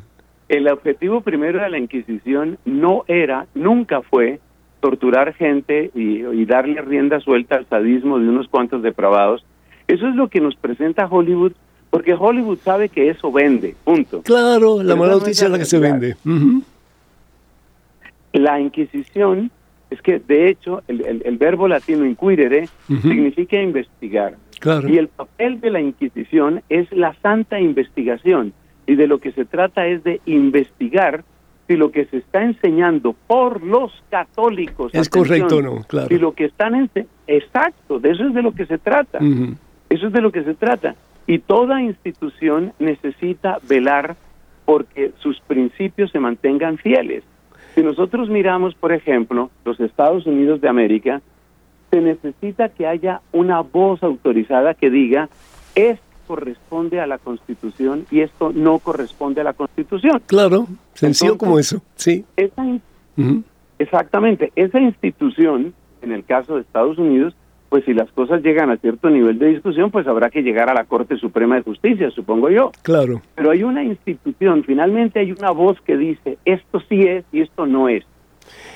el 0.48 0.68
objetivo 0.68 1.20
primero 1.20 1.62
de 1.62 1.68
la 1.68 1.78
Inquisición 1.78 2.58
no 2.64 3.04
era, 3.06 3.46
nunca 3.54 4.00
fue, 4.00 4.40
torturar 4.80 5.34
gente 5.34 5.90
y, 5.94 6.24
y 6.24 6.46
darle 6.46 6.80
rienda 6.80 7.20
suelta 7.20 7.56
al 7.56 7.68
sadismo 7.68 8.18
de 8.18 8.28
unos 8.28 8.48
cuantos 8.48 8.82
depravados. 8.82 9.44
Eso 9.86 10.08
es 10.08 10.16
lo 10.16 10.28
que 10.28 10.40
nos 10.40 10.56
presenta 10.56 11.06
Hollywood 11.06 11.52
Porque 11.90 12.14
Hollywood 12.14 12.58
sabe 12.64 12.88
que 12.88 13.10
eso 13.10 13.30
vende, 13.30 13.74
punto. 13.84 14.22
Claro, 14.22 14.82
la 14.82 14.96
mala 14.96 15.12
noticia 15.12 15.44
es 15.44 15.50
la 15.50 15.58
que 15.58 15.66
se 15.66 15.78
vende. 15.78 16.16
La 18.32 18.60
Inquisición 18.60 19.50
es 19.90 20.00
que, 20.02 20.20
de 20.20 20.48
hecho, 20.48 20.82
el, 20.86 21.36
verbo 21.38 21.66
latino 21.66 22.04
inquirere 22.06 22.68
significa 22.86 23.60
investigar. 23.60 24.36
Y 24.88 24.98
el 24.98 25.08
papel 25.08 25.60
de 25.60 25.70
la 25.70 25.80
Inquisición 25.80 26.62
es 26.68 26.90
la 26.92 27.14
santa 27.22 27.58
investigación. 27.60 28.52
Y 28.86 28.94
de 28.94 29.06
lo 29.06 29.18
que 29.18 29.32
se 29.32 29.44
trata 29.44 29.86
es 29.86 30.04
de 30.04 30.20
investigar 30.26 31.24
si 31.66 31.76
lo 31.76 31.92
que 31.92 32.04
se 32.06 32.18
está 32.18 32.42
enseñando 32.42 33.14
por 33.28 33.62
los 33.62 33.92
católicos 34.10 34.92
es 34.92 35.08
correcto 35.08 35.62
no, 35.62 35.84
claro. 35.84 36.08
Si 36.08 36.18
lo 36.18 36.32
que 36.32 36.46
están 36.46 36.74
enseñando, 36.74 37.12
exacto, 37.28 38.00
de 38.00 38.10
eso 38.10 38.26
es 38.26 38.34
de 38.34 38.42
lo 38.42 38.52
que 38.52 38.66
se 38.66 38.78
trata. 38.78 39.20
Eso 39.88 40.06
es 40.08 40.12
de 40.12 40.20
lo 40.20 40.32
que 40.32 40.42
se 40.42 40.54
trata. 40.54 40.96
Y 41.26 41.38
toda 41.38 41.80
institución 41.80 42.72
necesita 42.80 43.58
velar 43.68 44.16
porque 44.64 45.12
sus 45.20 45.40
principios 45.40 46.10
se 46.10 46.18
mantengan 46.18 46.76
fieles. 46.78 47.22
Si 47.74 47.82
nosotros 47.82 48.28
miramos, 48.28 48.74
por 48.74 48.92
ejemplo, 48.92 49.50
los 49.64 49.78
Estados 49.80 50.26
Unidos 50.26 50.60
de 50.60 50.68
América, 50.68 51.22
se 51.90 52.00
necesita 52.00 52.68
que 52.68 52.86
haya 52.86 53.20
una 53.32 53.60
voz 53.60 54.02
autorizada 54.02 54.74
que 54.74 54.90
diga, 54.90 55.28
esto 55.74 56.04
corresponde 56.26 57.00
a 57.00 57.08
la 57.08 57.18
Constitución 57.18 58.06
y 58.08 58.20
esto 58.20 58.52
no 58.54 58.78
corresponde 58.78 59.40
a 59.40 59.44
la 59.44 59.52
Constitución. 59.52 60.22
Claro, 60.26 60.68
sencillo 60.94 61.36
como 61.36 61.58
eso, 61.58 61.82
sí. 61.96 62.24
Exactamente, 63.80 64.52
esa 64.54 64.78
institución, 64.78 65.74
en 66.02 66.12
el 66.12 66.24
caso 66.24 66.54
de 66.54 66.60
Estados 66.60 66.98
Unidos, 66.98 67.34
pues 67.70 67.84
si 67.84 67.94
las 67.94 68.10
cosas 68.10 68.42
llegan 68.42 68.68
a 68.70 68.76
cierto 68.78 69.08
nivel 69.08 69.38
de 69.38 69.46
discusión, 69.46 69.92
pues 69.92 70.06
habrá 70.08 70.28
que 70.28 70.42
llegar 70.42 70.68
a 70.68 70.74
la 70.74 70.84
Corte 70.84 71.16
Suprema 71.16 71.54
de 71.54 71.62
Justicia, 71.62 72.10
supongo 72.10 72.50
yo. 72.50 72.72
Claro. 72.82 73.22
Pero 73.36 73.52
hay 73.52 73.62
una 73.62 73.84
institución, 73.84 74.64
finalmente 74.64 75.20
hay 75.20 75.30
una 75.30 75.52
voz 75.52 75.80
que 75.82 75.96
dice, 75.96 76.36
esto 76.44 76.80
sí 76.88 77.02
es 77.02 77.24
y 77.30 77.42
esto 77.42 77.66
no 77.66 77.88
es. 77.88 78.04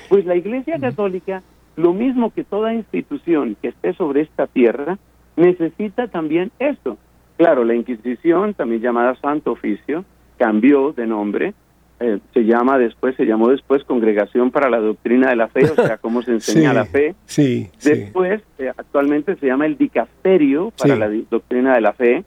Pues 0.07 0.25
la 0.25 0.37
Iglesia 0.37 0.79
Católica, 0.79 1.43
lo 1.75 1.93
mismo 1.93 2.33
que 2.33 2.45
toda 2.45 2.73
institución 2.73 3.57
que 3.61 3.67
esté 3.67 3.93
sobre 3.93 4.21
esta 4.21 4.47
tierra, 4.47 4.97
necesita 5.35 6.07
también 6.07 6.51
esto. 6.59 6.97
Claro, 7.37 7.65
la 7.65 7.75
Inquisición, 7.75 8.53
también 8.53 8.81
llamada 8.81 9.15
Santo 9.15 9.51
Oficio, 9.51 10.05
cambió 10.37 10.93
de 10.93 11.05
nombre, 11.05 11.53
eh, 11.99 12.19
se 12.33 12.41
llama 12.41 12.77
después, 12.77 13.15
se 13.15 13.25
llamó 13.25 13.49
después 13.49 13.83
Congregación 13.85 14.51
para 14.51 14.69
la 14.69 14.79
Doctrina 14.79 15.29
de 15.29 15.37
la 15.37 15.47
Fe, 15.47 15.63
o 15.63 15.75
sea, 15.75 15.97
cómo 16.01 16.21
se 16.21 16.31
enseña 16.31 16.73
la 16.73 16.85
fe. 16.85 17.15
Sí, 17.25 17.69
después, 17.83 18.41
eh, 18.57 18.71
actualmente 18.75 19.35
se 19.37 19.47
llama 19.47 19.65
el 19.65 19.77
Dicasterio 19.77 20.73
para 20.77 20.95
la 20.97 21.09
Doctrina 21.29 21.73
de 21.75 21.81
la 21.81 21.93
Fe, 21.93 22.25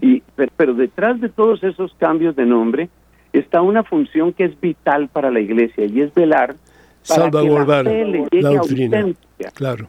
y, 0.00 0.22
pero, 0.56 0.74
detrás 0.74 1.20
de 1.20 1.28
todos 1.28 1.62
esos 1.62 1.94
cambios 1.94 2.34
de 2.34 2.44
nombre 2.44 2.88
está 3.32 3.62
una 3.62 3.84
función 3.84 4.32
que 4.32 4.44
es 4.44 4.60
vital 4.60 5.08
para 5.08 5.30
la 5.30 5.40
Iglesia 5.40 5.84
y 5.84 6.00
es 6.00 6.12
velar 6.14 6.56
para 7.08 7.30
que 7.30 7.48
la 7.50 7.84
fe 7.84 8.04
le 8.04 8.28
llegue 8.30 8.56
auténtica. 8.56 9.50
Claro. 9.54 9.88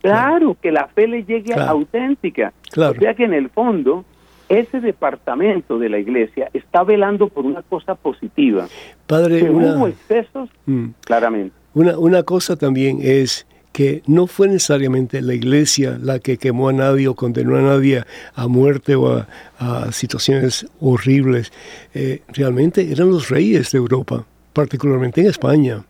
Claro, 0.00 0.56
que 0.60 0.70
la 0.70 0.86
fe 0.88 1.08
le 1.08 1.24
llegue 1.24 1.54
auténtica. 1.54 2.52
Claro. 2.70 2.92
O 2.96 3.00
sea 3.00 3.14
que 3.14 3.24
en 3.24 3.32
el 3.32 3.48
fondo 3.48 4.04
ese 4.48 4.80
departamento 4.80 5.78
de 5.78 5.88
la 5.88 5.98
iglesia 5.98 6.50
está 6.52 6.84
velando 6.84 7.28
por 7.28 7.46
una 7.46 7.62
cosa 7.62 7.94
positiva. 7.94 8.66
Padre, 9.06 9.50
hubo 9.50 9.88
excesos, 9.88 10.48
mm. 10.66 10.86
claramente. 11.04 11.54
Una, 11.74 11.98
una 11.98 12.22
cosa 12.22 12.56
también 12.56 12.98
es 13.02 13.46
que 13.74 14.02
no 14.06 14.28
fue 14.28 14.46
necesariamente 14.46 15.20
la 15.20 15.34
iglesia 15.34 15.98
la 16.00 16.20
que 16.20 16.38
quemó 16.38 16.68
a 16.68 16.72
nadie 16.72 17.08
o 17.08 17.16
condenó 17.16 17.56
a 17.56 17.60
nadie 17.60 18.04
a 18.36 18.46
muerte 18.46 18.94
o 18.94 19.26
a, 19.58 19.90
situaciones 19.90 20.64
horribles. 20.80 21.52
Eh, 21.92 22.22
realmente 22.28 22.92
eran 22.92 23.10
los 23.10 23.30
reyes 23.30 23.72
de 23.72 23.78
Europa, 23.78 24.24
particularmente 24.52 25.22
en 25.22 25.26
España. 25.26 25.84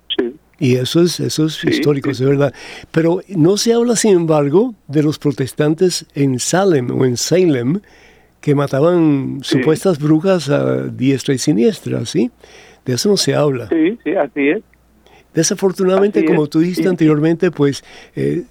Y 0.58 0.76
eso 0.76 1.02
es, 1.02 1.20
eso 1.20 1.44
es 1.44 1.62
histórico, 1.62 2.10
es 2.10 2.22
verdad. 2.22 2.54
Pero 2.90 3.20
no 3.28 3.58
se 3.58 3.74
habla, 3.74 3.96
sin 3.96 4.12
embargo, 4.12 4.74
de 4.88 5.02
los 5.02 5.18
protestantes 5.18 6.06
en 6.14 6.38
Salem 6.38 6.90
o 6.90 7.04
en 7.04 7.18
Salem, 7.18 7.80
que 8.44 8.54
mataban 8.54 9.38
supuestas 9.40 9.98
brujas 9.98 10.50
a 10.50 10.88
diestra 10.88 11.32
y 11.32 11.38
siniestra, 11.38 12.04
¿sí? 12.04 12.30
De 12.84 12.92
eso 12.92 13.08
no 13.08 13.16
se 13.16 13.34
habla. 13.34 13.70
Sí, 13.70 13.98
sí, 14.04 14.10
así 14.14 14.50
es. 14.50 14.62
Desafortunadamente, 15.32 16.26
como 16.26 16.46
tú 16.46 16.58
dijiste 16.58 16.86
anteriormente, 16.86 17.50
pues 17.50 17.82
eh, 18.14 18.42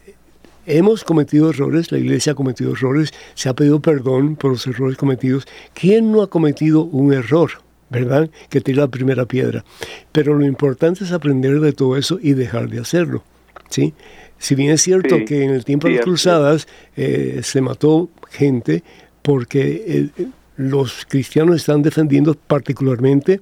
hemos 0.66 1.04
cometido 1.04 1.52
errores, 1.52 1.92
la 1.92 2.00
iglesia 2.00 2.32
ha 2.32 2.36
cometido 2.36 2.72
errores, 2.72 3.14
se 3.36 3.50
ha 3.50 3.54
pedido 3.54 3.82
perdón 3.82 4.36
por 4.36 4.54
los 4.54 4.66
errores 4.66 4.98
cometidos. 4.98 5.46
¿Quién 5.76 6.12
no 6.12 6.24
ha 6.24 6.28
cometido 6.28 6.86
un 6.86 7.14
error? 7.14 7.52
¿Verdad? 7.92 8.32
Que 8.50 8.62
tira 8.62 8.82
la 8.82 8.88
primera 8.88 9.28
piedra. 9.28 9.64
Pero 10.12 10.34
lo 10.34 10.44
importante 10.44 11.04
es 11.04 11.12
aprender 11.12 11.60
de 11.60 11.72
todo 11.72 11.98
eso 11.98 12.18
y 12.20 12.34
dejar 12.34 12.68
de 12.68 12.80
hacerlo. 12.80 13.24
¿sí? 13.70 13.94
Si 14.40 14.56
bien 14.56 14.72
es 14.72 14.82
cierto 14.82 15.24
que 15.26 15.44
en 15.44 15.52
el 15.52 15.64
tiempo 15.64 15.88
de 15.88 15.98
las 15.98 16.04
cruzadas 16.04 16.68
eh, 16.98 17.42
se 17.44 17.62
mató 17.62 18.10
gente, 18.32 18.84
porque 19.24 20.12
eh, 20.18 20.28
los 20.56 21.06
cristianos 21.08 21.56
están 21.56 21.82
defendiendo 21.82 22.36
particularmente 22.36 23.42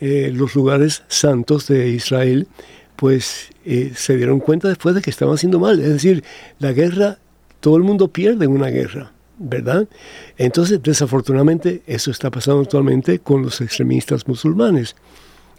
eh, 0.00 0.30
los 0.32 0.54
lugares 0.54 1.02
santos 1.08 1.66
de 1.66 1.88
Israel, 1.88 2.46
pues 2.94 3.50
eh, 3.64 3.92
se 3.96 4.16
dieron 4.16 4.38
cuenta 4.38 4.68
después 4.68 4.94
de 4.94 5.02
que 5.02 5.10
estaban 5.10 5.34
haciendo 5.34 5.58
mal. 5.58 5.80
Es 5.80 5.88
decir, 5.88 6.22
la 6.60 6.72
guerra, 6.72 7.18
todo 7.58 7.76
el 7.76 7.82
mundo 7.82 8.08
pierde 8.08 8.44
en 8.44 8.52
una 8.52 8.68
guerra, 8.68 9.12
¿verdad? 9.38 9.88
Entonces, 10.38 10.80
desafortunadamente, 10.82 11.82
eso 11.86 12.12
está 12.12 12.30
pasando 12.30 12.60
actualmente 12.60 13.18
con 13.18 13.42
los 13.42 13.60
extremistas 13.60 14.28
musulmanes. 14.28 14.94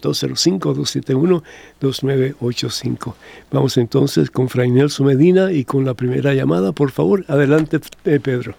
205-271-2985. 1.80 3.14
Vamos 3.50 3.76
entonces 3.76 4.30
con 4.30 4.48
Fray 4.48 4.70
Nelson 4.70 5.08
Medina 5.08 5.50
y 5.50 5.64
con 5.64 5.84
la 5.84 5.94
primera 5.94 6.32
llamada. 6.32 6.70
Por 6.70 6.92
favor, 6.92 7.24
adelante, 7.26 7.80
eh, 8.04 8.20
Pedro. 8.20 8.54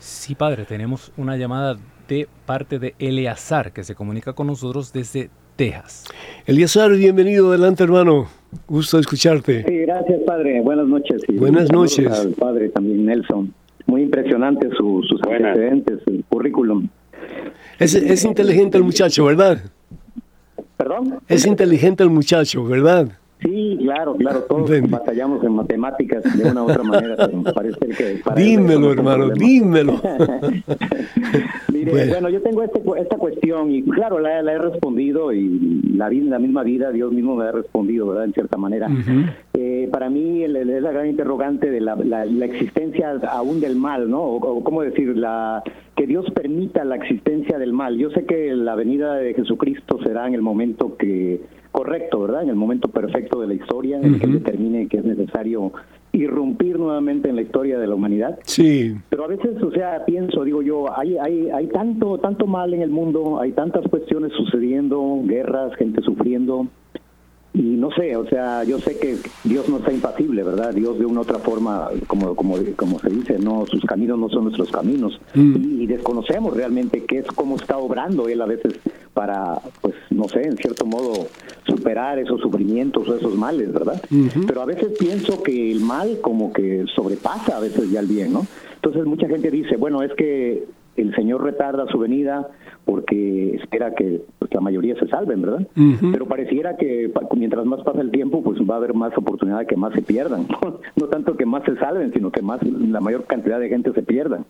Sí, 0.00 0.34
padre, 0.34 0.64
tenemos 0.64 1.12
una 1.18 1.36
llamada 1.36 1.76
de 2.08 2.26
parte 2.46 2.78
de 2.78 2.94
Eleazar, 2.98 3.70
que 3.70 3.84
se 3.84 3.94
comunica 3.94 4.32
con 4.32 4.46
nosotros 4.46 4.94
desde 4.94 5.28
Texas. 5.56 6.06
Eleazar, 6.46 6.90
bienvenido, 6.92 7.50
adelante, 7.50 7.84
hermano. 7.84 8.28
Gusto 8.66 8.98
escucharte. 8.98 9.62
Sí, 9.68 9.76
gracias, 9.80 10.22
padre. 10.24 10.62
Buenas 10.62 10.86
noches. 10.86 11.20
Buenas 11.34 11.70
noches. 11.70 12.10
Al 12.10 12.32
padre 12.32 12.70
también, 12.70 13.04
Nelson 13.04 13.52
muy 13.86 14.02
impresionante 14.02 14.68
sus 14.76 15.10
antecedentes, 15.22 16.00
el 16.06 16.24
currículum. 16.28 16.88
Es, 17.78 17.94
es 17.94 18.24
inteligente 18.24 18.78
el 18.78 18.84
muchacho, 18.84 19.24
¿verdad? 19.24 19.58
¿Perdón? 20.76 21.20
Es 21.28 21.46
inteligente 21.46 22.02
el 22.02 22.10
muchacho, 22.10 22.64
¿verdad? 22.64 23.08
Sí, 23.44 23.76
claro, 23.80 24.16
claro, 24.16 24.42
todos 24.48 24.70
batallamos 24.88 25.44
en 25.44 25.52
matemáticas 25.52 26.22
de 26.36 26.50
una 26.50 26.62
u 26.62 26.70
otra 26.70 26.82
manera, 26.82 27.28
parece 27.54 27.88
que... 27.88 28.22
dímelo, 28.36 28.92
hermano, 28.92 29.28
dímelo. 29.30 30.00
Mire, 31.72 32.08
bueno. 32.08 32.28
yo 32.30 32.40
tengo 32.40 32.62
este, 32.62 32.80
esta 32.98 33.16
cuestión 33.18 33.70
y 33.70 33.82
claro, 33.82 34.18
la, 34.18 34.40
he 34.40 34.58
respondido 34.58 35.32
y 35.32 35.82
la, 35.94 36.08
la 36.10 36.38
misma 36.38 36.62
vida, 36.62 36.90
Dios 36.90 37.12
mismo 37.12 37.36
me 37.36 37.44
ha 37.44 37.52
respondido, 37.52 38.06
¿verdad? 38.08 38.24
En 38.24 38.32
cierta 38.32 38.56
manera. 38.56 38.88
Eh, 39.54 39.88
para 39.92 40.08
mí 40.10 40.42
es 40.42 40.50
la 40.50 40.92
gran 40.92 41.06
interrogante 41.06 41.70
de 41.70 41.80
la, 41.80 41.96
la, 41.96 42.44
existencia 42.44 43.12
aún 43.30 43.60
del 43.60 43.76
mal, 43.76 44.10
¿no? 44.10 44.22
O, 44.22 44.64
cómo 44.64 44.82
decir, 44.82 45.16
la 45.16 45.62
que 45.96 46.06
Dios 46.06 46.26
permita 46.34 46.84
la 46.84 46.96
existencia 46.96 47.58
del 47.58 47.72
mal. 47.72 47.96
Yo 47.98 48.10
sé 48.10 48.24
que 48.24 48.54
la 48.54 48.74
venida 48.74 49.14
de 49.14 49.34
Jesucristo 49.34 49.98
será 50.02 50.26
en 50.26 50.34
el 50.34 50.42
momento 50.42 50.96
que 50.96 51.40
correcto, 51.74 52.20
¿verdad? 52.20 52.44
En 52.44 52.50
el 52.50 52.54
momento 52.54 52.86
perfecto 52.86 53.40
de 53.40 53.48
la 53.48 53.54
historia, 53.54 53.98
en 53.98 54.04
el 54.04 54.20
que 54.20 54.28
determine 54.28 54.86
que 54.86 54.98
es 54.98 55.04
necesario 55.04 55.72
irrumpir 56.12 56.78
nuevamente 56.78 57.28
en 57.28 57.34
la 57.34 57.42
historia 57.42 57.80
de 57.80 57.88
la 57.88 57.96
humanidad. 57.96 58.38
Sí. 58.44 58.94
Pero 59.10 59.24
a 59.24 59.26
veces, 59.26 59.60
o 59.60 59.72
sea, 59.72 60.04
pienso, 60.04 60.44
digo 60.44 60.62
yo, 60.62 60.96
hay, 60.96 61.16
hay, 61.18 61.50
hay 61.50 61.66
tanto, 61.66 62.18
tanto 62.18 62.46
mal 62.46 62.72
en 62.74 62.82
el 62.82 62.90
mundo, 62.90 63.40
hay 63.40 63.50
tantas 63.50 63.88
cuestiones 63.88 64.32
sucediendo, 64.34 65.20
guerras, 65.24 65.74
gente 65.74 66.00
sufriendo, 66.02 66.68
y 67.54 67.62
no 67.62 67.88
sé, 67.92 68.16
o 68.16 68.26
sea, 68.26 68.64
yo 68.64 68.80
sé 68.80 68.98
que 68.98 69.16
Dios 69.44 69.68
no 69.68 69.76
está 69.76 69.92
impasible, 69.92 70.42
¿verdad? 70.42 70.74
Dios 70.74 70.98
de 70.98 71.06
una 71.06 71.20
otra 71.20 71.38
forma, 71.38 71.88
como, 72.08 72.34
como, 72.34 72.56
como 72.74 72.98
se 72.98 73.08
dice, 73.10 73.38
no, 73.38 73.64
sus 73.66 73.80
caminos 73.84 74.18
no 74.18 74.28
son 74.28 74.44
nuestros 74.44 74.72
caminos. 74.72 75.20
Mm. 75.34 75.82
Y, 75.82 75.86
desconocemos 75.86 76.56
realmente 76.56 77.04
qué 77.04 77.18
es, 77.18 77.26
cómo 77.26 77.54
está 77.54 77.76
obrando 77.76 78.26
Él 78.28 78.42
a 78.42 78.46
veces 78.46 78.74
para, 79.12 79.60
pues, 79.80 79.94
no 80.10 80.28
sé, 80.28 80.42
en 80.42 80.56
cierto 80.56 80.84
modo, 80.84 81.28
superar 81.64 82.18
esos 82.18 82.40
sufrimientos 82.40 83.08
o 83.08 83.14
esos 83.14 83.36
males, 83.36 83.72
¿verdad? 83.72 84.02
Pero 84.46 84.62
a 84.62 84.64
veces 84.64 84.88
pienso 84.98 85.40
que 85.42 85.70
el 85.70 85.80
mal 85.80 86.18
como 86.20 86.52
que 86.52 86.84
sobrepasa 86.92 87.58
a 87.58 87.60
veces 87.60 87.88
ya 87.88 88.00
el 88.00 88.06
bien, 88.06 88.32
¿no? 88.32 88.46
Entonces 88.74 89.04
mucha 89.04 89.28
gente 89.28 89.50
dice, 89.52 89.76
bueno, 89.76 90.02
es 90.02 90.12
que 90.14 90.64
el 90.96 91.14
Señor 91.14 91.42
retarda 91.42 91.86
su 91.88 91.98
venida 91.98 92.48
porque 92.84 93.56
espera 93.56 93.94
que 93.94 94.22
pues, 94.38 94.52
la 94.52 94.60
mayoría 94.60 94.94
se 94.96 95.08
salven, 95.08 95.42
¿verdad? 95.42 95.66
Pero 96.12 96.26
pareciera 96.26 96.76
que 96.76 97.10
mientras 97.36 97.64
más 97.64 97.82
pasa 97.82 98.00
el 98.00 98.10
tiempo, 98.10 98.42
pues 98.42 98.60
va 98.60 98.74
a 98.74 98.78
haber 98.78 98.94
más 98.94 99.16
oportunidad 99.16 99.60
de 99.60 99.66
que 99.66 99.76
más 99.76 99.94
se 99.94 100.02
pierdan. 100.02 100.46
no 100.96 101.06
tanto 101.08 101.36
que 101.36 101.46
más 101.46 101.64
se 101.64 101.76
salven, 101.76 102.12
sino 102.12 102.30
que 102.30 102.42
más 102.42 102.62
la 102.62 103.00
mayor 103.00 103.24
cantidad 103.24 103.58
de 103.58 103.68
gente 103.68 103.92
se 103.92 104.02
pierda, 104.02 104.44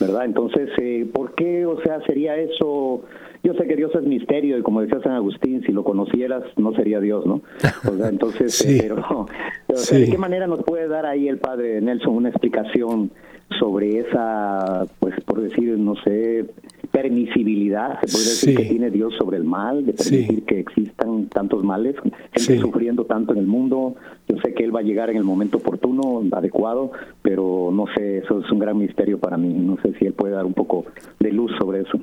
¿verdad? 0.00 0.24
Entonces, 0.24 0.70
eh, 0.78 1.08
¿por 1.12 1.34
qué, 1.34 1.66
o 1.66 1.80
sea, 1.82 2.00
sería 2.02 2.36
eso? 2.36 3.04
Yo 3.42 3.54
sé 3.54 3.66
que 3.66 3.74
Dios 3.74 3.92
es 3.94 4.02
misterio 4.02 4.56
y 4.56 4.62
como 4.62 4.82
decía 4.82 5.00
San 5.00 5.12
Agustín, 5.14 5.62
si 5.66 5.72
lo 5.72 5.82
conocieras 5.82 6.44
no 6.56 6.74
sería 6.74 7.00
Dios, 7.00 7.26
¿no? 7.26 7.42
O 7.90 7.96
sea, 7.96 8.08
entonces, 8.08 8.64
eh, 8.66 8.78
pero, 8.82 9.26
¿de 9.90 10.10
qué 10.10 10.18
manera 10.18 10.46
nos 10.46 10.62
puede 10.62 10.86
dar 10.88 11.06
ahí 11.06 11.26
el 11.26 11.38
Padre 11.38 11.80
Nelson 11.80 12.14
una 12.14 12.28
explicación 12.28 13.10
sobre 13.58 13.98
esa, 13.98 14.86
pues 14.98 15.14
por 15.24 15.40
decir, 15.40 15.78
no 15.78 15.94
sé, 15.96 16.46
permisibilidad, 16.90 17.98
se 18.00 18.12
puede 18.12 18.24
decir 18.24 18.56
que 18.56 18.64
tiene 18.64 18.90
Dios 18.90 19.14
sobre 19.16 19.38
el 19.38 19.44
mal, 19.44 19.84
de 19.86 19.94
permitir 19.94 20.44
que 20.44 20.60
existan 20.60 21.26
tantos 21.26 21.64
males, 21.64 21.96
gente 22.32 22.58
sufriendo 22.60 23.04
tanto 23.04 23.32
en 23.32 23.38
el 23.38 23.46
mundo. 23.46 23.96
Yo 24.28 24.36
sé 24.44 24.54
que 24.54 24.64
Él 24.64 24.74
va 24.74 24.80
a 24.80 24.84
llegar 24.84 25.10
en 25.10 25.16
el 25.16 25.24
momento 25.24 25.58
oportuno, 25.58 26.22
adecuado, 26.32 26.92
pero 27.22 27.70
no 27.72 27.86
sé, 27.96 28.18
eso 28.18 28.40
es 28.40 28.50
un 28.50 28.58
gran 28.58 28.78
misterio 28.78 29.18
para 29.18 29.36
mí. 29.36 29.52
No 29.52 29.78
sé 29.82 29.94
si 29.98 30.04
Él 30.04 30.12
puede 30.12 30.34
dar 30.34 30.44
un 30.44 30.54
poco 30.54 30.84
de 31.18 31.32
luz 31.32 31.52
sobre 31.58 31.80
eso. 31.80 31.98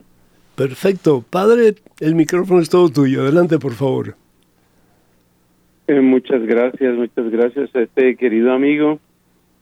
Perfecto. 0.55 1.23
Padre, 1.29 1.75
el 1.99 2.15
micrófono 2.15 2.59
es 2.59 2.69
todo 2.69 2.89
tuyo. 2.89 3.21
Adelante, 3.21 3.59
por 3.59 3.73
favor. 3.73 4.15
Eh, 5.87 6.01
muchas 6.01 6.45
gracias, 6.45 6.95
muchas 6.95 7.31
gracias 7.31 7.75
a 7.75 7.81
este 7.81 8.15
querido 8.15 8.51
amigo. 8.51 8.99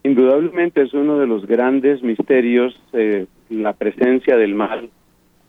Indudablemente 0.07 0.81
es 0.81 0.93
uno 0.93 1.19
de 1.19 1.27
los 1.27 1.45
grandes 1.45 2.01
misterios, 2.01 2.79
eh, 2.93 3.25
la 3.49 3.73
presencia 3.73 4.37
del 4.37 4.55
mal 4.55 4.89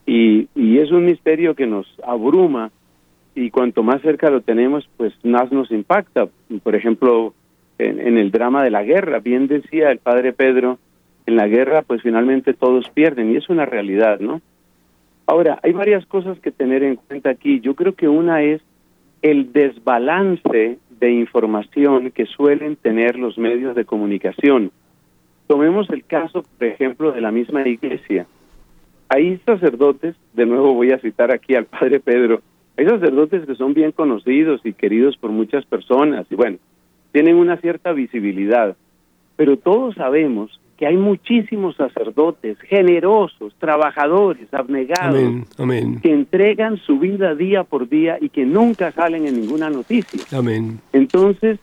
y, 0.05 0.49
y 0.55 0.79
es 0.79 0.91
un 0.91 1.05
misterio 1.05 1.55
que 1.55 1.67
nos 1.67 1.87
abruma 2.05 2.71
y 3.35 3.51
cuanto 3.51 3.85
más 3.85 4.03
cerca 4.03 4.31
lo 4.31 4.41
tenemos, 4.41 4.89
pues 4.97 5.13
más 5.23 5.53
nos 5.53 5.71
impacta. 5.71 6.29
Por 6.63 6.75
ejemplo, 6.75 7.35
en, 7.79 8.19
el 8.19 8.33
drama 8.33 8.65
de 8.65 8.71
la 8.71 8.83
guerra, 8.83 9.21
bien 9.21 9.47
decía 9.47 9.93
el 9.93 9.99
padre 9.99 10.33
Pedro, 10.33 10.79
en 11.27 11.37
la 11.37 11.47
guerra 11.47 11.83
pues 11.83 12.03
finalmente 12.03 12.53
todos 12.53 12.89
pierden 12.91 13.31
y 13.31 13.37
es 13.37 13.49
una 13.49 13.65
realidad, 13.65 14.19
¿no? 14.19 14.41
Ahora, 15.27 15.61
hay 15.63 15.73
varias 15.73 16.05
cosas 16.07 16.41
que 16.41 16.51
tener 16.51 16.83
en 16.83 16.97
cuenta 16.97 17.31
aquí. 17.31 17.61
Yo 17.61 17.75
creo 17.75 17.95
que 17.95 18.09
una 18.09 18.43
es 18.43 18.61
el 19.23 19.53
desbalance 19.53 20.79
de 20.99 21.13
información 21.13 22.11
que 22.11 22.27
suelen 22.27 22.77
tener 22.77 23.19
los 23.19 23.39
medios 23.39 23.75
de 23.75 23.85
comunicación. 23.85 24.71
Tomemos 25.47 25.89
el 25.91 26.05
caso, 26.05 26.43
por 26.59 26.67
ejemplo, 26.67 27.13
de 27.13 27.21
la 27.21 27.31
misma 27.31 27.67
iglesia 27.67 28.27
hay 29.09 29.39
sacerdotes, 29.39 30.17
de 30.35 30.47
nuevo 30.47 30.75
voy 30.75 30.93
a 30.93 30.99
citar 30.99 31.33
aquí 31.33 31.55
al 31.55 31.65
padre 31.65 32.01
Pedro, 32.01 32.43
hay 32.77 32.87
sacerdotes 32.87 33.47
que 33.47 33.55
son 33.55 33.75
bien 33.75 33.93
conocidos 33.93 34.61
y 34.65 34.73
queridos 34.73 35.17
por 35.17 35.31
muchas 35.31 35.65
personas 35.65 36.27
y 36.31 36.35
bueno, 36.35 36.59
tienen 37.13 37.37
una 37.37 37.57
cierta 37.57 37.93
visibilidad, 37.93 38.77
pero 39.37 39.57
todos 39.57 39.95
sabemos 39.95 40.61
que 40.79 40.87
hay 40.87 40.97
muchísimos 40.97 41.75
sacerdotes 41.75 42.57
generosos, 42.61 43.53
trabajadores, 43.59 44.53
abnegados, 44.55 45.45
que 46.01 46.13
entregan 46.13 46.77
su 46.77 47.01
vida 47.01 47.35
día 47.35 47.65
por 47.65 47.89
día 47.89 48.17
y 48.21 48.29
que 48.29 48.47
nunca 48.47 48.93
salen 48.93 49.27
en 49.27 49.41
ninguna 49.41 49.71
noticia. 49.71 50.21
Amén. 50.39 50.79
Entonces, 50.93 51.59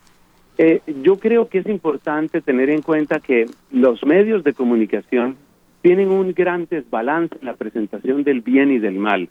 eh, 0.58 0.82
yo 1.02 1.16
creo 1.16 1.48
que 1.48 1.58
es 1.58 1.66
importante 1.66 2.42
tener 2.42 2.68
en 2.68 2.82
cuenta 2.82 3.18
que 3.18 3.46
los 3.70 4.04
medios 4.04 4.44
de 4.44 4.52
comunicación 4.52 5.36
tienen 5.80 6.10
un 6.10 6.34
gran 6.34 6.66
desbalance 6.70 7.36
en 7.40 7.46
la 7.46 7.54
presentación 7.54 8.22
del 8.22 8.42
bien 8.42 8.70
y 8.70 8.78
del 8.78 8.98
mal. 8.98 9.30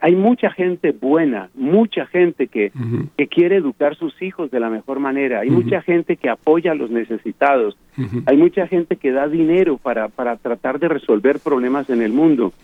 Hay 0.00 0.16
mucha 0.16 0.50
gente 0.50 0.92
buena, 0.92 1.50
mucha 1.54 2.06
gente 2.06 2.46
que, 2.46 2.72
que 3.16 3.26
quiere 3.26 3.56
educar 3.56 3.94
sus 3.94 4.20
hijos 4.22 4.50
de 4.50 4.58
la 4.58 4.70
mejor 4.70 5.00
manera, 5.00 5.40
hay 5.40 5.50
mucha 5.50 5.82
gente 5.82 6.16
que 6.16 6.30
apoya 6.30 6.72
a 6.72 6.74
los 6.74 6.90
necesitados, 6.90 7.76
hay 8.24 8.38
mucha 8.38 8.66
gente 8.68 8.96
que 8.96 9.12
da 9.12 9.28
dinero 9.28 9.76
para, 9.76 10.08
para 10.08 10.36
tratar 10.36 10.78
de 10.78 10.88
resolver 10.88 11.40
problemas 11.40 11.90
en 11.90 12.00
el 12.00 12.12
mundo. 12.12 12.54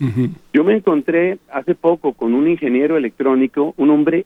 Yo 0.53 0.63
me 0.63 0.75
encontré 0.75 1.37
hace 1.51 1.75
poco 1.75 2.13
con 2.13 2.33
un 2.33 2.47
ingeniero 2.47 2.97
electrónico, 2.97 3.75
un 3.77 3.91
hombre 3.91 4.25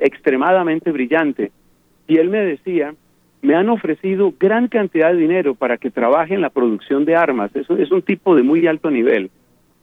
extremadamente 0.00 0.92
brillante, 0.92 1.50
y 2.06 2.18
él 2.18 2.28
me 2.28 2.38
decía 2.38 2.94
me 3.42 3.54
han 3.54 3.68
ofrecido 3.68 4.34
gran 4.38 4.68
cantidad 4.68 5.12
de 5.12 5.18
dinero 5.18 5.54
para 5.54 5.76
que 5.76 5.90
trabaje 5.90 6.34
en 6.34 6.40
la 6.40 6.50
producción 6.50 7.04
de 7.04 7.16
armas. 7.16 7.54
Eso 7.54 7.76
es 7.76 7.90
un 7.90 8.02
tipo 8.02 8.34
de 8.34 8.42
muy 8.42 8.66
alto 8.66 8.90
nivel. 8.90 9.30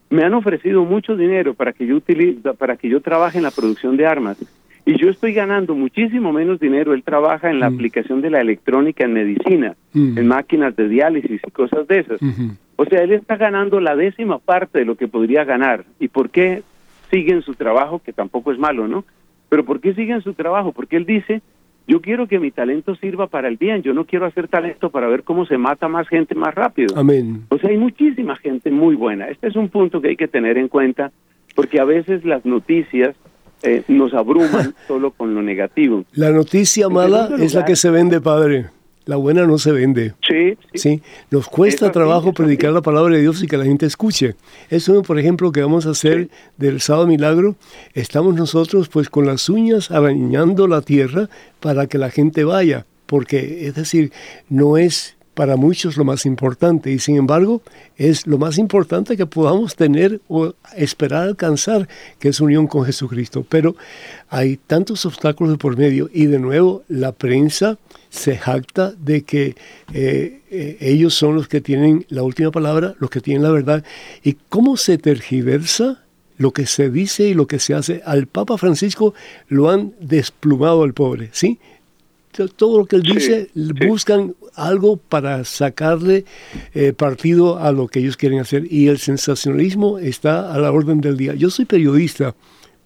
Me 0.10 0.24
han 0.24 0.34
ofrecido 0.34 0.84
mucho 0.86 1.16
dinero 1.16 1.54
para 1.54 1.74
que 1.74 1.86
yo 1.86 1.96
utilice, 1.96 2.54
para 2.54 2.78
que 2.78 2.90
yo 2.90 3.02
trabaje 3.02 3.38
en 3.38 3.44
la 3.44 3.52
producción 3.52 3.98
de 3.98 4.06
armas. 4.06 4.38
Y 4.86 4.98
yo 4.98 5.10
estoy 5.10 5.34
ganando 5.34 5.74
muchísimo 5.74 6.32
menos 6.32 6.60
dinero. 6.60 6.94
Él 6.94 7.04
trabaja 7.04 7.50
en 7.50 7.60
la 7.60 7.70
mm. 7.70 7.74
aplicación 7.74 8.22
de 8.22 8.30
la 8.30 8.42
electrónica 8.42 9.04
en 9.04 9.14
medicina, 9.14 9.76
mm. 9.94 10.18
en 10.18 10.28
máquinas 10.28 10.76
de 10.76 10.88
diálisis 10.88 11.42
y 11.46 11.52
cosas 11.52 11.88
de 11.88 12.00
esas. 12.00 12.20
O 12.76 12.86
sea, 12.86 13.02
él 13.02 13.12
está 13.12 13.36
ganando 13.36 13.80
la 13.80 13.96
décima 13.96 14.38
parte 14.38 14.80
de 14.80 14.86
lo 14.86 14.96
que 14.96 15.08
podría 15.08 15.44
ganar. 15.44 15.86
¿Y 16.00 16.10
por 16.10 16.30
qué 16.30 16.62
sigue 17.10 17.34
en 17.34 17.42
su 17.42 17.56
trabajo? 17.56 18.00
Que 18.00 18.14
tampoco 18.14 18.52
es 18.52 18.60
malo, 18.60 18.88
¿no? 18.88 19.06
Pero 19.50 19.66
¿por 19.66 19.80
qué 19.80 19.96
sigue 19.96 20.14
en 20.14 20.22
su 20.22 20.34
trabajo? 20.34 20.72
Porque 20.72 20.98
él 20.98 21.06
dice 21.06 21.42
yo 21.88 22.02
quiero 22.02 22.28
que 22.28 22.40
mi 22.40 22.52
talento 22.52 22.96
sirva 22.96 23.28
para 23.28 23.48
el 23.48 23.58
bien, 23.58 23.84
yo 23.84 23.94
no 23.94 24.06
quiero 24.06 24.26
hacer 24.26 24.48
talento 24.48 24.90
para 24.90 25.08
ver 25.08 25.24
cómo 25.24 25.46
se 25.46 25.58
mata 25.58 25.88
más 25.88 26.08
gente 26.08 26.34
más 26.34 26.54
rápido. 26.56 26.98
Amén. 26.98 27.44
O 27.50 27.58
sea, 27.58 27.70
hay 27.70 27.78
muchísima 27.78 28.36
gente 28.38 28.72
muy 28.72 28.96
buena. 28.96 29.28
Este 29.30 29.48
es 29.48 29.56
un 29.56 29.70
punto 29.70 30.02
que 30.02 30.10
hay 30.10 30.16
que 30.16 30.28
tener 30.28 30.58
en 30.58 30.68
cuenta 30.68 31.12
porque 31.56 31.80
a 31.80 31.86
veces 31.86 32.26
las 32.26 32.44
noticias 32.46 33.16
eh, 33.64 33.84
nos 33.88 34.14
abruman 34.14 34.74
solo 34.88 35.12
con 35.12 35.36
lo 35.36 35.42
negativo. 35.42 36.06
La 36.14 36.32
noticia 36.32 36.90
mala 36.90 37.30
es 37.40 37.54
la 37.54 37.66
que 37.66 37.76
se 37.76 37.90
vende, 37.90 38.20
padre. 38.20 38.66
La 39.06 39.18
buena 39.18 39.46
no 39.46 39.58
se 39.60 39.72
vende. 39.72 40.14
Sí, 40.28 40.58
sí. 40.74 41.02
Nos 41.30 41.48
cuesta 41.48 41.92
trabajo 41.92 42.34
predicar 42.34 42.74
la 42.74 42.82
palabra 42.82 43.16
de 43.16 43.22
Dios 43.22 43.44
y 43.44 43.48
que 43.48 43.58
la 43.58 43.66
gente 43.66 43.86
escuche. 43.86 44.36
Eso, 44.70 45.04
por 45.04 45.20
ejemplo, 45.20 45.52
que 45.52 45.62
vamos 45.62 45.86
a 45.86 45.92
hacer 45.92 46.30
del 46.58 46.82
sábado 46.82 47.06
milagro, 47.06 47.56
estamos 47.94 48.34
nosotros 48.34 48.90
pues 48.90 49.10
con 49.10 49.28
las 49.28 49.48
uñas 49.48 49.92
arañando 49.92 50.68
la 50.68 50.82
tierra 50.82 51.30
para 51.60 51.86
que 51.86 52.00
la 52.00 52.10
gente 52.10 52.44
vaya. 52.44 52.86
Porque, 53.06 53.68
es 53.68 53.76
decir, 53.76 54.12
no 54.50 54.78
es 54.78 55.16
para 55.36 55.58
muchos 55.58 55.98
lo 55.98 56.06
más 56.06 56.26
importante 56.26 56.92
y 56.92 56.98
sin 56.98 57.18
embargo 57.18 57.62
es 57.98 58.26
lo 58.26 58.38
más 58.38 58.58
importante 58.58 59.18
que 59.18 59.26
podamos 59.26 59.76
tener 59.76 60.22
o 60.30 60.54
esperar 60.76 61.24
alcanzar, 61.24 61.88
que 62.20 62.30
es 62.30 62.40
unión 62.40 62.68
con 62.68 62.86
Jesucristo. 62.86 63.46
Pero 63.48 63.76
hay 64.30 64.58
tantos 64.58 65.06
obstáculos 65.06 65.58
por 65.58 65.78
medio 65.78 66.10
y 66.12 66.26
de 66.26 66.40
nuevo 66.40 66.84
la 66.88 67.12
prensa 67.12 67.78
se 68.16 68.38
jacta 68.38 68.94
de 68.98 69.24
que 69.24 69.56
eh, 69.94 70.42
eh, 70.50 70.78
ellos 70.80 71.14
son 71.14 71.36
los 71.36 71.48
que 71.48 71.62
tienen 71.62 72.06
la 72.10 72.24
última 72.24 72.50
palabra, 72.50 72.96
los 73.00 73.10
que 73.10 73.22
tienen 73.22 73.44
la 73.44 73.52
verdad. 73.52 73.84
¿Y 74.24 74.38
cómo 74.50 74.78
se 74.78 74.98
tergiversa 74.98 76.04
lo 76.38 76.52
que 76.52 76.66
se 76.66 76.90
dice 76.90 77.28
y 77.28 77.34
lo 77.34 77.46
que 77.46 77.60
se 77.60 77.74
hace? 77.74 78.02
Al 78.06 78.28
Papa 78.28 78.58
Francisco 78.58 79.14
lo 79.50 79.70
han 79.70 79.94
desplumado 80.00 80.84
al 80.84 80.94
pobre, 80.94 81.30
¿sí? 81.34 81.60
todo 82.58 82.80
lo 82.80 82.86
que 82.86 82.98
él 82.98 83.04
dice, 83.04 83.50
buscan 83.88 84.36
algo 84.56 84.98
para 84.98 85.46
sacarle 85.46 86.26
eh, 86.74 86.92
partido 86.92 87.60
a 87.60 87.72
lo 87.72 87.88
que 87.88 88.00
ellos 88.00 88.18
quieren 88.18 88.40
hacer. 88.40 88.68
Y 88.70 88.90
el 88.90 88.98
sensacionalismo 88.98 90.00
está 90.00 90.54
a 90.54 90.58
la 90.58 90.70
orden 90.70 91.00
del 91.00 91.16
día. 91.16 91.34
Yo 91.34 91.50
soy 91.50 91.64
periodista 91.64 92.36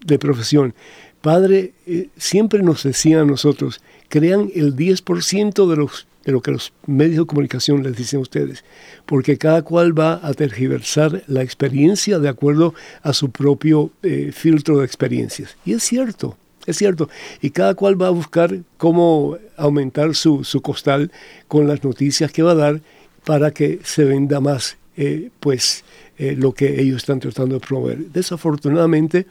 de 0.05 0.19
profesión. 0.19 0.75
Padre, 1.21 1.73
siempre 2.15 2.61
nos 2.61 2.83
decía 2.83 3.21
a 3.21 3.25
nosotros, 3.25 3.81
crean 4.09 4.51
el 4.53 4.75
10% 4.75 5.69
de, 5.69 5.75
los, 5.77 6.07
de 6.25 6.31
lo 6.31 6.41
que 6.41 6.51
los 6.51 6.73
medios 6.85 7.19
de 7.19 7.25
comunicación 7.25 7.83
les 7.83 7.95
dicen 7.95 8.19
a 8.19 8.23
ustedes, 8.23 8.65
porque 9.05 9.37
cada 9.37 9.61
cual 9.61 9.97
va 9.97 10.19
a 10.21 10.33
tergiversar 10.33 11.23
la 11.27 11.43
experiencia 11.43 12.19
de 12.19 12.29
acuerdo 12.29 12.73
a 13.01 13.13
su 13.13 13.31
propio 13.31 13.91
eh, 14.03 14.31
filtro 14.33 14.79
de 14.79 14.85
experiencias. 14.85 15.55
Y 15.65 15.73
es 15.73 15.83
cierto, 15.83 16.37
es 16.65 16.77
cierto. 16.77 17.09
Y 17.41 17.51
cada 17.51 17.75
cual 17.75 18.01
va 18.01 18.07
a 18.07 18.11
buscar 18.11 18.59
cómo 18.77 19.37
aumentar 19.55 20.15
su, 20.15 20.45
costal 20.61 21.11
con 21.47 21.67
las 21.67 21.83
noticias 21.83 22.31
que 22.31 22.43
va 22.43 22.51
a 22.51 22.55
dar 22.55 22.81
para 23.25 23.51
que 23.51 23.79
se 23.83 24.03
venda 24.05 24.39
más, 24.39 24.77
eh, 24.97 25.29
pues, 25.39 25.83
eh, 26.17 26.35
lo 26.37 26.53
que 26.53 26.81
ellos 26.81 26.97
están 26.97 27.19
tratando 27.19 27.55
de 27.55 27.65
promover. 27.65 27.97
Desafortunadamente, 28.11 29.27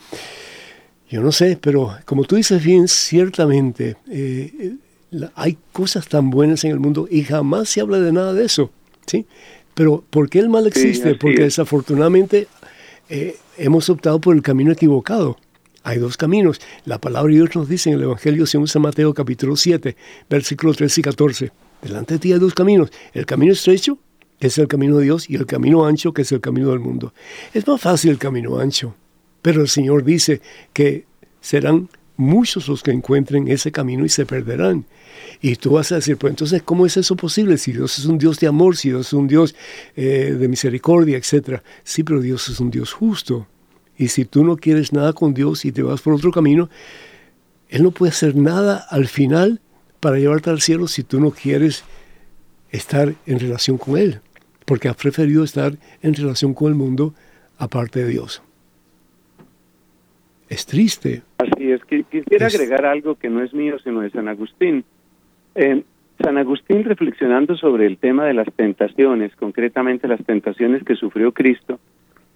yo 1.10 1.22
no 1.22 1.32
sé, 1.32 1.58
pero 1.60 1.96
como 2.04 2.24
tú 2.24 2.36
dices 2.36 2.62
bien, 2.62 2.88
ciertamente 2.88 3.96
eh, 4.10 4.76
hay 5.34 5.56
cosas 5.72 6.06
tan 6.08 6.30
buenas 6.30 6.64
en 6.64 6.70
el 6.70 6.80
mundo 6.80 7.08
y 7.10 7.22
jamás 7.22 7.68
se 7.68 7.80
habla 7.80 7.98
de 7.98 8.12
nada 8.12 8.34
de 8.34 8.44
eso, 8.44 8.70
¿sí? 9.06 9.26
Pero 9.74 10.04
¿por 10.10 10.28
qué 10.28 10.40
el 10.40 10.48
mal 10.48 10.66
existe? 10.66 11.14
Porque 11.14 11.42
desafortunadamente 11.42 12.48
hemos 13.56 13.88
optado 13.88 14.20
por 14.20 14.34
el 14.34 14.42
camino 14.42 14.72
equivocado. 14.72 15.36
Hay 15.84 15.98
dos 15.98 16.16
caminos. 16.16 16.60
La 16.84 16.98
palabra 16.98 17.30
de 17.30 17.38
Dios 17.38 17.54
nos 17.54 17.68
dice 17.68 17.88
en 17.88 17.96
el 17.96 18.02
Evangelio 18.02 18.46
según 18.46 18.68
San 18.68 18.82
Mateo 18.82 19.14
capítulo 19.14 19.56
7, 19.56 19.96
versículos 20.28 20.76
13 20.76 21.00
y 21.00 21.04
14. 21.04 21.52
Delante 21.82 22.14
de 22.14 22.20
ti 22.20 22.32
hay 22.32 22.38
dos 22.38 22.54
caminos. 22.54 22.90
El 23.14 23.24
camino 23.24 23.52
estrecho, 23.52 23.98
que 24.38 24.48
es 24.48 24.58
el 24.58 24.68
camino 24.68 24.98
de 24.98 25.04
Dios, 25.04 25.30
y 25.30 25.36
el 25.36 25.46
camino 25.46 25.86
ancho, 25.86 26.12
que 26.12 26.22
es 26.22 26.32
el 26.32 26.40
camino 26.40 26.70
del 26.70 26.80
mundo. 26.80 27.14
Es 27.54 27.66
más 27.66 27.80
fácil 27.80 28.10
el 28.10 28.18
camino 28.18 28.58
ancho, 28.58 28.94
pero 29.42 29.62
el 29.62 29.68
Señor 29.68 30.04
dice 30.04 30.40
que 30.72 31.06
serán 31.40 31.88
muchos 32.16 32.68
los 32.68 32.82
que 32.82 32.90
encuentren 32.90 33.48
ese 33.48 33.72
camino 33.72 34.04
y 34.04 34.08
se 34.08 34.26
perderán. 34.26 34.84
Y 35.40 35.56
tú 35.56 35.72
vas 35.72 35.92
a 35.92 35.96
decir, 35.96 36.16
pues 36.16 36.32
entonces, 36.32 36.62
¿cómo 36.62 36.84
es 36.84 36.96
eso 36.96 37.16
posible? 37.16 37.56
Si 37.58 37.72
Dios 37.72 37.98
es 37.98 38.04
un 38.06 38.18
Dios 38.18 38.40
de 38.40 38.48
amor, 38.48 38.76
si 38.76 38.90
Dios 38.90 39.06
es 39.06 39.12
un 39.12 39.28
Dios 39.28 39.54
eh, 39.96 40.36
de 40.38 40.48
misericordia, 40.48 41.16
etc. 41.16 41.60
Sí, 41.84 42.02
pero 42.02 42.20
Dios 42.20 42.48
es 42.48 42.60
un 42.60 42.70
Dios 42.70 42.92
justo. 42.92 43.46
Y 43.96 44.08
si 44.08 44.24
tú 44.24 44.44
no 44.44 44.56
quieres 44.56 44.92
nada 44.92 45.12
con 45.12 45.32
Dios 45.32 45.64
y 45.64 45.72
te 45.72 45.82
vas 45.82 46.00
por 46.00 46.14
otro 46.14 46.32
camino, 46.32 46.68
Él 47.68 47.82
no 47.82 47.92
puede 47.92 48.10
hacer 48.10 48.36
nada 48.36 48.84
al 48.90 49.06
final 49.06 49.60
para 50.00 50.18
llevarte 50.18 50.50
al 50.50 50.60
cielo 50.60 50.88
si 50.88 51.04
tú 51.04 51.20
no 51.20 51.30
quieres 51.30 51.84
estar 52.70 53.14
en 53.26 53.38
relación 53.38 53.78
con 53.78 53.96
Él, 53.96 54.20
porque 54.64 54.88
has 54.88 54.96
preferido 54.96 55.44
estar 55.44 55.78
en 56.02 56.14
relación 56.14 56.52
con 56.54 56.68
el 56.68 56.74
mundo 56.74 57.14
aparte 57.58 58.00
de 58.04 58.08
Dios. 58.08 58.42
Es 60.48 60.66
triste. 60.66 61.22
Así 61.38 61.70
es, 61.70 61.84
que 61.84 62.04
quisiera 62.04 62.46
agregar 62.46 62.86
algo 62.86 63.16
que 63.16 63.28
no 63.28 63.42
es 63.42 63.52
mío, 63.52 63.78
sino 63.84 64.00
de 64.00 64.10
San 64.10 64.28
Agustín. 64.28 64.84
Eh, 65.54 65.82
San 66.22 66.36
Agustín 66.36 66.84
reflexionando 66.84 67.56
sobre 67.56 67.86
el 67.86 67.98
tema 67.98 68.24
de 68.24 68.34
las 68.34 68.48
tentaciones, 68.54 69.34
concretamente 69.36 70.08
las 70.08 70.24
tentaciones 70.24 70.82
que 70.84 70.96
sufrió 70.96 71.32
Cristo, 71.32 71.78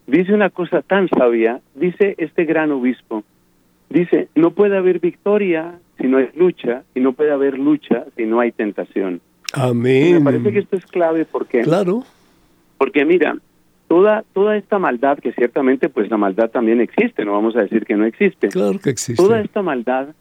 dice 0.06 0.32
una 0.32 0.50
cosa 0.50 0.82
tan 0.82 1.08
sabia, 1.08 1.60
dice 1.74 2.14
este 2.18 2.44
gran 2.44 2.70
obispo, 2.70 3.24
dice, 3.90 4.28
no 4.34 4.52
puede 4.52 4.76
haber 4.76 5.00
victoria 5.00 5.78
si 5.98 6.06
no 6.06 6.18
hay 6.18 6.28
lucha, 6.34 6.82
y 6.94 7.00
no 7.00 7.12
puede 7.12 7.32
haber 7.32 7.58
lucha 7.58 8.04
si 8.16 8.24
no 8.24 8.40
hay 8.40 8.52
tentación. 8.52 9.20
Amén. 9.52 10.14
me 10.14 10.20
parece 10.20 10.52
que 10.52 10.58
esto 10.60 10.76
es 10.76 10.86
clave 10.86 11.24
porque, 11.24 11.62
claro. 11.62 12.04
porque 12.78 13.04
mira, 13.04 13.36
toda, 13.92 14.24
toda 14.32 14.56
esta 14.56 14.78
maldad, 14.78 15.18
que 15.18 15.34
ciertamente 15.34 15.90
pues 15.90 16.10
la 16.10 16.16
maldad 16.16 16.48
también 16.48 16.80
existe, 16.80 17.26
no 17.26 17.32
vamos 17.32 17.54
a 17.56 17.60
decir 17.60 17.84
que 17.84 17.94
no 17.94 18.06
existe. 18.06 18.48
Claro 18.48 18.78
que 18.78 18.88
existe. 18.88 19.22
Toda 19.22 19.38
esta 19.38 19.60
maldad 19.60 20.14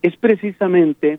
es 0.00 0.16
precisamente 0.16 1.18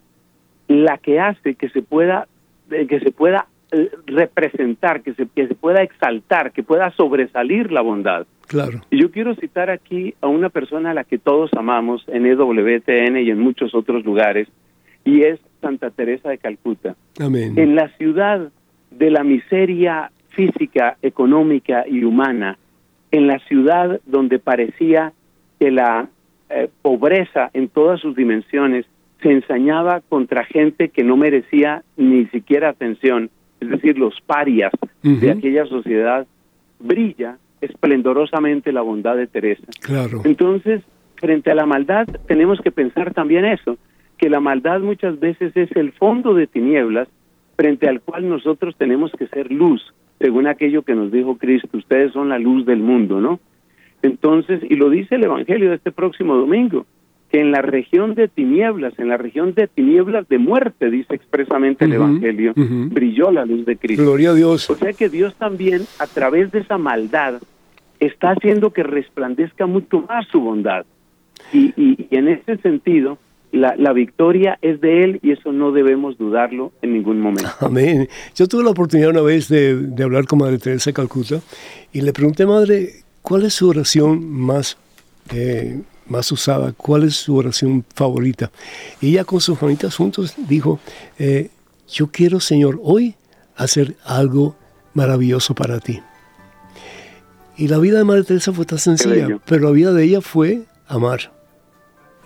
la 0.70 1.00
que 1.00 1.20
hace 1.20 1.56
que 1.56 1.68
se 1.68 1.82
pueda, 1.82 2.30
eh, 2.72 2.88
que 2.88 3.02
se 3.02 3.12
pueda 3.12 3.48
eh, 3.74 3.92
representar, 4.06 5.02
que 5.02 5.16
se, 5.16 5.28
que 5.36 5.50
se 5.50 5.56
pueda 5.56 5.84
exaltar, 5.84 6.54
que 6.54 6.64
pueda 6.64 6.92
sobresalir 6.92 7.74
la 7.74 7.82
bondad. 7.82 8.26
Claro. 8.48 8.80
Y 8.90 9.02
yo 9.02 9.12
quiero 9.12 9.36
citar 9.36 9.70
aquí 9.70 10.16
a 10.22 10.28
una 10.28 10.48
persona 10.48 10.92
a 10.92 10.94
la 10.94 11.04
que 11.04 11.18
todos 11.18 11.52
amamos 11.58 12.06
en 12.08 12.26
EWTN 12.26 13.18
y 13.18 13.32
en 13.32 13.40
muchos 13.40 13.76
otros 13.76 14.06
lugares, 14.06 14.48
y 15.04 15.24
es 15.24 15.42
Santa 15.60 15.90
Teresa 15.90 16.30
de 16.30 16.38
Calcuta. 16.38 16.96
Amén. 17.20 17.56
En 17.58 17.76
la 17.76 17.90
ciudad 17.98 18.50
de 18.92 19.12
la 19.12 19.26
miseria 19.26 20.10
física, 20.38 20.98
económica 21.02 21.86
y 21.90 22.04
humana, 22.04 22.60
en 23.12 23.26
la 23.26 23.40
ciudad 23.40 24.00
donde 24.06 24.38
parecía 24.38 25.12
que 25.60 25.72
la 25.72 26.10
eh, 26.50 26.70
pobreza 26.84 27.50
en 27.54 27.68
todas 27.68 28.00
sus 28.00 28.16
dimensiones 28.16 28.86
se 29.22 29.32
ensañaba 29.32 30.02
contra 30.02 30.46
gente 30.46 30.90
que 30.90 31.04
no 31.04 31.18
merecía 31.18 31.84
ni 31.98 32.28
siquiera 32.28 32.70
atención, 32.70 33.32
es 33.60 33.70
decir, 33.70 33.98
los 33.98 34.22
parias 34.22 34.72
de 35.02 35.32
aquella 35.32 35.66
sociedad, 35.66 36.28
brilla 36.80 37.38
esplendorosamente 37.62 38.72
la 38.72 38.82
bondad 38.82 39.16
de 39.16 39.26
Teresa. 39.26 39.66
Claro. 39.82 40.22
Entonces, 40.24 40.84
frente 41.16 41.50
a 41.50 41.56
la 41.56 41.66
maldad, 41.66 42.06
tenemos 42.28 42.62
que 42.62 42.72
pensar 42.72 43.16
también 43.16 43.46
eso, 43.46 43.78
que 44.20 44.30
la 44.30 44.40
maldad 44.40 44.82
muchas 44.82 45.20
veces 45.20 45.58
es 45.58 45.72
el 45.76 45.94
fondo 45.94 46.36
de 46.36 46.46
tinieblas 46.46 47.08
frente 47.56 47.90
al 47.90 48.02
cual 48.02 48.30
nosotros 48.30 48.76
tenemos 48.78 49.12
que 49.18 49.28
ser 49.28 49.52
luz, 49.52 49.82
según 50.20 50.48
aquello 50.48 50.84
que 50.84 50.96
nos 50.96 51.12
dijo 51.12 51.38
Cristo, 51.38 51.70
ustedes 51.78 52.14
son 52.14 52.30
la 52.30 52.40
luz 52.40 52.66
del 52.66 52.80
mundo, 52.80 53.22
¿no? 53.22 53.40
Entonces, 54.02 54.62
y 54.70 54.76
lo 54.76 54.90
dice 54.90 55.16
el 55.16 55.24
Evangelio 55.24 55.70
de 55.70 55.76
este 55.76 55.92
próximo 55.92 56.36
domingo, 56.36 56.86
que 57.32 57.42
en 57.42 57.52
la 57.52 57.62
región 57.62 58.16
de 58.16 58.28
tinieblas, 58.28 58.98
en 59.00 59.10
la 59.10 59.18
región 59.18 59.54
de 59.54 59.68
tinieblas 59.68 60.28
de 60.30 60.38
muerte, 60.38 60.90
dice 60.90 61.14
expresamente 61.16 61.86
el 61.86 61.94
Evangelio, 61.94 62.54
brilló 62.56 63.32
la 63.32 63.46
luz 63.46 63.66
de 63.66 63.76
Cristo. 63.76 64.04
Gloria 64.04 64.32
a 64.32 64.34
Dios. 64.34 64.70
O 64.70 64.76
sea 64.76 64.94
que 64.94 65.10
Dios 65.10 65.36
también, 65.36 65.82
a 66.00 66.08
través 66.08 66.52
de 66.52 66.60
esa 66.60 66.78
maldad, 66.78 67.42
está 68.00 68.32
haciendo 68.32 68.72
que 68.72 68.84
resplandezca 68.84 69.66
mucho 69.66 70.06
más 70.08 70.28
su 70.28 70.40
bondad. 70.40 70.86
Y, 71.52 71.74
y, 71.76 72.08
en 72.12 72.28
ese 72.30 72.58
sentido, 72.58 73.18
la, 73.52 73.76
la, 73.78 73.94
victoria 73.94 74.58
es 74.62 74.82
de 74.82 75.04
Él 75.04 75.20
y 75.24 75.32
eso 75.32 75.52
no 75.52 75.72
debemos 75.72 76.18
dudarlo 76.18 76.72
en 76.82 76.94
ningún 76.94 77.20
momento. 77.20 77.50
Amén. 77.60 78.08
Yo 78.36 78.48
tuve 78.48 78.64
la 78.64 78.72
oportunidad 78.72 79.10
una 79.10 79.22
vez 79.22 79.48
de, 79.48 79.76
de 79.76 80.04
hablar 80.04 80.26
con 80.26 80.40
Madre 80.40 80.58
Teresa 80.58 80.90
de 80.90 80.94
Calcuta 80.94 81.40
y 81.94 82.02
le 82.02 82.14
pregunté, 82.14 82.46
Madre, 82.46 83.04
¿cuál 83.22 83.44
es 83.44 83.54
su 83.54 83.70
oración 83.70 84.30
más... 84.30 84.78
Eh, 85.34 85.82
más 86.10 86.32
usada, 86.32 86.72
cuál 86.72 87.04
es 87.04 87.16
su 87.16 87.36
oración 87.36 87.84
favorita. 87.94 88.50
Y 89.02 89.10
ella 89.10 89.26
con 89.26 89.42
sus 89.42 89.62
manitas 89.62 89.94
juntos 89.94 90.36
dijo, 90.48 90.80
eh, 91.20 91.50
yo 91.90 92.08
quiero 92.08 92.40
Señor 92.40 92.80
hoy 92.82 93.16
hacer 93.56 93.96
algo 94.06 94.56
maravilloso 94.94 95.54
para 95.54 95.80
ti. 95.80 96.00
Y 97.58 97.68
la 97.68 97.80
vida 97.80 97.98
de 97.98 98.04
Madre 98.04 98.24
Teresa 98.24 98.54
fue 98.54 98.66
tan 98.66 98.78
sencilla, 98.78 99.40
pero 99.46 99.66
la 99.66 99.72
vida 99.72 99.92
de 99.92 100.04
ella 100.04 100.22
fue 100.22 100.64
amar. 100.88 101.32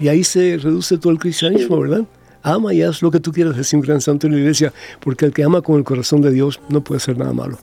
Y 0.02 0.08
ahí 0.08 0.24
se 0.24 0.58
reduce 0.58 0.98
todo 0.98 1.14
el 1.14 1.20
cristianismo, 1.20 1.80
¿verdad? 1.80 2.06
Ama 2.42 2.74
y 2.74 2.82
haz 2.82 3.04
lo 3.04 3.12
que 3.12 3.20
tú 3.20 3.32
quieras, 3.32 3.56
decir 3.56 3.78
un 3.78 3.84
gran 3.84 4.02
santo 4.02 4.26
en 4.26 4.34
la 4.34 4.40
iglesia, 4.40 4.74
porque 5.00 5.26
el 5.26 5.32
que 5.32 5.44
ama 5.44 5.62
con 5.62 5.78
el 5.78 5.84
corazón 5.84 6.22
de 6.22 6.32
Dios 6.32 6.60
no 6.70 6.84
puede 6.84 6.98
hacer 6.98 7.18
nada 7.18 7.34
malo. 7.34 7.60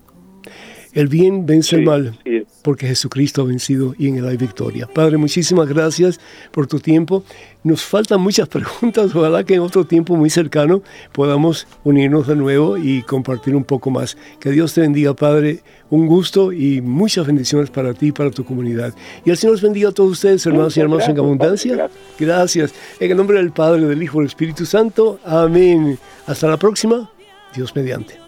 El 0.93 1.09
bien 1.09 1.47
vence 1.47 1.77
el 1.77 1.85
mal, 1.85 2.19
porque 2.63 2.87
Jesucristo 2.87 3.43
ha 3.43 3.45
vencido 3.45 3.95
y 3.99 4.09
en 4.09 4.17
él 4.17 4.27
hay 4.27 4.37
victoria. 4.37 4.87
Padre, 4.87 5.17
muchísimas 5.17 5.69
gracias 5.69 6.19
por 6.51 6.67
tu 6.67 6.81
tiempo. 6.81 7.25
Nos 7.63 7.83
faltan 7.83 8.21
muchas 8.21 8.49
preguntas, 8.49 9.15
ojalá 9.15 9.45
que 9.45 9.55
en 9.55 9.61
otro 9.61 9.85
tiempo 9.85 10.17
muy 10.17 10.31
cercano 10.31 10.83
podamos 11.13 11.67
unirnos 11.85 12.27
de 12.27 12.37
nuevo 12.37 12.77
y 12.77 13.03
compartir 13.03 13.55
un 13.55 13.65
poco 13.65 13.91
más. 13.91 14.17
Que 14.41 14.51
Dios 14.51 14.75
te 14.75 14.81
bendiga, 14.81 15.15
Padre. 15.15 15.61
Un 15.91 16.07
gusto 16.07 16.53
y 16.53 16.81
muchas 16.81 17.27
bendiciones 17.27 17.71
para 17.71 17.95
ti 17.95 18.09
y 18.09 18.13
para 18.13 18.31
tu 18.31 18.45
comunidad. 18.45 18.95
Y 19.25 19.31
el 19.31 19.37
Señor 19.37 19.55
los 19.55 19.63
bendiga 19.63 19.89
a 19.89 19.93
todos 19.93 20.13
ustedes, 20.13 20.45
hermanos 20.47 20.77
y 20.77 20.81
hermanas, 20.81 21.09
en 21.09 21.19
abundancia. 21.19 21.91
Gracias. 22.19 22.75
En 23.01 23.11
el 23.11 23.17
nombre 23.17 23.39
del 23.39 23.53
Padre, 23.53 23.87
del 23.87 24.03
Hijo 24.03 24.19
y 24.19 24.21
del 24.21 24.29
Espíritu 24.29 24.67
Santo. 24.67 25.19
Amén. 25.25 25.99
Hasta 26.27 26.49
la 26.49 26.57
próxima. 26.59 27.11
Dios 27.55 27.75
mediante. 27.75 28.28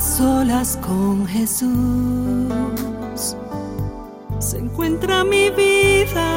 Solas 0.00 0.78
con 0.78 1.26
Jesús 1.26 1.70
se 4.40 4.56
encuentra 4.56 5.22
mi 5.22 5.50
vida, 5.50 6.30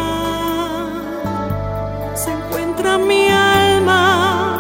se 2.14 2.32
encuentra 2.32 2.98
mi 2.98 3.30
alma 3.30 4.60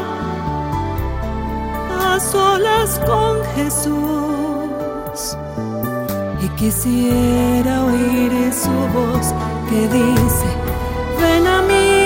a 1.91 2.19
solas 2.19 2.99
con 3.05 3.43
Jesús. 3.55 5.37
Y 6.41 6.47
quisiera 6.55 7.83
oír 7.83 8.53
su 8.53 8.71
voz 8.97 9.33
que 9.69 9.87
dice, 9.89 10.47
ven 11.19 11.45
a 11.45 11.61
mí 11.63 12.02